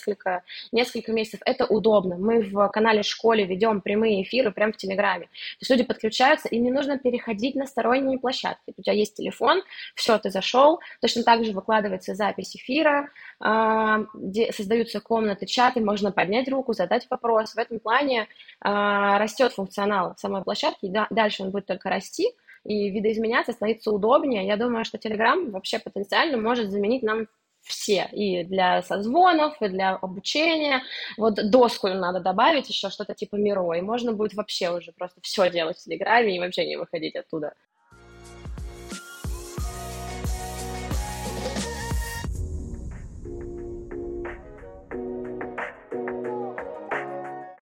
несколько, 0.71 1.13
месяцев. 1.13 1.41
Это 1.45 1.65
удобно. 1.65 2.17
Мы 2.17 2.41
в 2.41 2.67
канале 2.69 3.03
школе 3.03 3.45
ведем 3.45 3.81
прямые 3.81 4.23
эфиры 4.23 4.51
прямо 4.51 4.73
в 4.73 4.77
Телеграме. 4.77 5.25
То 5.25 5.57
есть 5.61 5.69
люди 5.71 5.83
подключаются, 5.83 6.47
и 6.47 6.57
не 6.57 6.71
нужно 6.71 6.97
переходить 6.97 7.55
на 7.55 7.65
сторонние 7.65 8.19
площадки. 8.19 8.73
У 8.77 8.81
тебя 8.81 8.93
есть 8.93 9.15
телефон, 9.15 9.63
все, 9.95 10.17
ты 10.17 10.29
зашел. 10.29 10.79
Точно 11.01 11.23
так 11.23 11.43
же 11.45 11.51
выкладывается 11.51 12.15
запись 12.15 12.55
эфира, 12.55 13.09
а, 13.39 14.05
где 14.13 14.51
создаются 14.51 14.99
комнаты, 14.99 15.45
чаты, 15.45 15.81
можно 15.81 16.11
поднять 16.11 16.47
руку, 16.49 16.73
задать 16.73 17.07
вопрос. 17.09 17.53
В 17.53 17.57
этом 17.57 17.79
плане 17.79 18.27
а, 18.61 19.17
растет 19.19 19.53
функционал 19.53 20.15
самой 20.17 20.43
площадки, 20.43 20.85
и 20.85 20.93
дальше 21.09 21.43
он 21.43 21.51
будет 21.51 21.65
только 21.65 21.89
расти, 21.89 22.31
и 22.65 22.89
видоизменяться, 22.89 23.51
становиться 23.51 23.91
удобнее. 23.91 24.47
Я 24.47 24.57
думаю, 24.57 24.85
что 24.85 24.97
Telegram 24.97 25.51
вообще 25.51 25.79
потенциально 25.79 26.37
может 26.37 26.71
заменить 26.71 27.03
нам 27.03 27.27
все, 27.63 28.09
и 28.11 28.43
для 28.43 28.81
созвонов, 28.83 29.61
и 29.61 29.67
для 29.67 29.95
обучения. 29.95 30.83
Вот 31.17 31.35
доску 31.49 31.87
надо 31.87 32.19
добавить 32.19 32.69
еще, 32.69 32.89
что-то 32.89 33.13
типа 33.13 33.35
Миро, 33.35 33.73
и 33.73 33.81
можно 33.81 34.13
будет 34.13 34.33
вообще 34.33 34.69
уже 34.71 34.91
просто 34.91 35.21
все 35.21 35.49
делать 35.49 35.77
в 35.77 35.83
Телеграме 35.83 36.35
и 36.35 36.39
вообще 36.39 36.65
не 36.67 36.77
выходить 36.77 37.15
оттуда. 37.15 37.53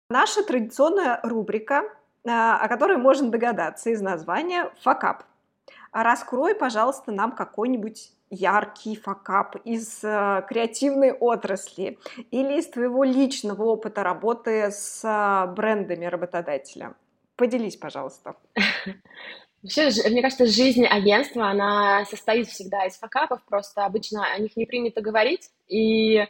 Наша 0.10 0.44
традиционная 0.44 1.20
рубрика, 1.24 1.84
а, 2.28 2.58
о 2.58 2.68
которой 2.68 2.98
можно 2.98 3.32
догадаться 3.32 3.90
из 3.90 4.00
названия 4.00 4.72
«Факап». 4.82 5.24
Раскрой, 5.94 6.56
пожалуйста, 6.56 7.12
нам 7.12 7.32
какой-нибудь 7.32 8.12
яркий 8.32 8.96
факап 8.96 9.56
из 9.64 10.04
э, 10.04 10.44
креативной 10.50 11.12
отрасли 11.12 12.00
или 12.32 12.58
из 12.58 12.68
твоего 12.68 13.04
личного 13.04 13.64
опыта 13.64 14.02
работы 14.02 14.72
с 14.72 15.02
э, 15.04 15.54
брендами 15.54 16.06
работодателя? 16.06 16.96
Поделись, 17.36 17.78
пожалуйста. 17.78 18.36
Вообще, 19.62 19.92
мне 20.10 20.22
кажется, 20.22 20.46
жизнь 20.46 20.86
агентства, 20.86 21.50
она 21.50 22.06
состоит 22.06 22.48
всегда 22.48 22.86
из 22.86 22.98
факапов, 22.98 23.42
просто 23.48 23.86
обычно 23.86 24.26
о 24.26 24.38
них 24.40 24.58
не 24.58 24.66
принято 24.66 25.00
говорить, 25.00 25.52
и 25.68 26.28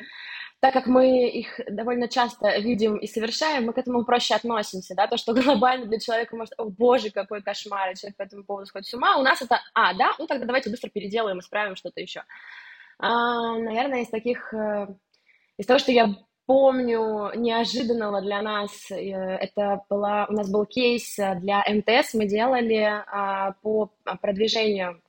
так 0.63 0.71
как 0.71 0.87
мы 0.87 1.27
их 1.27 1.59
довольно 1.67 2.07
часто 2.07 2.57
видим 2.57 2.95
и 2.95 3.05
совершаем, 3.05 3.65
мы 3.65 3.73
к 3.73 3.77
этому 3.77 4.05
проще 4.05 4.33
относимся, 4.33 4.95
да, 4.95 5.07
то, 5.07 5.17
что 5.17 5.33
глобально 5.43 5.87
для 5.87 5.99
человека 5.99 6.37
может, 6.37 6.53
о 6.57 6.69
боже, 6.69 7.11
какой 7.11 7.41
кошмар, 7.41 7.91
и 7.91 7.95
человек 7.97 8.15
по 8.15 8.21
этому 8.21 8.45
поводу 8.45 8.67
сходит 8.67 8.87
с 8.87 8.93
ума, 8.93 9.17
у 9.17 9.23
нас 9.23 9.41
это, 9.41 9.59
а, 9.73 9.93
да, 9.93 10.13
ну 10.17 10.25
тогда 10.25 10.45
давайте 10.45 10.69
быстро 10.69 10.89
переделаем, 10.89 11.39
исправим 11.39 11.75
что-то 11.75 11.99
еще. 11.99 12.23
А, 12.97 13.57
наверное, 13.57 14.03
из 14.03 14.09
таких, 14.09 14.53
э, 14.53 14.87
из 15.57 15.65
того, 15.65 15.79
что 15.79 15.91
я 15.91 16.15
помню 16.45 17.33
неожиданного 17.35 18.21
для 18.21 18.41
нас, 18.41 18.89
э, 18.89 18.95
это 18.95 19.81
была, 19.89 20.27
у 20.29 20.31
нас 20.31 20.49
был 20.49 20.65
кейс 20.65 21.17
для 21.41 21.61
МТС, 21.67 22.13
мы 22.13 22.25
делали 22.25 23.03
а, 23.11 23.51
по 23.61 23.91
продвижению 24.21 25.01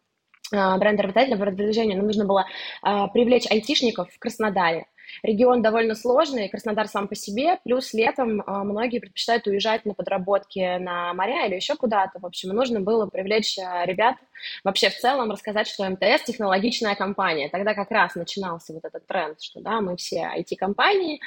а, 0.52 0.76
бренда 0.78 1.04
работодателя, 1.04 1.36
по 1.36 1.44
продвижению, 1.44 1.96
нам 1.96 2.06
нужно 2.06 2.24
было 2.24 2.44
а, 2.82 3.06
привлечь 3.06 3.48
айтишников 3.48 4.12
в 4.12 4.18
Краснодаре. 4.18 4.86
Регион 5.22 5.62
довольно 5.62 5.94
сложный, 5.94 6.48
Краснодар 6.48 6.88
сам 6.88 7.08
по 7.08 7.14
себе, 7.14 7.58
плюс 7.64 7.92
летом 7.94 8.42
а, 8.46 8.64
многие 8.64 8.98
предпочитают 8.98 9.46
уезжать 9.46 9.84
на 9.84 9.94
подработки 9.94 10.78
на 10.78 11.14
моря 11.14 11.46
или 11.46 11.56
еще 11.56 11.76
куда-то. 11.76 12.18
В 12.20 12.26
общем, 12.26 12.50
нужно 12.50 12.80
было 12.80 13.06
привлечь 13.06 13.58
а, 13.58 13.84
ребят, 13.86 14.16
вообще 14.62 14.90
в 14.90 14.96
целом 14.96 15.30
рассказать, 15.30 15.66
что 15.66 15.88
МТС 15.88 16.24
технологичная 16.24 16.94
компания. 16.94 17.48
Тогда 17.48 17.74
как 17.74 17.90
раз 17.90 18.14
начинался 18.14 18.72
вот 18.72 18.84
этот 18.84 19.06
тренд, 19.06 19.40
что 19.40 19.60
да, 19.60 19.80
мы 19.80 19.96
все 19.96 20.30
IT-компании. 20.36 21.20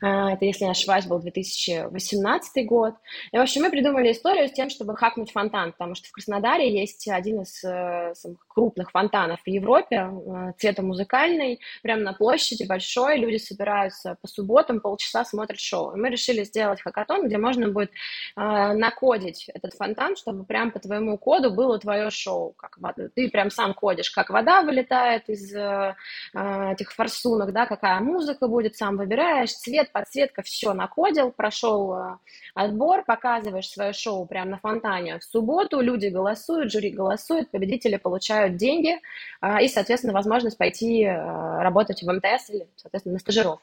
А, 0.00 0.32
это, 0.32 0.44
если 0.44 0.64
не 0.64 0.70
ошибаюсь, 0.70 1.06
был 1.06 1.18
2018 1.18 2.66
год. 2.66 2.94
И, 3.32 3.36
в 3.36 3.40
общем, 3.40 3.62
мы 3.62 3.70
придумали 3.70 4.12
историю 4.12 4.48
с 4.48 4.52
тем, 4.52 4.70
чтобы 4.70 4.96
хакнуть 4.96 5.32
фонтан, 5.32 5.72
потому 5.72 5.94
что 5.94 6.08
в 6.08 6.12
Краснодаре 6.12 6.72
есть 6.72 7.08
один 7.08 7.42
из 7.42 7.62
э, 7.64 8.12
самых 8.14 8.46
крупных 8.46 8.90
фонтанов 8.90 9.40
в 9.42 9.48
Европе, 9.48 10.08
э, 10.10 10.52
цветомузыкальный, 10.58 11.60
прямо 11.82 12.02
на 12.02 12.12
площади 12.12 12.64
большой, 12.64 13.17
люди 13.18 13.36
собираются 13.36 14.16
по 14.20 14.28
субботам, 14.28 14.80
полчаса 14.80 15.24
смотрят 15.24 15.60
шоу. 15.60 15.94
И 15.94 16.00
мы 16.00 16.10
решили 16.10 16.44
сделать 16.44 16.80
хакатон, 16.80 17.26
где 17.26 17.38
можно 17.38 17.68
будет 17.68 17.90
э, 17.90 18.72
накодить 18.72 19.48
этот 19.52 19.74
фонтан, 19.74 20.16
чтобы 20.16 20.44
прям 20.44 20.70
по 20.70 20.78
твоему 20.78 21.18
коду 21.18 21.50
было 21.50 21.78
твое 21.78 22.10
шоу. 22.10 22.54
Как 22.56 22.78
вода. 22.78 23.08
Ты 23.14 23.30
прям 23.30 23.50
сам 23.50 23.74
кодишь, 23.74 24.10
как 24.10 24.30
вода 24.30 24.62
вылетает 24.62 25.28
из 25.28 25.54
э, 25.54 25.94
этих 26.34 26.92
форсунок, 26.92 27.52
да, 27.52 27.66
какая 27.66 28.00
музыка 28.00 28.48
будет, 28.48 28.76
сам 28.76 28.96
выбираешь, 28.96 29.52
цвет, 29.52 29.92
подсветка, 29.92 30.42
все 30.42 30.72
накодил, 30.72 31.30
прошел 31.30 31.94
э, 31.94 32.16
отбор, 32.54 33.04
показываешь 33.04 33.68
свое 33.68 33.92
шоу 33.92 34.26
прямо 34.26 34.52
на 34.52 34.58
фонтане. 34.58 35.18
В 35.18 35.24
субботу 35.24 35.80
люди 35.80 36.06
голосуют, 36.06 36.72
жюри 36.72 36.90
голосует, 36.90 37.50
победители 37.50 37.96
получают 37.96 38.56
деньги 38.56 38.98
э, 39.40 39.64
и, 39.64 39.68
соответственно, 39.68 40.12
возможность 40.12 40.58
пойти 40.58 41.04
э, 41.04 41.62
работать 41.62 42.02
в 42.02 42.12
МТС 42.12 42.50
или, 42.50 42.68
соответственно, 42.76 43.07
на 43.12 43.18
стажировку. 43.18 43.62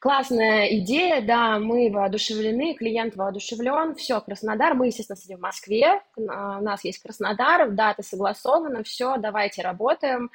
Классная 0.00 0.78
идея, 0.78 1.20
да, 1.20 1.58
мы 1.58 1.90
воодушевлены, 1.90 2.74
клиент 2.74 3.16
воодушевлен, 3.16 3.96
все, 3.96 4.20
Краснодар, 4.20 4.74
мы, 4.74 4.86
естественно, 4.86 5.16
сидим 5.16 5.38
в 5.38 5.40
Москве, 5.40 6.00
у 6.14 6.22
нас 6.22 6.84
есть 6.84 7.02
Краснодар, 7.02 7.68
дата 7.72 8.04
согласована, 8.04 8.84
все, 8.84 9.16
давайте 9.16 9.62
работаем. 9.62 10.30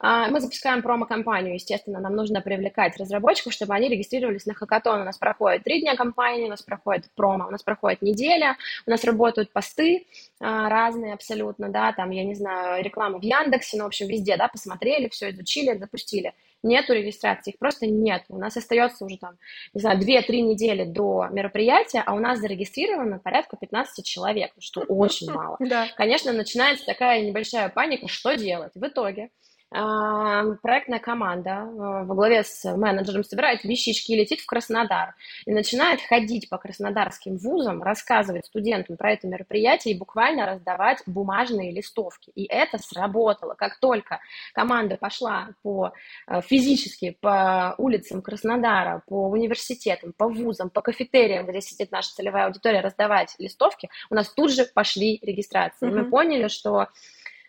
А, 0.00 0.26
мы 0.30 0.40
запускаем 0.40 0.82
промо-компанию, 0.82 1.54
естественно, 1.54 2.00
нам 2.00 2.16
нужно 2.16 2.40
привлекать 2.40 2.96
разработчиков, 2.96 3.52
чтобы 3.52 3.74
они 3.74 3.88
регистрировались 3.88 4.46
на 4.46 4.54
хакатон. 4.54 5.02
У 5.02 5.04
нас 5.04 5.16
проходит 5.16 5.62
три 5.62 5.80
дня 5.80 5.94
компании, 5.94 6.46
у 6.46 6.50
нас 6.50 6.62
проходит 6.62 7.04
промо, 7.14 7.46
у 7.46 7.50
нас 7.52 7.62
проходит 7.62 8.02
неделя, 8.02 8.56
у 8.84 8.90
нас 8.90 9.04
работают 9.04 9.52
посты 9.52 10.06
а, 10.40 10.68
разные 10.68 11.14
абсолютно, 11.14 11.68
да, 11.68 11.92
там, 11.92 12.10
я 12.10 12.24
не 12.24 12.34
знаю, 12.34 12.82
реклама 12.82 13.20
в 13.20 13.22
Яндексе, 13.22 13.76
ну, 13.76 13.84
в 13.84 13.86
общем, 13.86 14.08
везде, 14.08 14.36
да, 14.36 14.48
посмотрели, 14.48 15.08
все 15.08 15.30
изучили, 15.30 15.78
запустили. 15.78 16.34
Нету 16.64 16.92
регистрации, 16.92 17.52
их 17.52 17.58
просто 17.58 17.86
нет. 17.86 18.24
У 18.28 18.38
нас 18.38 18.56
остается 18.56 19.04
уже 19.04 19.18
там, 19.18 19.36
не 19.72 19.80
знаю, 19.80 20.00
2-3 20.00 20.40
недели 20.40 20.84
до 20.84 21.28
мероприятия, 21.30 22.02
а 22.04 22.14
у 22.14 22.18
нас 22.18 22.38
зарегистрировано 22.38 23.18
порядка 23.18 23.56
15 23.56 24.04
человек, 24.04 24.52
что 24.58 24.80
очень 24.82 25.30
мало. 25.32 25.56
Да. 25.64 25.88
Конечно, 25.96 26.32
начинается 26.32 26.84
такая 26.84 27.22
небольшая 27.22 27.68
паника, 27.68 28.06
что 28.06 28.34
делать? 28.34 28.72
В 28.74 28.86
итоге 28.86 29.30
проектная 29.74 31.00
команда 31.00 31.50
а, 31.50 32.04
во 32.04 32.14
главе 32.14 32.44
с 32.44 32.64
менеджером 32.76 33.24
собирает 33.24 33.64
вещички 33.64 34.12
и 34.12 34.16
летит 34.16 34.40
в 34.40 34.46
Краснодар. 34.46 35.14
И 35.46 35.52
начинает 35.52 36.00
ходить 36.00 36.48
по 36.48 36.58
краснодарским 36.58 37.36
вузам, 37.36 37.82
рассказывать 37.82 38.46
студентам 38.46 38.96
про 38.96 39.12
это 39.12 39.26
мероприятие 39.26 39.94
и 39.94 39.98
буквально 39.98 40.46
раздавать 40.46 41.02
бумажные 41.06 41.72
листовки. 41.72 42.30
И 42.36 42.44
это 42.44 42.78
сработало. 42.78 43.54
Как 43.54 43.80
только 43.80 44.20
команда 44.52 44.96
пошла 44.96 45.48
по, 45.62 45.92
а, 46.26 46.40
физически 46.40 47.16
по 47.20 47.74
улицам 47.78 48.22
Краснодара, 48.22 49.02
по 49.08 49.28
университетам, 49.28 50.12
по 50.12 50.28
вузам, 50.28 50.70
по 50.70 50.82
кафетериям, 50.82 51.46
где 51.46 51.60
сидит 51.60 51.90
наша 51.90 52.14
целевая 52.14 52.46
аудитория, 52.46 52.80
раздавать 52.80 53.34
листовки, 53.38 53.90
у 54.08 54.14
нас 54.14 54.28
тут 54.28 54.52
же 54.52 54.66
пошли 54.66 55.18
регистрации. 55.20 55.88
Mm-hmm. 55.88 56.02
Мы 56.02 56.10
поняли, 56.10 56.48
что 56.48 56.88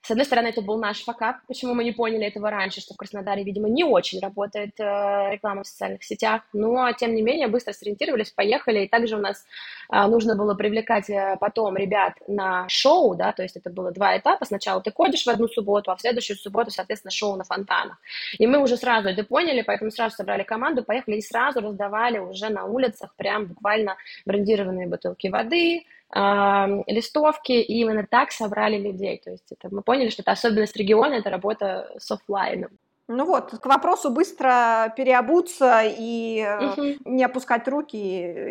с 0.06 0.12
одной 0.12 0.26
стороны, 0.26 0.49
это 0.49 0.62
был 0.62 0.78
наш 0.78 1.03
факап, 1.03 1.38
почему 1.47 1.74
мы 1.74 1.84
не 1.84 1.91
поняли 1.91 2.28
этого 2.28 2.51
раньше, 2.51 2.80
что 2.80 2.93
в 2.93 2.97
Краснодаре, 2.97 3.43
видимо, 3.43 3.68
не 3.70 3.84
очень 3.84 4.20
работает 4.20 4.80
э, 4.80 4.84
реклама 5.32 5.64
в 5.64 5.68
социальных 5.68 6.03
сетях, 6.03 6.43
но, 6.53 6.91
тем 6.91 7.16
не 7.16 7.24
менее, 7.24 7.47
быстро 7.47 7.74
сориентировались, 7.74 8.30
поехали, 8.30 8.86
и 8.86 8.88
также 8.88 9.16
у 9.16 9.20
нас 9.20 9.43
э, 9.91 10.06
нужно 10.06 10.36
было 10.36 10.53
привлекать 10.53 11.10
э, 11.10 11.38
потом 11.39 11.76
ребят 11.76 12.14
на 12.28 12.70
шоу, 12.70 13.16
да, 13.16 13.32
то 13.32 13.41
есть 13.41 13.58
это 13.58 13.72
было 13.72 13.91
два 13.91 14.16
этапа, 14.16 14.45
сначала 14.45 14.80
ты 14.80 14.91
ходишь 14.91 15.26
в 15.26 15.28
одну 15.28 15.47
субботу, 15.47 15.89
а 15.91 15.95
в 15.95 16.01
следующую 16.01 16.38
субботу, 16.38 16.70
соответственно, 16.70 17.12
шоу 17.12 17.36
на 17.36 17.43
фонтанах, 17.43 17.97
и 18.38 18.45
мы 18.45 18.60
уже 18.60 18.78
сразу 18.78 19.10
это 19.10 19.24
поняли, 19.24 19.64
поэтому 19.64 19.89
сразу 19.89 20.18
собрали 20.18 20.43
команду, 20.43 20.84
поехали 20.84 21.16
и 21.16 21.22
сразу 21.22 21.62
раздавали 21.62 22.20
уже 22.20 22.49
на 22.49 22.66
улицах 22.66 23.16
прям 23.16 23.47
буквально 23.47 23.97
брендированные 24.28 24.88
бутылки 24.88 25.30
воды, 25.30 25.86
листовки, 26.16 27.51
и 27.51 27.82
именно 27.82 28.07
так 28.09 28.32
собрали 28.32 28.78
людей. 28.78 29.22
То 29.24 29.32
есть 29.32 29.51
это, 29.51 29.74
мы 29.74 29.82
поняли, 29.82 30.09
что 30.09 30.22
это 30.22 30.32
особенность 30.32 30.76
региона, 30.78 31.13
это 31.16 31.30
работа 31.30 31.91
с 31.97 32.09
офлайном. 32.09 32.70
Ну 33.07 33.26
вот, 33.26 33.51
к 33.51 33.66
вопросу 33.68 34.09
быстро 34.09 34.91
переобуться 34.97 35.82
и 35.86 36.43
угу. 36.43 36.95
не 37.05 37.24
опускать 37.24 37.68
руки 37.68 37.97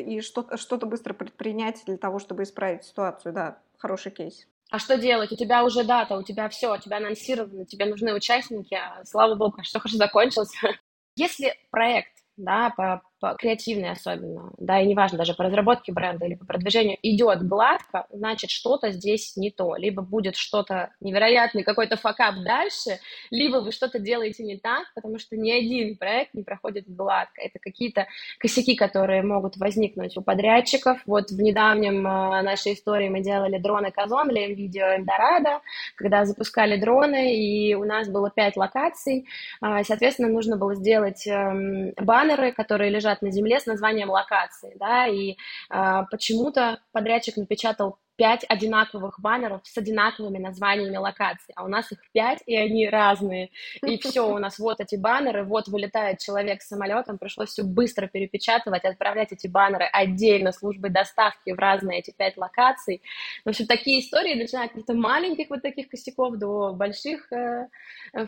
и 0.00 0.20
что-то, 0.20 0.56
что-то 0.56 0.86
быстро 0.86 1.12
предпринять 1.12 1.82
для 1.86 1.96
того, 1.96 2.20
чтобы 2.20 2.44
исправить 2.44 2.84
ситуацию. 2.84 3.32
Да, 3.32 3.58
хороший 3.78 4.12
кейс. 4.12 4.46
А 4.70 4.78
что 4.78 4.96
делать? 4.96 5.32
У 5.32 5.36
тебя 5.36 5.64
уже 5.64 5.84
дата, 5.84 6.16
у 6.16 6.22
тебя 6.22 6.48
все, 6.48 6.72
у 6.72 6.78
тебя 6.78 6.98
анонсировано, 6.98 7.64
тебе 7.64 7.86
нужны 7.86 8.14
участники, 8.14 8.74
а, 8.74 9.04
слава 9.04 9.34
богу, 9.34 9.62
что 9.62 9.80
хорошо 9.80 9.96
закончился. 9.96 10.56
Если 11.16 11.54
проект 11.70 12.14
да, 12.36 12.72
по, 12.76 13.02
по 13.32 13.90
особенно, 13.90 14.52
да, 14.58 14.80
и 14.80 14.86
неважно 14.86 15.18
даже 15.18 15.34
по 15.34 15.44
разработке 15.44 15.92
бренда 15.92 16.26
или 16.26 16.34
по 16.34 16.44
продвижению, 16.44 16.98
идет 17.02 17.46
гладко, 17.46 18.06
значит, 18.10 18.50
что-то 18.50 18.90
здесь 18.90 19.36
не 19.36 19.50
то. 19.50 19.76
Либо 19.76 20.02
будет 20.02 20.36
что-то 20.36 20.90
невероятный 21.00 21.62
какой-то 21.62 21.96
факап 21.96 22.34
дальше, 22.44 22.98
либо 23.30 23.58
вы 23.58 23.72
что-то 23.72 23.98
делаете 23.98 24.44
не 24.44 24.58
так, 24.58 24.84
потому 24.94 25.18
что 25.18 25.36
ни 25.36 25.50
один 25.50 25.96
проект 25.96 26.34
не 26.34 26.42
проходит 26.42 26.84
гладко. 26.86 27.40
Это 27.40 27.58
какие-то 27.58 28.06
косяки, 28.38 28.74
которые 28.74 29.22
могут 29.22 29.56
возникнуть 29.56 30.16
у 30.16 30.22
подрядчиков. 30.22 31.00
Вот 31.06 31.30
в 31.30 31.40
недавнем 31.40 32.06
э, 32.06 32.42
нашей 32.42 32.74
истории 32.74 33.08
мы 33.08 33.20
делали 33.20 33.58
дроны 33.58 33.90
Казон 33.90 34.28
для 34.28 34.46
видео 34.48 34.86
Эльдорадо, 34.96 35.60
когда 35.96 36.24
запускали 36.24 36.78
дроны, 36.78 37.36
и 37.36 37.74
у 37.74 37.84
нас 37.84 38.08
было 38.08 38.30
пять 38.30 38.56
локаций. 38.56 39.26
Э, 39.62 39.82
соответственно, 39.84 40.28
нужно 40.28 40.56
было 40.56 40.74
сделать 40.74 41.26
э, 41.26 41.92
баннеры, 41.96 42.52
которые 42.52 42.90
лежат 42.90 43.13
лежат 43.14 43.22
на 43.22 43.30
земле 43.30 43.60
с 43.60 43.66
названием 43.66 44.10
локации, 44.10 44.76
да, 44.78 45.06
и 45.06 45.36
э, 45.70 46.02
почему-то 46.10 46.80
подрядчик 46.92 47.36
напечатал 47.36 47.98
пять 48.16 48.44
одинаковых 48.48 49.18
баннеров 49.18 49.62
с 49.64 49.76
одинаковыми 49.76 50.38
названиями 50.38 50.96
локаций, 50.96 51.52
а 51.56 51.64
у 51.64 51.68
нас 51.68 51.90
их 51.90 51.98
пять, 52.12 52.44
и 52.46 52.56
они 52.56 52.88
разные. 52.88 53.50
И 53.84 53.98
все, 54.02 54.32
у 54.32 54.38
нас 54.38 54.60
вот 54.60 54.80
эти 54.80 54.94
баннеры, 54.94 55.42
вот 55.42 55.66
вылетает 55.66 56.20
человек 56.20 56.62
с 56.62 56.68
самолетом, 56.68 57.18
пришлось 57.18 57.48
все 57.48 57.64
быстро 57.64 58.06
перепечатывать, 58.06 58.84
отправлять 58.84 59.32
эти 59.32 59.48
баннеры 59.48 59.86
отдельно 59.92 60.52
службой 60.52 60.90
доставки 60.90 61.50
в 61.50 61.58
разные 61.58 61.98
эти 61.98 62.12
пять 62.12 62.36
локаций. 62.36 63.02
В 63.44 63.48
общем, 63.48 63.66
такие 63.66 63.98
истории, 63.98 64.34
начиная 64.34 64.66
от 64.66 64.70
каких-то 64.70 64.94
маленьких 64.94 65.50
вот 65.50 65.62
таких 65.62 65.88
косяков 65.88 66.36
до 66.36 66.72
больших 66.72 67.32
э, 67.32 67.66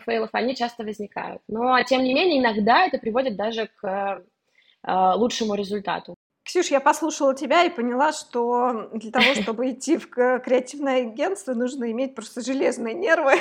фейлов, 0.05 0.31
они 0.33 0.53
часто 0.53 0.83
возникают. 0.83 1.41
Но, 1.47 1.81
тем 1.83 2.03
не 2.03 2.13
менее, 2.13 2.41
иногда 2.41 2.85
это 2.85 2.97
приводит 2.97 3.37
даже 3.37 3.69
к 3.77 3.87
Э, 3.87 4.21
лучшему 4.87 5.55
результату. 5.55 6.15
Ксюш, 6.43 6.67
я 6.67 6.79
послушала 6.79 7.35
тебя 7.35 7.65
и 7.65 7.69
поняла, 7.69 8.13
что 8.13 8.89
для 8.93 9.11
того, 9.11 9.33
чтобы 9.35 9.71
идти 9.71 9.97
в 9.97 10.07
креативное 10.07 11.01
агентство, 11.01 11.53
нужно 11.53 11.91
иметь 11.91 12.15
просто 12.15 12.39
железные 12.39 12.93
нервы. 12.93 13.33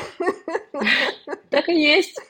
Так 1.50 1.68
и 1.68 1.80
есть. 1.80 2.20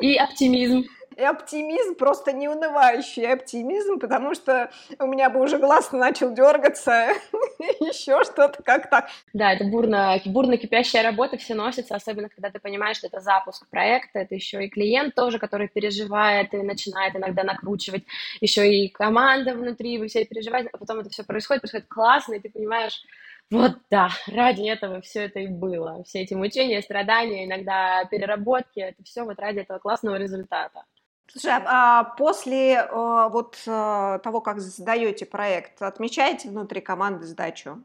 И 0.00 0.16
оптимизм 0.16 0.84
и 1.16 1.22
оптимизм, 1.22 1.94
просто 1.94 2.32
неунывающий 2.32 3.30
оптимизм, 3.32 3.98
потому 3.98 4.34
что 4.34 4.70
у 4.98 5.06
меня 5.06 5.30
бы 5.30 5.40
уже 5.40 5.58
глаз 5.58 5.92
начал 5.92 6.32
дергаться, 6.32 7.08
еще 7.80 8.24
что-то 8.24 8.62
как 8.62 8.90
так. 8.90 9.08
Да, 9.32 9.52
это 9.52 9.64
бурно, 9.64 10.20
бурно 10.26 10.56
кипящая 10.56 11.02
работа, 11.02 11.36
все 11.36 11.54
носится, 11.54 11.94
особенно 11.94 12.28
когда 12.28 12.50
ты 12.50 12.58
понимаешь, 12.58 12.98
что 12.98 13.06
это 13.06 13.20
запуск 13.20 13.68
проекта, 13.68 14.20
это 14.20 14.34
еще 14.34 14.64
и 14.64 14.68
клиент 14.68 15.14
тоже, 15.14 15.38
который 15.38 15.68
переживает 15.68 16.54
и 16.54 16.58
начинает 16.58 17.16
иногда 17.16 17.44
накручивать, 17.44 18.04
еще 18.40 18.70
и 18.72 18.88
команда 18.88 19.54
внутри, 19.54 19.98
вы 19.98 20.08
все 20.08 20.24
переживаете, 20.24 20.70
а 20.72 20.78
потом 20.78 21.00
это 21.00 21.10
все 21.10 21.24
происходит, 21.24 21.62
происходит 21.62 21.86
классно, 21.88 22.34
и 22.34 22.40
ты 22.40 22.50
понимаешь, 22.50 23.02
вот 23.52 23.72
да, 23.90 24.08
ради 24.28 24.62
этого 24.62 25.02
все 25.02 25.24
это 25.24 25.40
и 25.40 25.46
было. 25.46 26.02
Все 26.04 26.22
эти 26.22 26.32
мучения, 26.32 26.80
страдания, 26.80 27.44
иногда 27.44 28.02
переработки, 28.10 28.80
это 28.80 29.02
все 29.04 29.24
вот 29.24 29.38
ради 29.38 29.58
этого 29.58 29.78
классного 29.78 30.16
результата. 30.16 30.84
Слушай, 31.26 31.62
а 31.64 32.04
после 32.04 32.74
э, 32.74 33.28
вот 33.30 33.58
э, 33.66 34.18
того, 34.22 34.40
как 34.40 34.60
сдаете 34.60 35.24
проект, 35.24 35.80
отмечаете 35.80 36.48
внутри 36.50 36.80
команды 36.80 37.26
сдачу? 37.26 37.82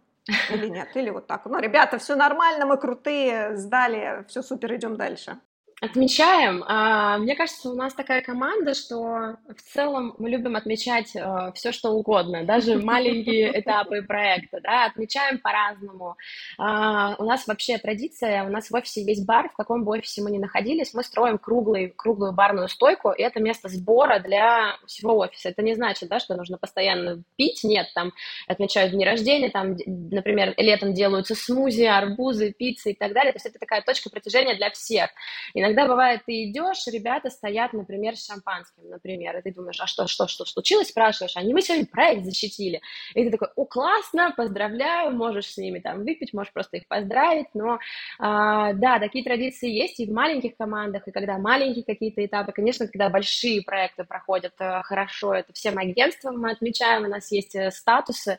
Или 0.49 0.67
нет? 0.69 0.95
Или 0.95 1.09
вот 1.09 1.27
так? 1.27 1.45
Ну, 1.45 1.59
ребята, 1.59 1.97
все 1.97 2.15
нормально, 2.15 2.65
мы 2.65 2.77
крутые, 2.77 3.55
сдали, 3.55 4.25
все 4.27 4.41
супер, 4.41 4.75
идем 4.75 4.97
дальше. 4.97 5.39
Отмечаем. 5.80 6.63
А, 6.67 7.19
мне 7.19 7.36
кажется, 7.36 7.69
у 7.69 7.75
нас 7.75 7.93
такая 7.93 8.23
команда, 8.23 8.73
что 8.73 9.38
в 9.47 9.61
целом 9.61 10.15
мы 10.17 10.28
любим 10.28 10.55
отмечать 10.55 11.15
э, 11.15 11.51
все, 11.53 11.71
что 11.71 11.91
угодно, 11.91 12.43
даже 12.43 12.80
маленькие 12.84 13.59
этапы 13.59 14.01
проекта, 14.01 14.59
да, 14.59 14.86
отмечаем 14.86 15.38
по-разному. 15.38 16.17
А, 16.57 17.15
у 17.19 17.25
нас 17.25 17.45
вообще 17.45 17.78
традиция, 17.78 18.43
у 18.45 18.49
нас 18.49 18.71
в 18.71 18.73
офисе 18.73 19.03
есть 19.03 19.23
бар, 19.28 19.49
в 19.49 19.55
каком 19.55 19.84
бы 19.84 19.91
офисе 19.91 20.23
мы 20.23 20.32
ни 20.32 20.39
находились, 20.39 20.95
мы 20.95 21.03
строим 21.03 21.38
круглый, 21.38 21.93
круглую 21.95 22.34
барную 22.34 22.69
стойку, 22.69 23.11
и 23.11 23.21
это 23.21 23.39
место 23.39 23.69
сбора 23.69 24.17
для 24.17 24.78
всего 24.88 25.15
офиса. 25.15 25.49
Это 25.49 25.61
не 25.61 25.75
значит, 25.75 26.09
да, 26.09 26.19
что 26.19 26.36
нужно 26.36 26.57
постоянно 26.57 27.21
пить, 27.36 27.63
нет, 27.63 27.86
там 27.93 28.13
отмечают 28.47 28.93
дни 28.93 29.05
рождения, 29.05 29.51
там, 29.51 29.75
например, 29.86 30.55
летом 30.57 30.95
делаются 30.95 31.36
смузи, 31.36 31.84
арбузы, 31.84 32.51
пиццы 32.51 32.93
и 32.93 32.95
так 32.95 33.13
далее, 33.13 33.32
то 33.32 33.38
есть 33.38 33.45
это 33.45 33.59
такая 33.59 33.84
точка 33.84 34.09
притяжения 34.09 34.55
для 34.55 34.71
всех. 34.71 35.11
И 35.53 35.66
Иногда 35.68 35.86
бывает, 35.86 36.22
ты 36.26 36.45
идешь, 36.45 36.88
ребята 36.88 37.30
стоят, 37.30 37.74
например, 37.74 38.15
с 38.15 38.26
шампанским, 38.26 38.89
например, 38.89 39.38
и 39.38 39.41
ты 39.41 39.53
думаешь, 39.53 39.80
а 39.82 39.86
что, 39.86 40.07
что, 40.07 40.26
что 40.28 40.45
случилось, 40.45 40.88
спрашиваешь, 40.88 41.36
они 41.36 41.53
мы 41.53 41.61
сегодня 41.61 41.86
проект 41.86 42.24
защитили. 42.24 42.82
И 43.13 43.26
ты 43.26 43.32
такой, 43.32 43.49
о, 43.53 43.65
классно, 43.65 44.34
поздравляю, 44.36 45.11
можешь 45.11 45.47
с 45.47 45.57
ними 45.57 45.80
там 45.80 46.05
выпить, 46.05 46.34
можешь 46.34 46.53
просто 46.53 46.78
их 46.78 46.88
поздравить, 46.88 47.47
но 47.53 47.80
а, 48.18 48.72
да, 48.74 48.99
такие 48.99 49.26
традиции 49.26 49.70
есть 49.70 49.99
и 49.99 50.05
в 50.05 50.13
маленьких 50.13 50.55
командах, 50.55 51.05
и 51.05 51.11
когда 51.11 51.38
маленькие 51.38 51.84
какие-то 51.84 52.26
этапы, 52.26 52.53
конечно, 52.53 52.88
когда 52.88 53.09
большие 53.09 53.61
проекты 53.61 54.05
проходят 54.05 54.53
а, 54.59 54.84
хорошо, 54.84 55.34
это 55.34 55.51
всем 55.51 55.78
агентствам 55.78 56.39
мы 56.39 56.51
отмечаем, 56.51 57.03
у 57.03 57.09
нас 57.09 57.30
есть 57.30 57.55
э, 57.55 57.72
статусы 57.72 58.38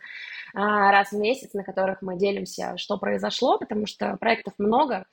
а, 0.55 0.91
раз 0.91 1.12
в 1.12 1.18
месяц, 1.18 1.53
на 1.53 1.62
которых 1.62 2.01
мы 2.01 2.16
делимся, 2.16 2.79
что 2.79 2.97
произошло, 2.97 3.59
потому 3.59 3.87
что 3.87 4.16
проектов 4.16 4.55
много, 4.57 5.05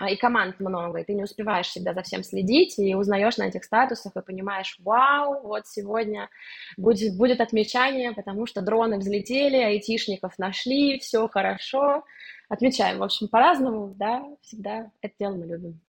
и 0.00 0.16
команд 0.16 0.58
много, 0.58 0.98
и 0.98 1.04
ты 1.04 1.14
не 1.14 1.22
успеваешь 1.22 1.68
всегда 1.68 1.94
за 1.94 2.02
всем 2.02 2.24
следить, 2.24 2.78
и 2.78 2.94
узнаешь 2.94 3.36
на 3.36 3.44
этих 3.44 3.64
статусах, 3.64 4.16
и 4.16 4.22
понимаешь, 4.22 4.76
вау, 4.80 5.40
вот 5.42 5.66
сегодня 5.66 6.28
будет, 6.76 7.16
будет 7.16 7.40
отмечание, 7.40 8.12
потому 8.12 8.46
что 8.46 8.60
дроны 8.60 8.98
взлетели, 8.98 9.56
айтишников 9.56 10.38
нашли, 10.38 10.98
все 10.98 11.28
хорошо. 11.28 12.04
Отмечаем, 12.48 12.98
в 12.98 13.02
общем, 13.04 13.28
по-разному, 13.28 13.94
да, 13.96 14.24
всегда 14.42 14.90
это 15.00 15.14
дело 15.18 15.36
мы 15.36 15.46
любим. 15.46 15.80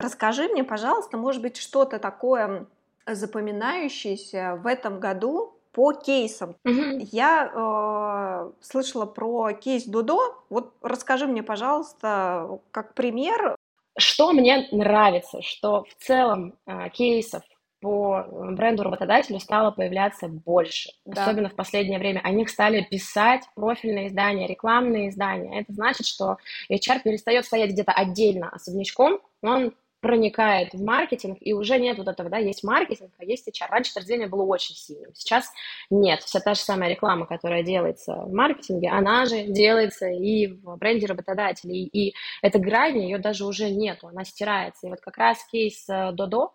Расскажи 0.00 0.48
мне, 0.48 0.64
пожалуйста, 0.64 1.16
может 1.16 1.42
быть, 1.42 1.58
что-то 1.58 1.98
такое 1.98 2.66
запоминающееся 3.14 4.58
в 4.62 4.66
этом 4.66 5.00
году 5.00 5.58
по 5.72 5.92
кейсам. 5.92 6.56
Угу. 6.64 7.08
Я 7.12 7.52
э, 7.54 8.50
слышала 8.60 9.06
про 9.06 9.52
кейс 9.52 9.84
Додо. 9.84 10.34
Вот 10.50 10.74
расскажи 10.82 11.26
мне, 11.26 11.42
пожалуйста, 11.42 12.58
как 12.70 12.94
пример. 12.94 13.54
Что 13.96 14.32
мне 14.32 14.68
нравится, 14.72 15.42
что 15.42 15.84
в 15.84 16.04
целом 16.04 16.54
э, 16.66 16.88
кейсов 16.90 17.42
по 17.80 18.26
бренду 18.28 18.82
работодателю 18.82 19.38
стало 19.38 19.70
появляться 19.70 20.26
больше, 20.28 20.90
да. 21.04 21.22
особенно 21.22 21.48
в 21.48 21.54
последнее 21.54 21.98
время. 21.98 22.20
О 22.24 22.30
них 22.30 22.48
стали 22.48 22.82
писать 22.82 23.44
профильные 23.54 24.08
издания, 24.08 24.48
рекламные 24.48 25.10
издания. 25.10 25.60
Это 25.60 25.72
значит, 25.72 26.06
что 26.06 26.38
HR 26.70 27.02
перестает 27.04 27.44
стоять 27.44 27.70
где-то 27.70 27.92
отдельно 27.92 28.48
особнячком, 28.50 29.20
он 29.42 29.74
проникает 30.00 30.72
в 30.72 30.82
маркетинг, 30.82 31.38
и 31.40 31.52
уже 31.52 31.78
нет 31.78 31.98
вот 31.98 32.08
этого, 32.08 32.30
да, 32.30 32.38
есть 32.38 32.62
маркетинг, 32.62 33.12
а 33.18 33.24
есть 33.24 33.48
HR. 33.48 33.68
Раньше 33.70 33.90
это 33.92 34.00
разделение 34.00 34.28
было 34.28 34.42
очень 34.42 34.74
сильным, 34.74 35.12
сейчас 35.14 35.50
нет. 35.90 36.22
Вся 36.22 36.40
та 36.40 36.54
же 36.54 36.60
самая 36.60 36.90
реклама, 36.90 37.26
которая 37.26 37.62
делается 37.62 38.14
в 38.14 38.32
маркетинге, 38.32 38.90
она 38.90 39.26
же 39.26 39.44
делается 39.44 40.08
и 40.08 40.46
в 40.46 40.76
бренде 40.76 41.06
работодателей, 41.06 41.84
и 41.84 42.14
эта 42.42 42.58
грань, 42.58 42.98
ее 42.98 43.18
даже 43.18 43.44
уже 43.44 43.70
нету, 43.70 44.08
она 44.08 44.24
стирается. 44.24 44.86
И 44.86 44.90
вот 44.90 45.00
как 45.00 45.16
раз 45.16 45.44
кейс 45.50 45.86
Додо, 45.86 46.52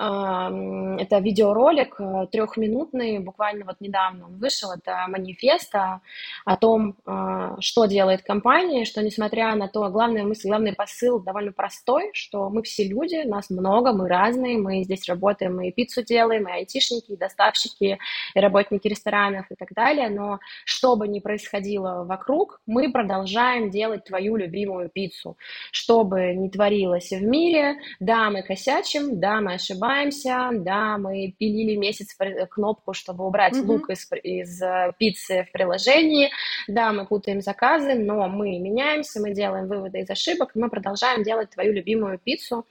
это 0.00 1.18
видеоролик 1.18 2.00
э, 2.00 2.26
трехминутный, 2.32 3.18
буквально 3.18 3.66
вот 3.66 3.76
недавно 3.80 4.26
он 4.26 4.38
вышел. 4.38 4.70
Это 4.72 5.04
манифест 5.08 5.74
о 5.74 6.56
том, 6.56 6.96
э, 7.06 7.56
что 7.60 7.84
делает 7.84 8.22
компания, 8.22 8.86
что 8.86 9.02
несмотря 9.02 9.54
на 9.56 9.68
то, 9.68 9.90
главная 9.90 10.24
мысль, 10.24 10.48
главный 10.48 10.74
посыл 10.74 11.20
довольно 11.20 11.52
простой, 11.52 12.10
что 12.14 12.48
мы 12.48 12.62
все 12.62 12.88
люди, 12.88 13.26
нас 13.26 13.50
много, 13.50 13.92
мы 13.92 14.08
разные, 14.08 14.56
мы 14.56 14.82
здесь 14.84 15.06
работаем, 15.06 15.60
и 15.60 15.70
пиццу 15.70 16.02
делаем, 16.02 16.48
и 16.48 16.52
айтишники, 16.52 17.12
и 17.12 17.16
доставщики, 17.18 17.98
и 18.34 18.40
работники 18.40 18.88
ресторанов 18.88 19.50
и 19.50 19.54
так 19.54 19.74
далее, 19.74 20.08
но 20.08 20.38
что 20.64 20.96
бы 20.96 21.08
ни 21.08 21.20
происходило 21.20 22.04
вокруг, 22.04 22.62
мы 22.64 22.90
продолжаем 22.90 23.70
делать 23.70 24.04
твою 24.04 24.36
любимую 24.36 24.88
пиццу. 24.88 25.36
Что 25.72 26.04
бы 26.04 26.32
ни 26.34 26.48
творилось 26.48 27.10
в 27.10 27.22
мире, 27.22 27.76
да, 27.98 28.30
мы 28.30 28.42
косячим, 28.42 29.20
да, 29.20 29.42
мы 29.42 29.54
ошибаемся, 29.54 29.89
ошибаемся, 29.90 30.50
да, 30.52 30.98
мы 30.98 31.34
пилили 31.38 31.76
месяц 31.76 32.16
кнопку, 32.50 32.94
чтобы 32.94 33.26
убрать 33.26 33.54
mm-hmm. 33.54 33.66
лук 33.66 33.90
из, 33.90 34.08
из 34.22 34.62
э, 34.62 34.92
пиццы 34.98 35.46
в 35.48 35.52
приложении, 35.52 36.30
да, 36.68 36.92
мы 36.92 37.06
путаем 37.06 37.40
заказы, 37.40 37.94
но 37.94 38.28
мы 38.28 38.58
меняемся, 38.58 39.20
мы 39.20 39.32
делаем 39.32 39.66
выводы 39.66 40.00
из 40.00 40.10
ошибок, 40.10 40.52
мы 40.54 40.68
продолжаем 40.68 41.22
делать 41.22 41.50
твою 41.50 41.72
любимую 41.72 42.18
пиццу, 42.18 42.66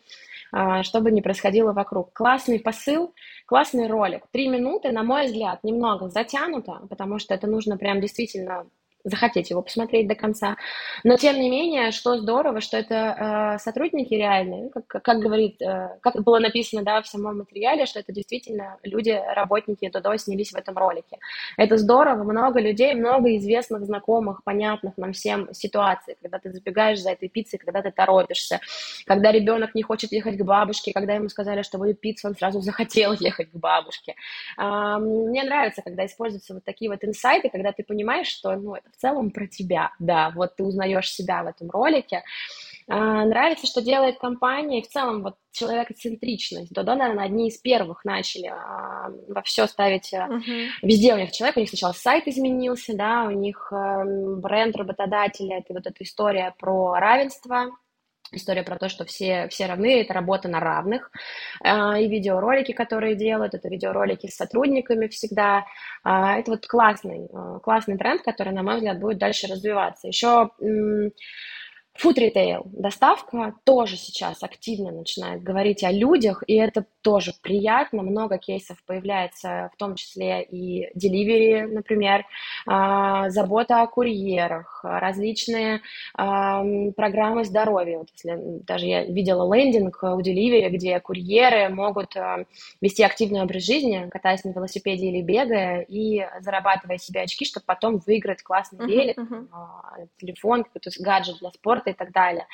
а, 0.51 0.84
чтобы 0.84 1.11
не 1.11 1.22
происходило 1.22 1.74
вокруг. 1.74 2.11
Классный 2.13 2.59
посыл, 2.59 3.13
классный 3.45 3.88
ролик. 3.88 4.24
Три 4.32 4.47
минуты, 4.47 4.91
на 4.91 5.03
мой 5.03 5.28
взгляд, 5.28 5.63
немного 5.63 6.09
затянуто, 6.09 6.82
потому 6.89 7.20
что 7.20 7.34
это 7.36 7.47
нужно 7.47 7.78
прям 7.78 8.01
действительно 8.01 8.65
захотеть 9.03 9.49
его 9.49 9.61
посмотреть 9.61 10.07
до 10.07 10.15
конца. 10.15 10.57
Но 11.03 11.17
тем 11.17 11.39
не 11.39 11.49
менее, 11.49 11.91
что 11.91 12.17
здорово, 12.17 12.61
что 12.61 12.77
это 12.77 13.55
э, 13.55 13.59
сотрудники 13.59 14.13
реальные, 14.13 14.63
ну, 14.63 14.69
как, 14.69 15.03
как 15.03 15.19
говорит, 15.19 15.61
э, 15.61 15.97
как 16.01 16.21
было 16.23 16.39
написано 16.39 16.83
да, 16.83 17.01
в 17.01 17.07
самом 17.07 17.39
материале, 17.39 17.85
что 17.85 17.99
это 17.99 18.11
действительно 18.11 18.77
люди, 18.83 19.17
работники 19.35 19.89
Додо 19.89 20.17
снялись 20.17 20.51
в 20.51 20.55
этом 20.55 20.77
ролике. 20.77 21.17
Это 21.57 21.77
здорово, 21.77 22.23
много 22.23 22.59
людей, 22.59 22.93
много 22.93 23.35
известных, 23.37 23.85
знакомых, 23.85 24.43
понятных 24.43 24.97
нам 24.97 25.13
всем 25.13 25.53
ситуаций, 25.53 26.17
когда 26.21 26.39
ты 26.39 26.51
забегаешь 26.51 26.99
за 26.99 27.11
этой 27.11 27.29
пиццей, 27.29 27.59
когда 27.59 27.81
ты 27.81 27.91
торопишься, 27.91 28.59
когда 29.05 29.31
ребенок 29.31 29.75
не 29.75 29.83
хочет 29.83 30.11
ехать 30.11 30.37
к 30.37 30.43
бабушке, 30.43 30.91
когда 30.93 31.13
ему 31.13 31.29
сказали, 31.29 31.61
что 31.61 31.77
будет 31.77 32.01
пицца, 32.01 32.27
он 32.27 32.35
сразу 32.35 32.59
захотел 32.61 33.13
ехать 33.13 33.51
к 33.51 33.55
бабушке. 33.55 34.15
Э, 34.57 34.97
мне 34.99 35.43
нравится, 35.43 35.81
когда 35.81 36.05
используются 36.05 36.53
вот 36.53 36.65
такие 36.65 36.91
вот 36.91 37.03
инсайты, 37.03 37.49
когда 37.49 37.71
ты 37.71 37.83
понимаешь, 37.83 38.27
что 38.27 38.55
ну, 38.55 38.75
это 38.75 38.88
в 38.93 38.97
целом 38.97 39.31
про 39.31 39.47
тебя, 39.47 39.91
да, 39.99 40.31
вот 40.35 40.55
ты 40.55 40.63
узнаешь 40.63 41.11
себя 41.11 41.43
в 41.43 41.47
этом 41.47 41.69
ролике. 41.69 42.23
А, 42.91 43.23
нравится, 43.25 43.67
что 43.67 43.81
делает 43.81 44.17
компания, 44.17 44.79
и 44.79 44.81
в 44.83 44.87
целом 44.87 45.21
вот 45.21 45.35
человекоцентричность. 45.51 46.73
Додо, 46.73 46.95
наверное, 46.95 47.25
одни 47.25 47.49
из 47.49 47.57
первых 47.57 48.03
начали 48.03 48.47
а, 48.47 49.11
во 49.27 49.43
все 49.43 49.67
ставить, 49.67 50.11
uh-huh. 50.11 50.69
везде 50.81 51.13
у 51.13 51.17
них 51.17 51.31
человек, 51.31 51.57
у 51.57 51.59
них 51.59 51.69
сначала 51.69 51.91
сайт 51.91 52.27
изменился, 52.27 52.95
да, 52.95 53.25
у 53.25 53.31
них 53.31 53.71
а, 53.71 54.03
бренд 54.05 54.75
работодателя, 54.75 55.59
это 55.59 55.73
вот 55.73 55.85
эта 55.85 56.03
история 56.03 56.55
про 56.57 56.93
равенство, 56.99 57.67
История 58.32 58.63
про 58.63 58.77
то, 58.77 58.89
что 58.89 59.05
все, 59.05 59.47
все 59.49 59.65
равны, 59.65 60.01
это 60.01 60.13
работа 60.13 60.47
на 60.47 60.59
равных. 60.59 61.11
И 61.63 62.07
видеоролики, 62.07 62.73
которые 62.73 63.15
делают, 63.15 63.55
это 63.55 63.69
видеоролики 63.69 64.27
с 64.27 64.36
сотрудниками 64.36 65.07
всегда. 65.07 65.65
Это 66.03 66.43
вот 66.47 66.67
классный, 66.67 67.27
классный 67.63 67.97
тренд, 67.97 68.21
который, 68.21 68.53
на 68.53 68.61
мой 68.61 68.75
взгляд, 68.75 68.99
будет 68.99 69.17
дальше 69.17 69.47
развиваться. 69.47 70.07
Еще 70.07 70.51
Food 72.01 72.15
retail, 72.15 72.61
доставка 72.71 73.55
тоже 73.65 73.97
сейчас 73.97 74.41
активно 74.41 74.91
начинает 74.91 75.43
говорить 75.43 75.83
о 75.83 75.91
людях, 75.91 76.43
и 76.47 76.53
это 76.53 76.85
тоже 77.01 77.33
приятно. 77.41 78.03
Много 78.03 78.37
кейсов 78.37 78.81
появляется, 78.85 79.69
в 79.73 79.77
том 79.77 79.95
числе 79.95 80.43
и 80.43 80.87
delivery, 80.97 81.67
например, 81.67 82.25
а, 82.65 83.29
забота 83.29 83.81
о 83.81 83.87
курьерах, 83.87 84.79
различные 84.83 85.81
программы 86.13 87.43
здоровья. 87.43 87.99
Вот 87.99 88.09
если 88.13 88.37
даже 88.63 88.85
я 88.85 89.03
видела 89.03 89.53
лендинг 89.53 90.01
у 90.01 90.21
delivery, 90.21 90.69
где 90.69 90.99
курьеры 91.01 91.67
могут 91.67 92.15
а, 92.15 92.45
вести 92.79 93.03
активный 93.03 93.41
образ 93.41 93.63
жизни, 93.63 94.07
катаясь 94.09 94.45
на 94.45 94.51
велосипеде 94.51 95.07
или 95.07 95.21
бегая, 95.21 95.81
и 95.81 96.25
зарабатывая 96.39 96.97
себе 96.97 97.21
очки, 97.21 97.43
чтобы 97.43 97.65
потом 97.65 97.97
выиграть 97.97 98.41
классный 98.41 98.87
велик, 98.87 99.17
uh-huh, 99.17 99.47
uh-huh. 99.49 100.07
телефон, 100.17 100.63
какой-то 100.63 100.91
гаджет 100.99 101.39
для 101.39 101.51
спорта 101.51 101.88
и 101.89 101.93
так 101.93 102.11
далее. 102.11 102.47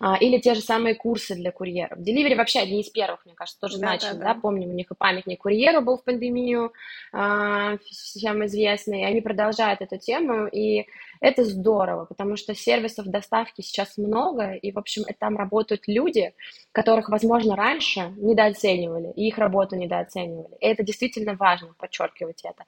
А, 0.00 0.16
или 0.16 0.38
те 0.38 0.54
же 0.54 0.60
самые 0.60 0.94
курсы 0.94 1.34
для 1.34 1.52
курьеров. 1.52 1.98
Delivery 1.98 2.34
вообще 2.36 2.60
одни 2.60 2.80
из 2.80 2.88
первых, 2.88 3.24
мне 3.24 3.34
кажется, 3.34 3.60
тоже 3.60 3.78
да, 3.78 3.88
значимы, 3.88 4.14
да, 4.14 4.18
да. 4.18 4.34
да, 4.34 4.40
помним, 4.40 4.70
у 4.70 4.74
них 4.74 4.90
и 4.90 4.94
памятник 4.94 5.40
курьеру 5.40 5.82
был 5.82 5.98
в 5.98 6.04
пандемию, 6.04 6.72
а, 7.12 7.76
всем 7.90 8.44
известный, 8.46 9.02
и 9.02 9.04
они 9.04 9.20
продолжают 9.20 9.80
эту 9.80 9.98
тему, 9.98 10.46
и 10.46 10.86
это 11.20 11.44
здорово, 11.44 12.06
потому 12.06 12.36
что 12.36 12.54
сервисов 12.54 13.06
доставки 13.06 13.60
сейчас 13.60 13.98
много, 13.98 14.52
и, 14.52 14.72
в 14.72 14.78
общем, 14.78 15.04
там 15.18 15.36
работают 15.36 15.82
люди, 15.86 16.32
которых, 16.72 17.10
возможно, 17.10 17.56
раньше 17.56 18.12
недооценивали, 18.16 19.12
и 19.16 19.28
их 19.28 19.38
работу 19.38 19.76
недооценивали. 19.76 20.56
И 20.60 20.66
это 20.66 20.82
действительно 20.82 21.34
важно, 21.34 21.74
подчеркивать 21.78 22.40
это. 22.44 22.64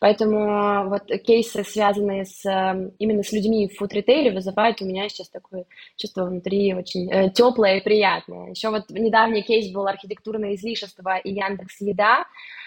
Поэтому 0.00 0.88
вот 0.88 1.06
кейсы, 1.24 1.64
связанные 1.64 2.24
с, 2.24 2.44
эм, 2.44 2.92
именно 2.98 3.24
с 3.24 3.32
людьми 3.32 3.68
в 3.68 3.76
фуд-ритейле, 3.76 4.30
вызывают 4.30 4.80
у 4.80 4.86
меня 4.86 5.08
сейчас 5.08 5.28
такое 5.28 5.64
чувство 5.96 6.24
внутри 6.24 6.74
очень 6.74 7.10
э, 7.10 7.30
теплое 7.30 7.78
и 7.78 7.82
приятное. 7.82 8.50
Еще 8.50 8.70
вот 8.70 8.90
недавний 8.90 9.42
кейс 9.42 9.72
был 9.72 9.88
архитектурное 9.88 10.54
излишество 10.54 11.16
и 11.16 11.32
Яндекс 11.32 11.80
Еда. 11.80 12.26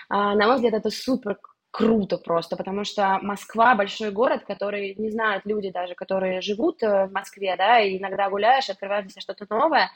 Э, 0.10 0.36
на 0.36 0.48
мой 0.48 0.56
взгляд, 0.56 0.74
это 0.74 0.90
супер 0.90 1.38
круто 1.72 2.18
просто, 2.18 2.58
потому 2.58 2.84
что 2.84 3.18
Москва 3.22 3.76
большой 3.76 4.12
город, 4.12 4.44
который 4.46 4.94
не 4.98 5.10
знают 5.10 5.46
люди 5.46 5.72
даже, 5.72 5.96
которые 5.96 6.42
живут 6.42 6.84
э, 6.84 7.08
в 7.08 7.12
Москве, 7.14 7.56
да, 7.58 7.80
и 7.80 7.98
иногда 7.98 8.30
гуляешь, 8.30 8.70
открываешь 8.70 9.06
для 9.06 9.12
себя 9.12 9.22
что-то 9.22 9.46
новое, 9.50 9.90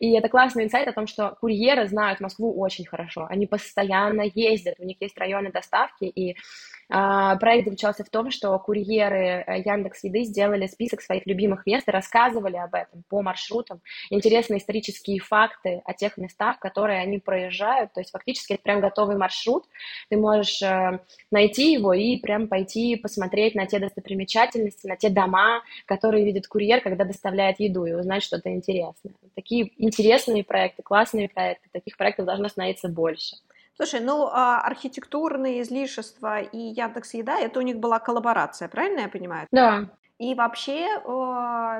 и 0.00 0.12
это 0.12 0.28
классный 0.28 0.64
инсайт 0.64 0.88
о 0.88 0.92
том, 0.92 1.06
что 1.06 1.36
курьеры 1.40 1.86
знают 1.86 2.20
Москву 2.20 2.52
очень 2.60 2.84
хорошо, 2.84 3.26
они 3.30 3.46
постоянно 3.46 4.22
ездят, 4.34 4.74
у 4.80 4.84
них 4.84 4.96
есть 5.00 5.16
районы 5.16 5.52
доставки, 5.52 6.04
и 6.04 6.36
проект 6.92 7.64
заключался 7.64 8.04
в 8.04 8.10
том, 8.10 8.30
что 8.30 8.58
курьеры 8.58 9.44
э, 9.46 9.62
Яндекс 9.64 10.04
Еды 10.04 10.24
сделали 10.24 10.66
список 10.66 11.00
своих 11.00 11.26
любимых 11.26 11.64
мест 11.64 11.88
и 11.88 11.90
рассказывали 11.90 12.56
об 12.56 12.74
этом 12.74 13.02
по 13.08 13.22
маршрутам. 13.22 13.80
Интересные 14.10 14.58
исторические 14.58 15.18
факты 15.20 15.80
о 15.86 15.94
тех 15.94 16.18
местах, 16.18 16.58
которые 16.58 17.00
они 17.00 17.18
проезжают. 17.18 17.94
То 17.94 18.00
есть 18.00 18.10
фактически 18.10 18.54
это 18.54 18.62
прям 18.62 18.80
готовый 18.80 19.16
маршрут. 19.16 19.64
Ты 20.10 20.18
можешь 20.18 20.60
э, 20.60 21.00
найти 21.30 21.72
его 21.72 21.94
и 21.94 22.18
прям 22.18 22.46
пойти 22.46 22.96
посмотреть 22.96 23.54
на 23.54 23.66
те 23.66 23.78
достопримечательности, 23.78 24.86
на 24.86 24.96
те 24.96 25.08
дома, 25.08 25.62
которые 25.86 26.26
видит 26.26 26.46
курьер, 26.46 26.82
когда 26.82 27.04
доставляет 27.04 27.58
еду, 27.58 27.86
и 27.86 27.92
узнать 27.92 28.22
что-то 28.22 28.52
интересное. 28.52 29.14
Такие 29.34 29.72
интересные 29.78 30.44
проекты, 30.44 30.82
классные 30.82 31.30
проекты. 31.30 31.68
Таких 31.72 31.96
проектов 31.96 32.26
должно 32.26 32.48
становиться 32.48 32.88
больше. 32.88 33.36
Слушай, 33.76 34.00
ну 34.00 34.28
а 34.30 34.60
архитектурные 34.60 35.62
излишества 35.62 36.40
и 36.40 36.58
Яндекс 36.58 37.14
Еда, 37.14 37.38
это 37.38 37.58
у 37.58 37.62
них 37.62 37.78
была 37.78 37.98
коллаборация, 37.98 38.68
правильно 38.68 39.00
я 39.00 39.08
понимаю? 39.08 39.46
Да. 39.50 39.88
И 40.22 40.36
вообще 40.36 40.86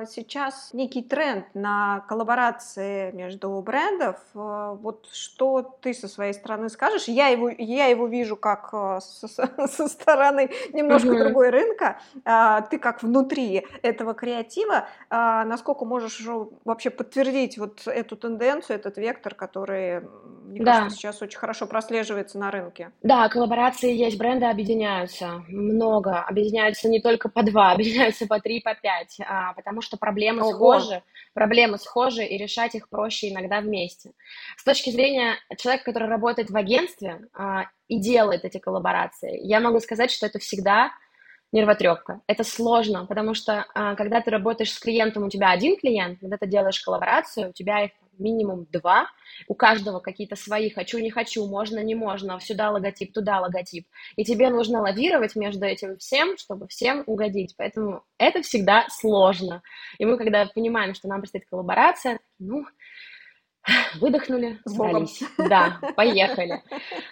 сейчас 0.09 0.71
некий 0.73 1.01
тренд 1.01 1.45
на 1.53 2.01
коллаборации 2.09 3.11
между 3.11 3.49
брендов. 3.61 4.17
Вот 4.33 5.07
что 5.13 5.61
ты 5.61 5.93
со 5.93 6.09
своей 6.09 6.33
стороны 6.33 6.67
скажешь? 6.67 7.05
Я 7.05 7.29
его, 7.29 7.49
я 7.57 7.85
его 7.85 8.05
вижу 8.05 8.35
как 8.35 8.71
со, 8.99 9.27
со 9.67 9.87
стороны 9.87 10.51
немножко 10.73 11.07
uh-huh. 11.07 11.23
другой 11.23 11.51
рынка. 11.51 12.01
А, 12.25 12.61
ты 12.63 12.79
как 12.79 13.01
внутри 13.01 13.65
этого 13.81 14.13
креатива. 14.13 14.89
А, 15.09 15.45
насколько 15.45 15.85
можешь 15.85 16.21
вообще 16.65 16.89
подтвердить 16.89 17.57
вот 17.57 17.87
эту 17.87 18.17
тенденцию, 18.17 18.75
этот 18.75 18.97
вектор, 18.97 19.35
который 19.35 20.01
мне 20.53 20.63
да. 20.63 20.73
кажется, 20.73 20.97
сейчас 20.97 21.21
очень 21.21 21.39
хорошо 21.39 21.65
прослеживается 21.65 22.37
на 22.37 22.51
рынке. 22.51 22.91
Да, 23.01 23.27
коллаборации 23.27 23.93
есть, 23.93 24.17
бренды 24.17 24.45
объединяются, 24.45 25.43
много, 25.47 26.21
объединяются 26.21 26.87
не 26.87 27.01
только 27.01 27.27
по 27.27 27.43
два, 27.43 27.71
объединяются 27.73 28.27
по 28.27 28.39
три, 28.39 28.61
по 28.61 28.75
пять, 28.75 29.17
а, 29.27 29.53
потому 29.53 29.81
что 29.81 29.97
проблемы 29.97 30.43
Ого. 30.43 30.51
схожи, 30.51 31.03
проблемы 31.33 31.77
схожи, 31.79 32.23
и 32.23 32.37
решать 32.37 32.75
их 32.75 32.87
проще 32.89 33.31
иногда 33.31 33.61
вместе. 33.61 34.11
С 34.57 34.63
точки 34.63 34.91
зрения 34.91 35.37
человека, 35.57 35.85
который 35.85 36.07
работает 36.07 36.51
в 36.51 36.55
агентстве 36.55 37.21
а, 37.33 37.65
и 37.87 37.99
делает 37.99 38.45
эти 38.45 38.59
коллаборации, 38.59 39.39
я 39.41 39.59
могу 39.59 39.79
сказать, 39.79 40.11
что 40.11 40.27
это 40.27 40.37
всегда 40.37 40.91
нервотрепка. 41.51 42.21
Это 42.27 42.43
сложно, 42.43 43.05
потому 43.05 43.33
что 43.33 43.65
а, 43.73 43.95
когда 43.95 44.21
ты 44.21 44.31
работаешь 44.31 44.71
с 44.71 44.79
клиентом, 44.79 45.23
у 45.23 45.29
тебя 45.29 45.51
один 45.51 45.77
клиент, 45.77 46.19
когда 46.19 46.37
ты 46.37 46.47
делаешь 46.47 46.79
коллаборацию, 46.81 47.49
у 47.49 47.53
тебя 47.53 47.85
их 47.85 47.91
минимум 48.17 48.67
два, 48.71 49.07
у 49.47 49.55
каждого 49.55 49.99
какие-то 49.99 50.35
свои 50.35 50.69
«хочу, 50.69 50.99
не 50.99 51.09
хочу», 51.09 51.47
«можно, 51.47 51.79
не 51.79 51.95
можно», 51.95 52.39
сюда 52.39 52.71
логотип, 52.71 53.13
туда 53.13 53.39
логотип. 53.39 53.87
И 54.15 54.23
тебе 54.23 54.49
нужно 54.49 54.81
лавировать 54.81 55.35
между 55.35 55.65
этим 55.65 55.97
всем, 55.97 56.37
чтобы 56.37 56.67
всем 56.67 57.03
угодить. 57.05 57.55
Поэтому 57.57 58.03
это 58.17 58.41
всегда 58.41 58.87
сложно. 58.89 59.61
И 59.97 60.05
мы, 60.05 60.17
когда 60.17 60.45
понимаем, 60.45 60.93
что 60.93 61.07
нам 61.07 61.21
предстоит 61.21 61.45
коллаборация, 61.49 62.19
ну, 62.39 62.65
выдохнули, 63.95 64.59
сбрались. 64.65 65.23
Да, 65.37 65.79
поехали. 65.95 66.61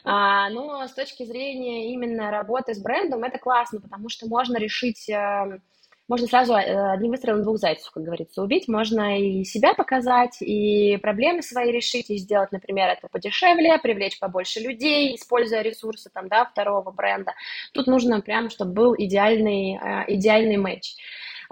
А, 0.03 0.49
но 0.49 0.87
с 0.87 0.93
точки 0.93 1.23
зрения 1.23 1.93
именно 1.93 2.31
работы 2.31 2.73
с 2.73 2.79
брендом, 2.81 3.23
это 3.23 3.39
классно, 3.39 3.79
потому 3.79 4.09
что 4.09 4.27
можно 4.27 4.57
решить 4.57 5.09
э, 5.09 5.59
можно 6.11 6.27
сразу 6.27 6.55
э, 6.55 6.91
одним 6.91 7.11
выстрелом 7.11 7.41
двух 7.41 7.57
зайцев, 7.57 7.89
как 7.89 8.03
говорится, 8.03 8.43
убить. 8.43 8.67
Можно 8.67 9.17
и 9.17 9.45
себя 9.45 9.73
показать, 9.73 10.41
и 10.41 10.97
проблемы 10.97 11.41
свои 11.41 11.71
решить, 11.71 12.09
и 12.09 12.17
сделать, 12.17 12.51
например, 12.51 12.89
это 12.89 13.07
подешевле, 13.07 13.77
привлечь 13.77 14.19
побольше 14.19 14.59
людей, 14.59 15.15
используя 15.15 15.61
ресурсы 15.61 16.09
там, 16.13 16.27
да, 16.27 16.43
второго 16.43 16.91
бренда. 16.91 17.31
Тут 17.73 17.87
нужно 17.87 18.19
прямо, 18.19 18.49
чтобы 18.49 18.73
был 18.73 18.95
идеальный, 18.97 19.79
э, 19.81 20.03
идеальный 20.09 20.57
матч. 20.57 20.95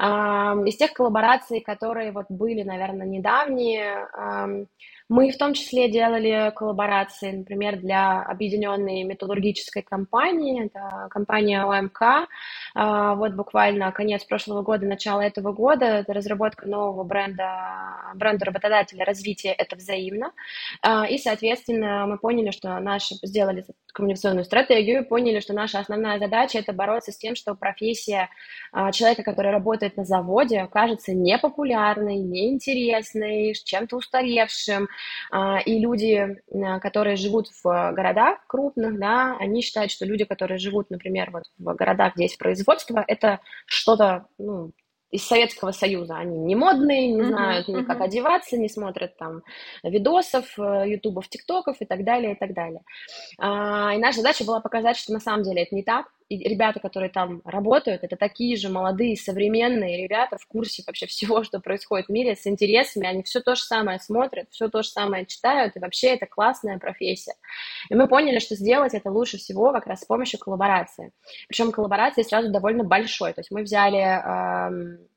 Из 0.01 0.77
тех 0.77 0.93
коллабораций, 0.93 1.59
которые 1.59 2.13
вот 2.13 2.27
были, 2.29 2.63
наверное, 2.63 3.05
недавние, 3.05 4.07
мы 5.09 5.31
в 5.31 5.37
том 5.37 5.55
числе 5.55 5.89
делали 5.89 6.53
коллаборации, 6.55 7.31
например, 7.31 7.77
для 7.77 8.21
объединенной 8.21 9.01
металлургической 9.01 9.81
компании, 9.81 10.67
это 10.67 11.07
компания 11.09 11.63
ОМК. 11.63 12.27
А, 12.75 13.15
вот 13.15 13.33
буквально 13.33 13.91
конец 13.91 14.23
прошлого 14.23 14.61
года, 14.61 14.85
начало 14.85 15.21
этого 15.21 15.51
года, 15.51 15.85
это 15.85 16.13
разработка 16.13 16.67
нового 16.67 17.03
бренда, 17.03 17.49
бренда 18.13 18.45
работодателя, 18.45 19.03
развитие 19.03 19.53
это 19.53 19.75
взаимно. 19.75 20.31
А, 20.83 21.07
и, 21.07 21.17
соответственно, 21.17 22.05
мы 22.05 22.19
поняли, 22.19 22.51
что 22.51 22.79
наши, 22.79 23.15
сделали 23.23 23.65
коммуникационную 23.91 24.45
стратегию, 24.45 25.07
поняли, 25.07 25.39
что 25.39 25.53
наша 25.53 25.79
основная 25.79 26.19
задача 26.19 26.59
это 26.59 26.71
бороться 26.71 27.11
с 27.11 27.17
тем, 27.17 27.35
что 27.35 27.55
профессия 27.55 28.29
а, 28.71 28.91
человека, 28.91 29.23
который 29.23 29.51
работает 29.51 29.97
на 29.97 30.05
заводе, 30.05 30.67
кажется 30.71 31.13
непопулярной, 31.13 32.17
неинтересной, 32.17 33.55
чем-то 33.55 33.97
устаревшим, 33.97 34.87
и 35.65 35.79
люди, 35.79 36.41
которые 36.81 37.15
живут 37.15 37.47
в 37.63 37.91
городах 37.91 38.39
крупных, 38.47 38.99
да, 38.99 39.35
они 39.39 39.61
считают, 39.61 39.91
что 39.91 40.05
люди, 40.05 40.25
которые 40.25 40.57
живут, 40.57 40.89
например, 40.89 41.31
вот 41.31 41.43
в 41.57 41.75
городах, 41.75 42.15
где 42.15 42.23
есть 42.23 42.37
производство, 42.37 43.03
это 43.07 43.39
что-то, 43.65 44.25
ну, 44.37 44.71
из 45.11 45.25
Советского 45.25 45.71
Союза. 45.71 46.17
Они 46.17 46.37
не 46.37 46.55
модные, 46.55 47.07
не 47.07 47.21
uh-huh, 47.21 47.27
знают 47.27 47.67
ни 47.67 47.81
uh-huh. 47.81 47.85
как 47.85 48.01
одеваться, 48.01 48.57
не 48.57 48.69
смотрят 48.69 49.17
там 49.17 49.41
видосов, 49.83 50.45
э, 50.57 50.83
ютубов, 50.87 51.27
тиктоков 51.29 51.77
и 51.79 51.85
так 51.85 52.03
далее, 52.03 52.33
и 52.33 52.35
так 52.35 52.53
далее. 52.53 52.81
А, 53.39 53.93
и 53.95 53.97
наша 53.97 54.17
задача 54.17 54.43
была 54.43 54.59
показать, 54.59 54.97
что 54.97 55.13
на 55.13 55.19
самом 55.19 55.43
деле 55.43 55.63
это 55.63 55.75
не 55.75 55.83
так, 55.83 56.07
ребята, 56.29 56.79
которые 56.79 57.09
там 57.09 57.41
работают, 57.43 58.03
это 58.03 58.15
такие 58.15 58.55
же 58.55 58.69
молодые, 58.69 59.17
современные 59.17 60.03
ребята 60.03 60.37
в 60.37 60.45
курсе 60.45 60.83
вообще 60.85 61.07
всего, 61.07 61.43
что 61.43 61.59
происходит 61.59 62.07
в 62.07 62.11
мире, 62.11 62.35
с 62.35 62.45
интересами, 62.45 63.07
они 63.07 63.23
все 63.23 63.39
то 63.39 63.55
же 63.55 63.61
самое 63.61 63.99
смотрят, 63.99 64.47
все 64.51 64.69
то 64.69 64.83
же 64.83 64.89
самое 64.89 65.25
читают, 65.25 65.75
и 65.75 65.79
вообще 65.79 66.09
это 66.09 66.25
классная 66.25 66.77
профессия. 66.77 67.33
И 67.89 67.95
мы 67.95 68.07
поняли, 68.07 68.39
что 68.39 68.55
сделать 68.55 68.93
это 68.93 69.09
лучше 69.11 69.37
всего 69.37 69.71
как 69.71 69.87
раз 69.87 70.01
с 70.01 70.05
помощью 70.05 70.39
коллаборации. 70.39 71.11
Причем 71.47 71.71
коллаборации 71.71 72.21
сразу 72.21 72.51
довольно 72.51 72.83
большой, 72.83 73.33
то 73.33 73.41
есть 73.41 73.51
мы 73.51 73.63
взяли 73.63 75.08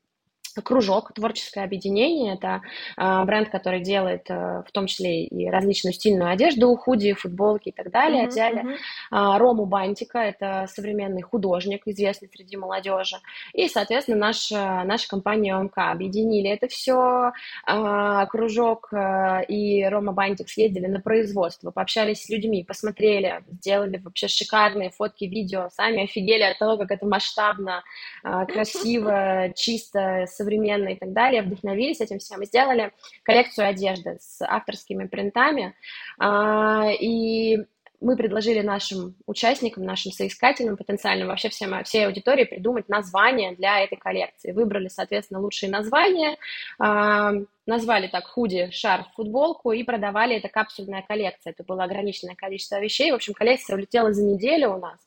Кружок, 0.61 1.13
творческое 1.13 1.63
объединение, 1.63 2.35
это 2.35 2.61
э, 2.97 3.23
бренд, 3.25 3.49
который 3.49 3.81
делает 3.81 4.29
э, 4.29 4.63
в 4.67 4.71
том 4.71 4.87
числе 4.87 5.25
и 5.25 5.49
различную 5.49 5.93
стильную 5.93 6.31
одежду, 6.31 6.75
худи, 6.75 7.13
футболки 7.13 7.69
и 7.69 7.71
так 7.71 7.91
далее. 7.91 8.25
Mm-hmm, 8.25 8.29
Взяли 8.29 8.61
mm-hmm. 8.63 8.77
Э, 9.11 9.37
Рому 9.37 9.65
Бантика, 9.65 10.19
это 10.19 10.67
современный 10.69 11.21
художник, 11.21 11.83
известный 11.85 12.29
среди 12.33 12.57
молодежи. 12.57 13.17
И, 13.53 13.67
соответственно, 13.67 14.17
наша, 14.17 14.83
наша 14.85 15.07
компания 15.07 15.55
ОМК 15.55 15.77
объединили 15.77 16.49
это 16.49 16.67
все. 16.67 17.31
Э, 17.67 18.25
Кружок 18.29 18.89
э, 18.93 19.45
и 19.47 19.83
Рома 19.85 20.13
Бантик 20.13 20.49
съездили 20.49 20.87
на 20.87 20.99
производство, 20.99 21.71
пообщались 21.71 22.23
с 22.23 22.29
людьми, 22.29 22.63
посмотрели, 22.63 23.43
сделали 23.51 23.97
вообще 23.97 24.27
шикарные 24.27 24.89
фотки, 24.89 25.25
видео, 25.25 25.69
сами 25.71 26.03
офигели 26.03 26.43
от 26.43 26.59
того, 26.59 26.77
как 26.77 26.91
это 26.91 27.05
масштабно, 27.05 27.83
э, 28.23 28.45
красиво, 28.51 29.51
чисто, 29.55 30.25
современно 30.43 30.89
и 30.89 30.95
так 30.95 31.13
далее, 31.13 31.41
вдохновились 31.41 32.01
этим 32.01 32.19
всем 32.19 32.41
и 32.41 32.45
сделали 32.45 32.91
коллекцию 33.23 33.67
одежды 33.67 34.17
с 34.19 34.41
авторскими 34.41 35.07
принтами. 35.07 35.73
А, 36.19 36.89
и 36.91 37.65
мы 38.03 38.17
предложили 38.17 38.59
нашим 38.59 39.15
участникам, 39.25 39.85
нашим 39.85 40.11
соискателям 40.11 40.75
потенциальным, 40.75 41.29
вообще 41.29 41.47
всем, 41.49 41.81
всей 41.85 42.05
аудитории 42.05 42.43
придумать 42.43 42.89
название 42.89 43.55
для 43.55 43.79
этой 43.79 43.95
коллекции. 43.95 44.51
Выбрали, 44.51 44.89
соответственно, 44.89 45.39
лучшие 45.39 45.71
названия, 45.71 46.37
э, 46.83 47.45
назвали 47.65 48.07
так 48.07 48.25
худи, 48.25 48.69
шарф, 48.71 49.07
футболку 49.15 49.71
и 49.71 49.83
продавали 49.83 50.35
это 50.35 50.49
капсульная 50.49 51.03
коллекция. 51.07 51.51
Это 51.51 51.63
было 51.63 51.85
ограниченное 51.85 52.35
количество 52.35 52.79
вещей. 52.79 53.11
В 53.11 53.15
общем, 53.15 53.33
коллекция 53.33 53.77
улетела 53.77 54.11
за 54.11 54.23
неделю 54.23 54.73
у 54.73 54.79
нас. 54.79 54.99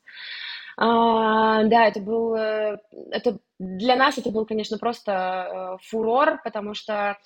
А, 0.79 1.63
да, 1.63 1.87
это 1.87 1.99
был, 1.99 2.35
э, 2.35 2.77
это 3.11 3.39
для 3.57 3.95
нас 3.95 4.17
это 4.17 4.29
был, 4.29 4.45
конечно, 4.45 4.77
просто 4.77 5.11
э, 5.11 5.77
фурор, 5.89 6.39
потому 6.43 6.75
что 6.75 7.17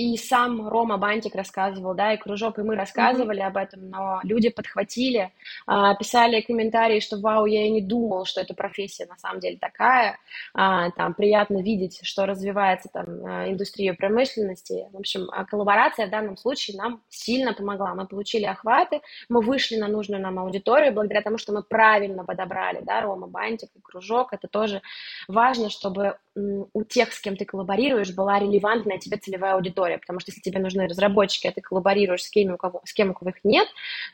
и 0.00 0.16
сам 0.16 0.66
Рома 0.66 0.96
Бантик 0.96 1.34
рассказывал, 1.34 1.94
да, 1.94 2.14
и 2.14 2.16
Кружок, 2.16 2.58
и 2.58 2.62
мы 2.62 2.74
рассказывали 2.74 3.42
mm-hmm. 3.42 3.46
об 3.46 3.56
этом, 3.58 3.90
но 3.90 4.20
люди 4.22 4.48
подхватили, 4.48 5.30
а, 5.66 5.94
писали 5.94 6.40
комментарии, 6.40 7.00
что 7.00 7.18
вау, 7.20 7.44
я 7.44 7.66
и 7.66 7.70
не 7.70 7.82
думал, 7.82 8.24
что 8.24 8.40
эта 8.40 8.54
профессия 8.54 9.04
на 9.04 9.18
самом 9.18 9.40
деле 9.40 9.58
такая, 9.58 10.18
а, 10.54 10.90
там 10.92 11.12
приятно 11.12 11.62
видеть, 11.62 12.00
что 12.02 12.24
развивается 12.24 12.88
там 12.90 13.06
а, 13.26 13.50
индустрия 13.50 13.92
промышленности. 13.92 14.86
В 14.90 14.96
общем, 14.96 15.28
коллаборация 15.50 16.06
в 16.06 16.10
данном 16.10 16.38
случае 16.38 16.78
нам 16.78 17.02
сильно 17.10 17.52
помогла. 17.52 17.94
Мы 17.94 18.06
получили 18.06 18.44
охваты, 18.44 19.02
мы 19.28 19.42
вышли 19.42 19.76
на 19.76 19.88
нужную 19.88 20.22
нам 20.22 20.38
аудиторию 20.38 20.94
благодаря 20.94 21.20
тому, 21.20 21.36
что 21.36 21.52
мы 21.52 21.62
правильно 21.62 22.24
подобрали, 22.24 22.80
да, 22.82 23.02
Рома 23.02 23.26
Бантик 23.26 23.68
и 23.76 23.80
Кружок. 23.82 24.32
Это 24.32 24.48
тоже 24.48 24.80
важно, 25.28 25.68
чтобы 25.68 26.16
у 26.36 26.84
тех, 26.84 27.12
с 27.12 27.20
кем 27.20 27.36
ты 27.36 27.44
коллаборируешь, 27.44 28.14
была 28.14 28.38
релевантная 28.38 28.98
тебе 28.98 29.16
целевая 29.16 29.54
аудитория, 29.54 29.89
потому 29.98 30.20
что 30.20 30.30
если 30.30 30.40
тебе 30.40 30.60
нужны 30.60 30.86
разработчики, 30.86 31.46
а 31.46 31.52
ты 31.52 31.60
коллаборируешь 31.60 32.24
с 32.24 32.30
кем, 32.30 32.54
у 32.54 32.56
кого, 32.56 32.82
с 32.84 32.92
кем 32.92 33.10
у 33.10 33.14
кого 33.14 33.30
их 33.30 33.36
нет, 33.44 33.68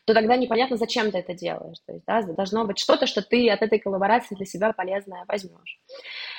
то 0.04 0.14
тогда 0.14 0.36
непонятно, 0.36 0.76
зачем 0.76 1.10
ты 1.10 1.18
это 1.18 1.34
делаешь. 1.34 1.78
То 1.86 1.92
есть, 1.92 2.04
да, 2.06 2.22
должно 2.22 2.64
быть 2.64 2.78
что-то, 2.78 3.06
что 3.06 3.22
ты 3.22 3.48
от 3.50 3.62
этой 3.62 3.78
коллаборации 3.78 4.34
для 4.34 4.46
себя 4.46 4.72
полезное 4.72 5.24
возьмешь. 5.28 5.78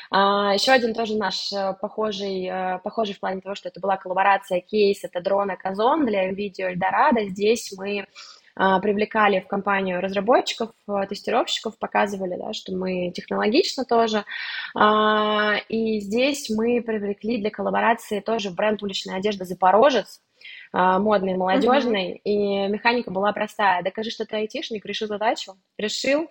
А, 0.10 0.54
еще 0.54 0.72
один 0.72 0.94
тоже 0.94 1.18
наш 1.18 1.52
э, 1.52 1.74
похожий, 1.82 2.46
э, 2.46 2.80
похожий 2.84 3.14
в 3.14 3.20
плане 3.20 3.42
того, 3.42 3.56
что 3.56 3.70
это 3.70 3.80
была 3.80 3.98
коллаборация 3.98 4.62
кейс, 4.62 5.04
это 5.04 5.22
дрона 5.22 5.58
Казон 5.58 6.06
для 6.06 6.32
видео 6.32 6.68
Эльдорадо. 6.68 7.26
Здесь 7.26 7.74
мы 7.78 8.08
привлекали 8.82 9.40
в 9.40 9.48
компанию 9.48 10.02
разработчиков, 10.02 10.72
э, 10.88 11.08
тестировщиков, 11.08 11.78
показывали, 11.78 12.36
да, 12.38 12.54
что 12.54 12.74
мы 12.76 13.12
технологично 13.12 13.86
тоже. 13.86 14.26
А, 14.76 15.56
и 15.70 16.00
здесь 16.00 16.50
мы 16.50 16.82
привлекли 16.82 17.40
для 17.40 17.52
коллаборации 17.52 18.20
тоже 18.20 18.52
бренд 18.52 18.82
уличной 18.84 19.18
одежды 19.18 19.46
«Запорожец», 19.46 20.22
а, 20.74 21.00
модный, 21.00 21.36
молодежный, 21.36 22.16
uh-huh. 22.16 22.22
и 22.24 22.68
механика 22.68 23.12
была 23.12 23.32
простая. 23.32 23.84
Докажи, 23.84 24.12
что 24.12 24.26
ты 24.26 24.36
айтишник, 24.36 24.86
решил 24.86 25.08
задачу, 25.08 25.54
решил, 25.78 26.24
а, 26.24 26.28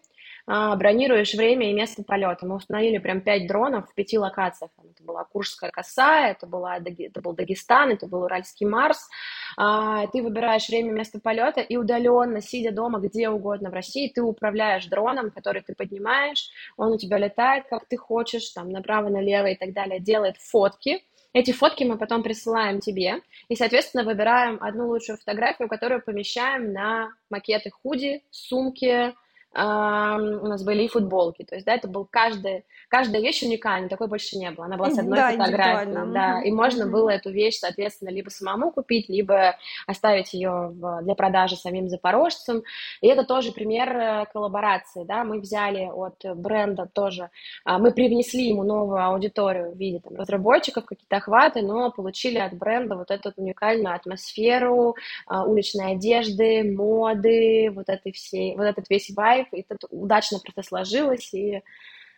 бронируешь 0.46 1.34
время 1.34 1.70
и 1.70 1.74
место 1.74 2.02
полета. 2.02 2.46
Мы 2.46 2.56
установили 2.56 2.98
прям 2.98 3.20
пять 3.20 3.46
дронов 3.46 3.90
в 3.90 3.94
пяти 3.94 4.18
локациях. 4.18 4.70
Это 4.78 5.02
была 5.02 5.24
Куршская 5.24 5.70
коса, 5.70 6.28
это, 6.28 6.46
была, 6.46 6.78
это 6.78 7.20
был 7.20 7.32
Дагестан, 7.32 7.90
это 7.90 8.06
был 8.06 8.22
Уральский 8.22 8.66
Марс. 8.66 9.08
А, 9.56 10.06
ты 10.08 10.22
выбираешь 10.22 10.68
время, 10.68 10.92
место 10.92 11.20
полета 11.20 11.60
и 11.60 11.76
удаленно, 11.76 12.40
сидя 12.40 12.72
дома 12.72 13.00
где 13.00 13.28
угодно 13.28 13.70
в 13.70 13.74
России, 13.74 14.08
ты 14.08 14.22
управляешь 14.22 14.86
дроном, 14.86 15.30
который 15.30 15.62
ты 15.62 15.74
поднимаешь, 15.74 16.50
он 16.76 16.92
у 16.92 16.98
тебя 16.98 17.18
летает, 17.18 17.64
как 17.68 17.86
ты 17.86 17.96
хочешь, 17.96 18.50
там 18.50 18.70
направо, 18.70 19.08
налево 19.08 19.46
и 19.46 19.56
так 19.56 19.72
далее, 19.72 20.00
делает 20.00 20.36
фотки, 20.36 21.02
эти 21.36 21.52
фотки 21.52 21.84
мы 21.84 21.98
потом 21.98 22.22
присылаем 22.22 22.80
тебе 22.80 23.20
и, 23.48 23.56
соответственно, 23.56 24.04
выбираем 24.04 24.56
одну 24.62 24.88
лучшую 24.88 25.18
фотографию, 25.18 25.68
которую 25.68 26.02
помещаем 26.02 26.72
на 26.72 27.10
макеты 27.28 27.70
худи, 27.70 28.24
сумки, 28.30 29.14
у 29.56 30.46
нас 30.46 30.62
были 30.64 30.82
и 30.84 30.88
футболки, 30.88 31.44
то 31.44 31.54
есть, 31.54 31.66
да, 31.66 31.74
это 31.74 31.88
был 31.88 32.04
каждый, 32.04 32.64
каждая 32.88 33.22
вещь 33.22 33.42
уникальная, 33.42 33.88
такой 33.88 34.08
больше 34.08 34.36
не 34.36 34.50
было, 34.50 34.66
она 34.66 34.76
была 34.76 34.90
с 34.90 34.98
одной 34.98 35.18
да, 35.18 35.30
фотографией, 35.32 36.12
да, 36.12 36.42
и 36.42 36.52
можно 36.52 36.82
mm-hmm. 36.82 36.90
было 36.90 37.10
эту 37.10 37.30
вещь, 37.30 37.58
соответственно, 37.58 38.10
либо 38.10 38.28
самому 38.28 38.70
купить, 38.70 39.08
либо 39.08 39.56
оставить 39.86 40.34
ее 40.34 40.72
в, 40.72 41.02
для 41.02 41.14
продажи 41.14 41.56
самим 41.56 41.88
запорожцам, 41.88 42.62
и 43.00 43.08
это 43.08 43.24
тоже 43.24 43.52
пример 43.52 43.96
э, 43.96 44.26
коллаборации, 44.32 45.04
да, 45.04 45.24
мы 45.24 45.40
взяли 45.40 45.90
от 45.92 46.16
бренда 46.36 46.86
тоже, 46.92 47.30
а, 47.64 47.78
мы 47.78 47.92
привнесли 47.92 48.48
ему 48.48 48.62
новую 48.62 49.02
аудиторию 49.02 49.72
в 49.72 49.78
виде 49.78 50.00
там, 50.00 50.16
разработчиков, 50.16 50.84
какие-то 50.84 51.16
охваты, 51.16 51.62
но 51.62 51.90
получили 51.90 52.38
от 52.38 52.54
бренда 52.54 52.96
вот 52.96 53.10
эту 53.10 53.32
уникальную 53.36 53.94
атмосферу 53.94 54.96
а, 55.26 55.44
уличной 55.44 55.92
одежды, 55.92 56.62
моды, 56.64 57.70
вот 57.74 57.88
этой 57.88 58.12
всей, 58.12 58.56
вот 58.56 58.64
этот 58.64 58.88
весь 58.90 59.10
вайб, 59.10 59.45
и 59.52 59.64
это 59.68 59.86
удачно 59.90 60.38
просто 60.38 60.62
сложилось, 60.62 61.32
и 61.34 61.62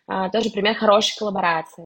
а, 0.07 0.29
тоже 0.29 0.49
пример 0.49 0.75
хорошей 0.75 1.17
коллаборации. 1.17 1.85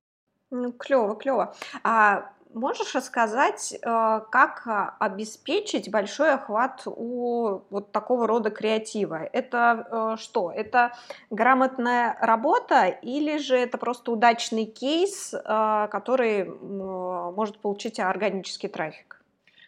Ну, 0.52 0.72
клево, 0.72 1.16
клево. 1.16 1.56
А 1.84 2.30
можешь 2.54 2.94
рассказать, 2.96 3.74
э, 3.74 3.78
как 3.82 4.68
а, 4.68 4.96
обеспечить 5.00 5.92
большой 5.92 6.34
охват 6.34 6.84
у 6.86 7.62
вот 7.70 7.92
такого 7.92 8.28
рода 8.28 8.50
креатива? 8.52 9.28
Это 9.34 9.88
э, 9.90 10.22
что? 10.22 10.52
Это 10.52 10.94
грамотная 11.30 12.18
работа 12.22 12.88
или 12.88 13.38
же 13.38 13.58
это 13.58 13.78
просто 13.78 14.12
удачный 14.12 14.66
кейс, 14.66 15.34
э, 15.34 15.88
который 15.92 16.46
может 16.46 17.58
получить 17.60 18.00
органический 18.00 18.70
трафик? 18.70 19.23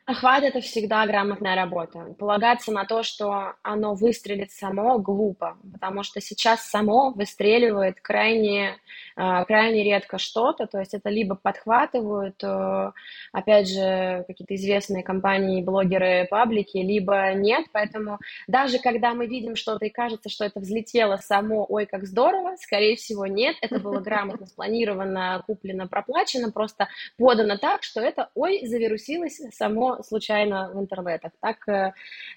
Охват— 0.08 0.44
это 0.46 0.62
всегда 0.62 1.04
грамотная 1.08 1.56
работа. 1.56 2.14
Полагаться 2.20 2.72
на 2.72 2.86
то, 2.86 3.02
что 3.02 3.54
оно 3.64 3.96
выстрелит 3.96 4.52
само, 4.52 5.00
глупо, 5.00 5.58
потому 5.74 6.04
что 6.04 6.22
сейчас 6.22 6.62
само 6.62 7.10
выстреливает 7.10 8.00
крайне, 8.02 8.78
э, 9.18 9.46
крайне 9.46 9.84
редко 9.84 10.20
что-то, 10.20 10.68
то 10.68 10.78
есть 10.78 10.94
это 10.94 11.10
либо 11.10 11.34
подхватывают, 11.34 12.36
э, 12.44 12.92
опять 13.32 13.68
же, 13.68 14.24
какие-то 14.28 14.54
известные 14.54 15.02
компании, 15.02 15.64
блогеры, 15.64 16.28
паблики, 16.30 16.78
либо 16.78 17.34
нет, 17.34 17.66
поэтому 17.72 18.20
даже 18.46 18.78
когда 18.78 19.16
мы 19.16 19.26
видим 19.26 19.56
что-то 19.56 19.86
и 19.86 19.90
кажется, 19.90 20.30
что 20.30 20.46
это 20.46 20.60
взлетело 20.60 21.18
само, 21.18 21.66
ой, 21.68 21.88
как 21.88 22.06
здорово, 22.06 22.58
скорее 22.58 22.96
всего, 22.96 23.26
нет, 23.26 23.56
это 23.60 23.80
было 23.80 24.00
грамотно 24.02 24.46
спланировано, 24.46 25.42
куплено, 25.48 25.88
проплачено, 25.88 26.52
просто 26.52 26.90
подано 27.18 27.58
так, 27.58 27.82
что 27.82 28.02
это, 28.02 28.30
ой, 28.36 28.68
завирусилось 28.68 29.42
само 29.52 29.95
случайно 30.04 30.72
в 30.74 30.80
интернетах. 30.80 31.32
Так, 31.42 31.68
э, 31.68 31.94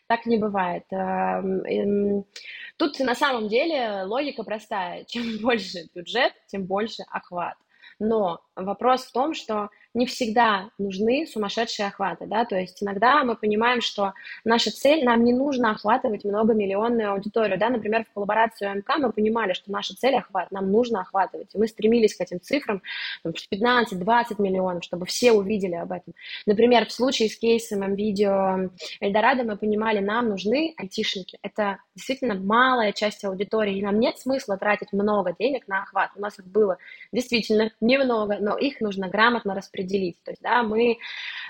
так 0.06 0.26
не 0.26 0.38
бывает. 0.38 0.84
Эм, 0.90 1.62
эм, 1.64 2.24
тут 2.76 2.98
на 3.00 3.14
самом 3.14 3.48
деле 3.48 4.04
логика 4.04 4.42
простая. 4.44 5.04
Чем 5.08 5.38
больше 5.42 5.88
бюджет, 5.94 6.32
тем 6.46 6.64
больше 6.64 7.02
охват. 7.10 7.56
Но 7.98 8.40
вопрос 8.54 9.04
в 9.04 9.12
том, 9.12 9.34
что 9.34 9.70
не 9.98 10.06
всегда 10.06 10.70
нужны 10.78 11.26
сумасшедшие 11.26 11.88
охваты, 11.88 12.26
да, 12.26 12.44
то 12.44 12.56
есть 12.56 12.82
иногда 12.82 13.24
мы 13.24 13.34
понимаем, 13.34 13.80
что 13.80 14.14
наша 14.44 14.70
цель, 14.70 15.04
нам 15.04 15.24
не 15.24 15.32
нужно 15.32 15.72
охватывать 15.72 16.24
многомиллионную 16.24 17.12
аудиторию, 17.12 17.58
да, 17.58 17.68
например, 17.68 18.04
в 18.04 18.14
коллаборацию 18.14 18.76
МК 18.76 18.98
мы 18.98 19.12
понимали, 19.12 19.54
что 19.54 19.72
наша 19.72 19.96
цель 19.96 20.14
охват, 20.14 20.52
нам 20.52 20.70
нужно 20.70 21.00
охватывать, 21.00 21.52
и 21.52 21.58
мы 21.58 21.66
стремились 21.66 22.14
к 22.14 22.20
этим 22.20 22.40
цифрам, 22.40 22.80
15-20 23.26 24.40
миллионов, 24.40 24.84
чтобы 24.84 25.04
все 25.06 25.32
увидели 25.32 25.74
об 25.74 25.90
этом. 25.90 26.14
Например, 26.46 26.86
в 26.86 26.92
случае 26.92 27.28
с 27.28 27.36
кейсом 27.36 27.94
видео 27.96 28.70
Эльдорадо 29.00 29.42
мы 29.42 29.56
понимали, 29.56 29.98
нам 29.98 30.28
нужны 30.28 30.74
айтишники, 30.76 31.38
это 31.42 31.78
действительно 31.96 32.34
малая 32.34 32.92
часть 32.92 33.24
аудитории, 33.24 33.78
и 33.78 33.82
нам 33.82 33.98
нет 33.98 34.16
смысла 34.18 34.56
тратить 34.56 34.92
много 34.92 35.34
денег 35.36 35.66
на 35.66 35.82
охват, 35.82 36.10
у 36.14 36.20
нас 36.20 36.38
их 36.38 36.46
было 36.46 36.78
действительно 37.12 37.72
немного, 37.80 38.36
но 38.38 38.56
их 38.56 38.80
нужно 38.80 39.08
грамотно 39.08 39.56
распределить 39.56 39.87
определить. 39.88 40.22
То 40.24 40.30
есть, 40.30 40.42
да, 40.42 40.62
мы 40.62 40.98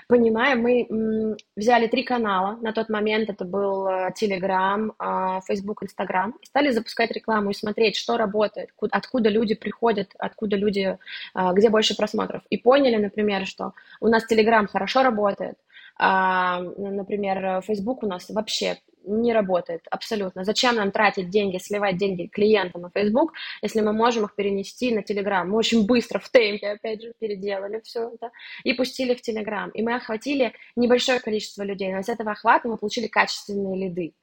понимаем, 0.07 0.61
мы 0.61 1.37
взяли 1.55 1.87
три 1.87 2.03
канала, 2.03 2.57
на 2.61 2.73
тот 2.73 2.89
момент 2.89 3.29
это 3.29 3.45
был 3.45 3.87
э, 3.87 4.11
Telegram, 4.19 4.91
а, 4.97 5.41
Facebook, 5.41 5.83
Instagram, 5.83 6.33
и 6.41 6.45
стали 6.45 6.71
запускать 6.71 7.11
рекламу 7.11 7.51
и 7.51 7.53
смотреть, 7.53 7.95
что 7.95 8.17
работает, 8.17 8.69
откуда 8.91 9.29
люди 9.29 9.55
приходят, 9.55 10.09
откуда 10.17 10.55
люди, 10.55 10.97
а, 11.33 11.53
где 11.53 11.69
больше 11.69 11.95
просмотров. 11.95 12.41
И 12.49 12.57
поняли, 12.57 12.95
например, 12.95 13.45
что 13.45 13.73
у 14.01 14.07
нас 14.07 14.23
Telegram 14.29 14.67
хорошо 14.67 15.03
работает, 15.03 15.57
а, 15.97 16.61
например, 16.61 17.61
Facebook 17.61 18.03
у 18.03 18.07
нас 18.07 18.29
вообще 18.29 18.77
не 19.09 19.33
работает 19.33 19.81
абсолютно. 19.89 20.43
Зачем 20.43 20.75
нам 20.75 20.91
тратить 20.91 21.29
деньги, 21.29 21.57
сливать 21.57 21.97
деньги 21.97 22.27
клиентам 22.27 22.83
на 22.83 22.89
Facebook, 22.89 23.33
если 23.61 23.81
мы 23.81 23.93
можем 23.93 24.25
их 24.25 24.35
перенести 24.35 24.93
на 24.93 24.99
Telegram? 24.99 25.43
Мы 25.43 25.57
очень 25.57 25.85
быстро 25.85 26.19
в 26.19 26.29
темпе, 26.29 26.71
опять 26.71 27.01
же, 27.01 27.13
переделали 27.19 27.81
все 27.83 28.09
это 28.13 28.31
и 28.63 28.73
пустили 28.73 29.15
в 29.15 29.27
Telegram. 29.27 29.69
И 29.73 29.81
мы 29.81 29.95
охватили 29.95 30.53
небольшое 30.75 31.19
количество 31.19 31.63
людей, 31.63 31.91
но 31.91 31.99
из 31.99 32.09
этого 32.09 32.31
охвата 32.31 32.67
мы 32.67 32.77
получили 32.77 33.07
качественные 33.07 33.87
лиды. 33.87 34.13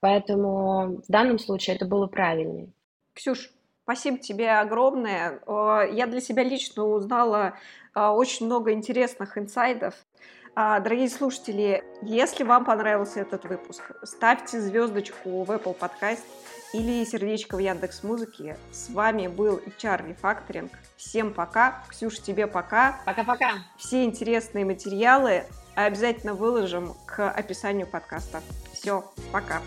Поэтому 0.00 1.02
в 1.06 1.10
данном 1.12 1.38
случае 1.38 1.76
это 1.76 1.84
было 1.84 2.06
правильнее. 2.06 2.72
Ксюш, 3.14 3.50
спасибо 3.84 4.18
тебе 4.18 4.50
огромное. 4.50 5.40
Я 5.46 6.06
для 6.06 6.20
себя 6.20 6.42
лично 6.42 6.84
узнала 6.86 7.56
а, 7.94 8.12
очень 8.12 8.46
много 8.46 8.72
интересных 8.72 9.38
инсайдов. 9.38 9.94
А, 10.54 10.80
дорогие 10.80 11.08
слушатели, 11.08 11.82
если 12.02 12.44
вам 12.44 12.66
понравился 12.66 13.20
этот 13.20 13.44
выпуск, 13.44 13.92
ставьте 14.02 14.60
звездочку 14.60 15.44
в 15.44 15.50
Apple 15.50 15.78
Podcast 15.78 16.24
или 16.74 17.04
сердечко 17.04 17.56
в 17.56 17.58
Яндекс 17.58 18.02
Музыке. 18.02 18.58
С 18.70 18.90
вами 18.90 19.28
был 19.28 19.58
HR 19.58 20.14
Refactoring. 20.14 20.70
Всем 20.96 21.32
пока. 21.32 21.82
Ксюш, 21.88 22.18
тебе 22.20 22.46
пока. 22.46 23.00
Пока-пока. 23.06 23.52
Все 23.78 24.04
интересные 24.04 24.66
материалы 24.66 25.44
обязательно 25.74 26.34
выложим 26.34 26.94
к 27.06 27.30
описанию 27.30 27.86
подкаста. 27.86 28.42
Все, 28.74 29.10
пока. 29.32 29.62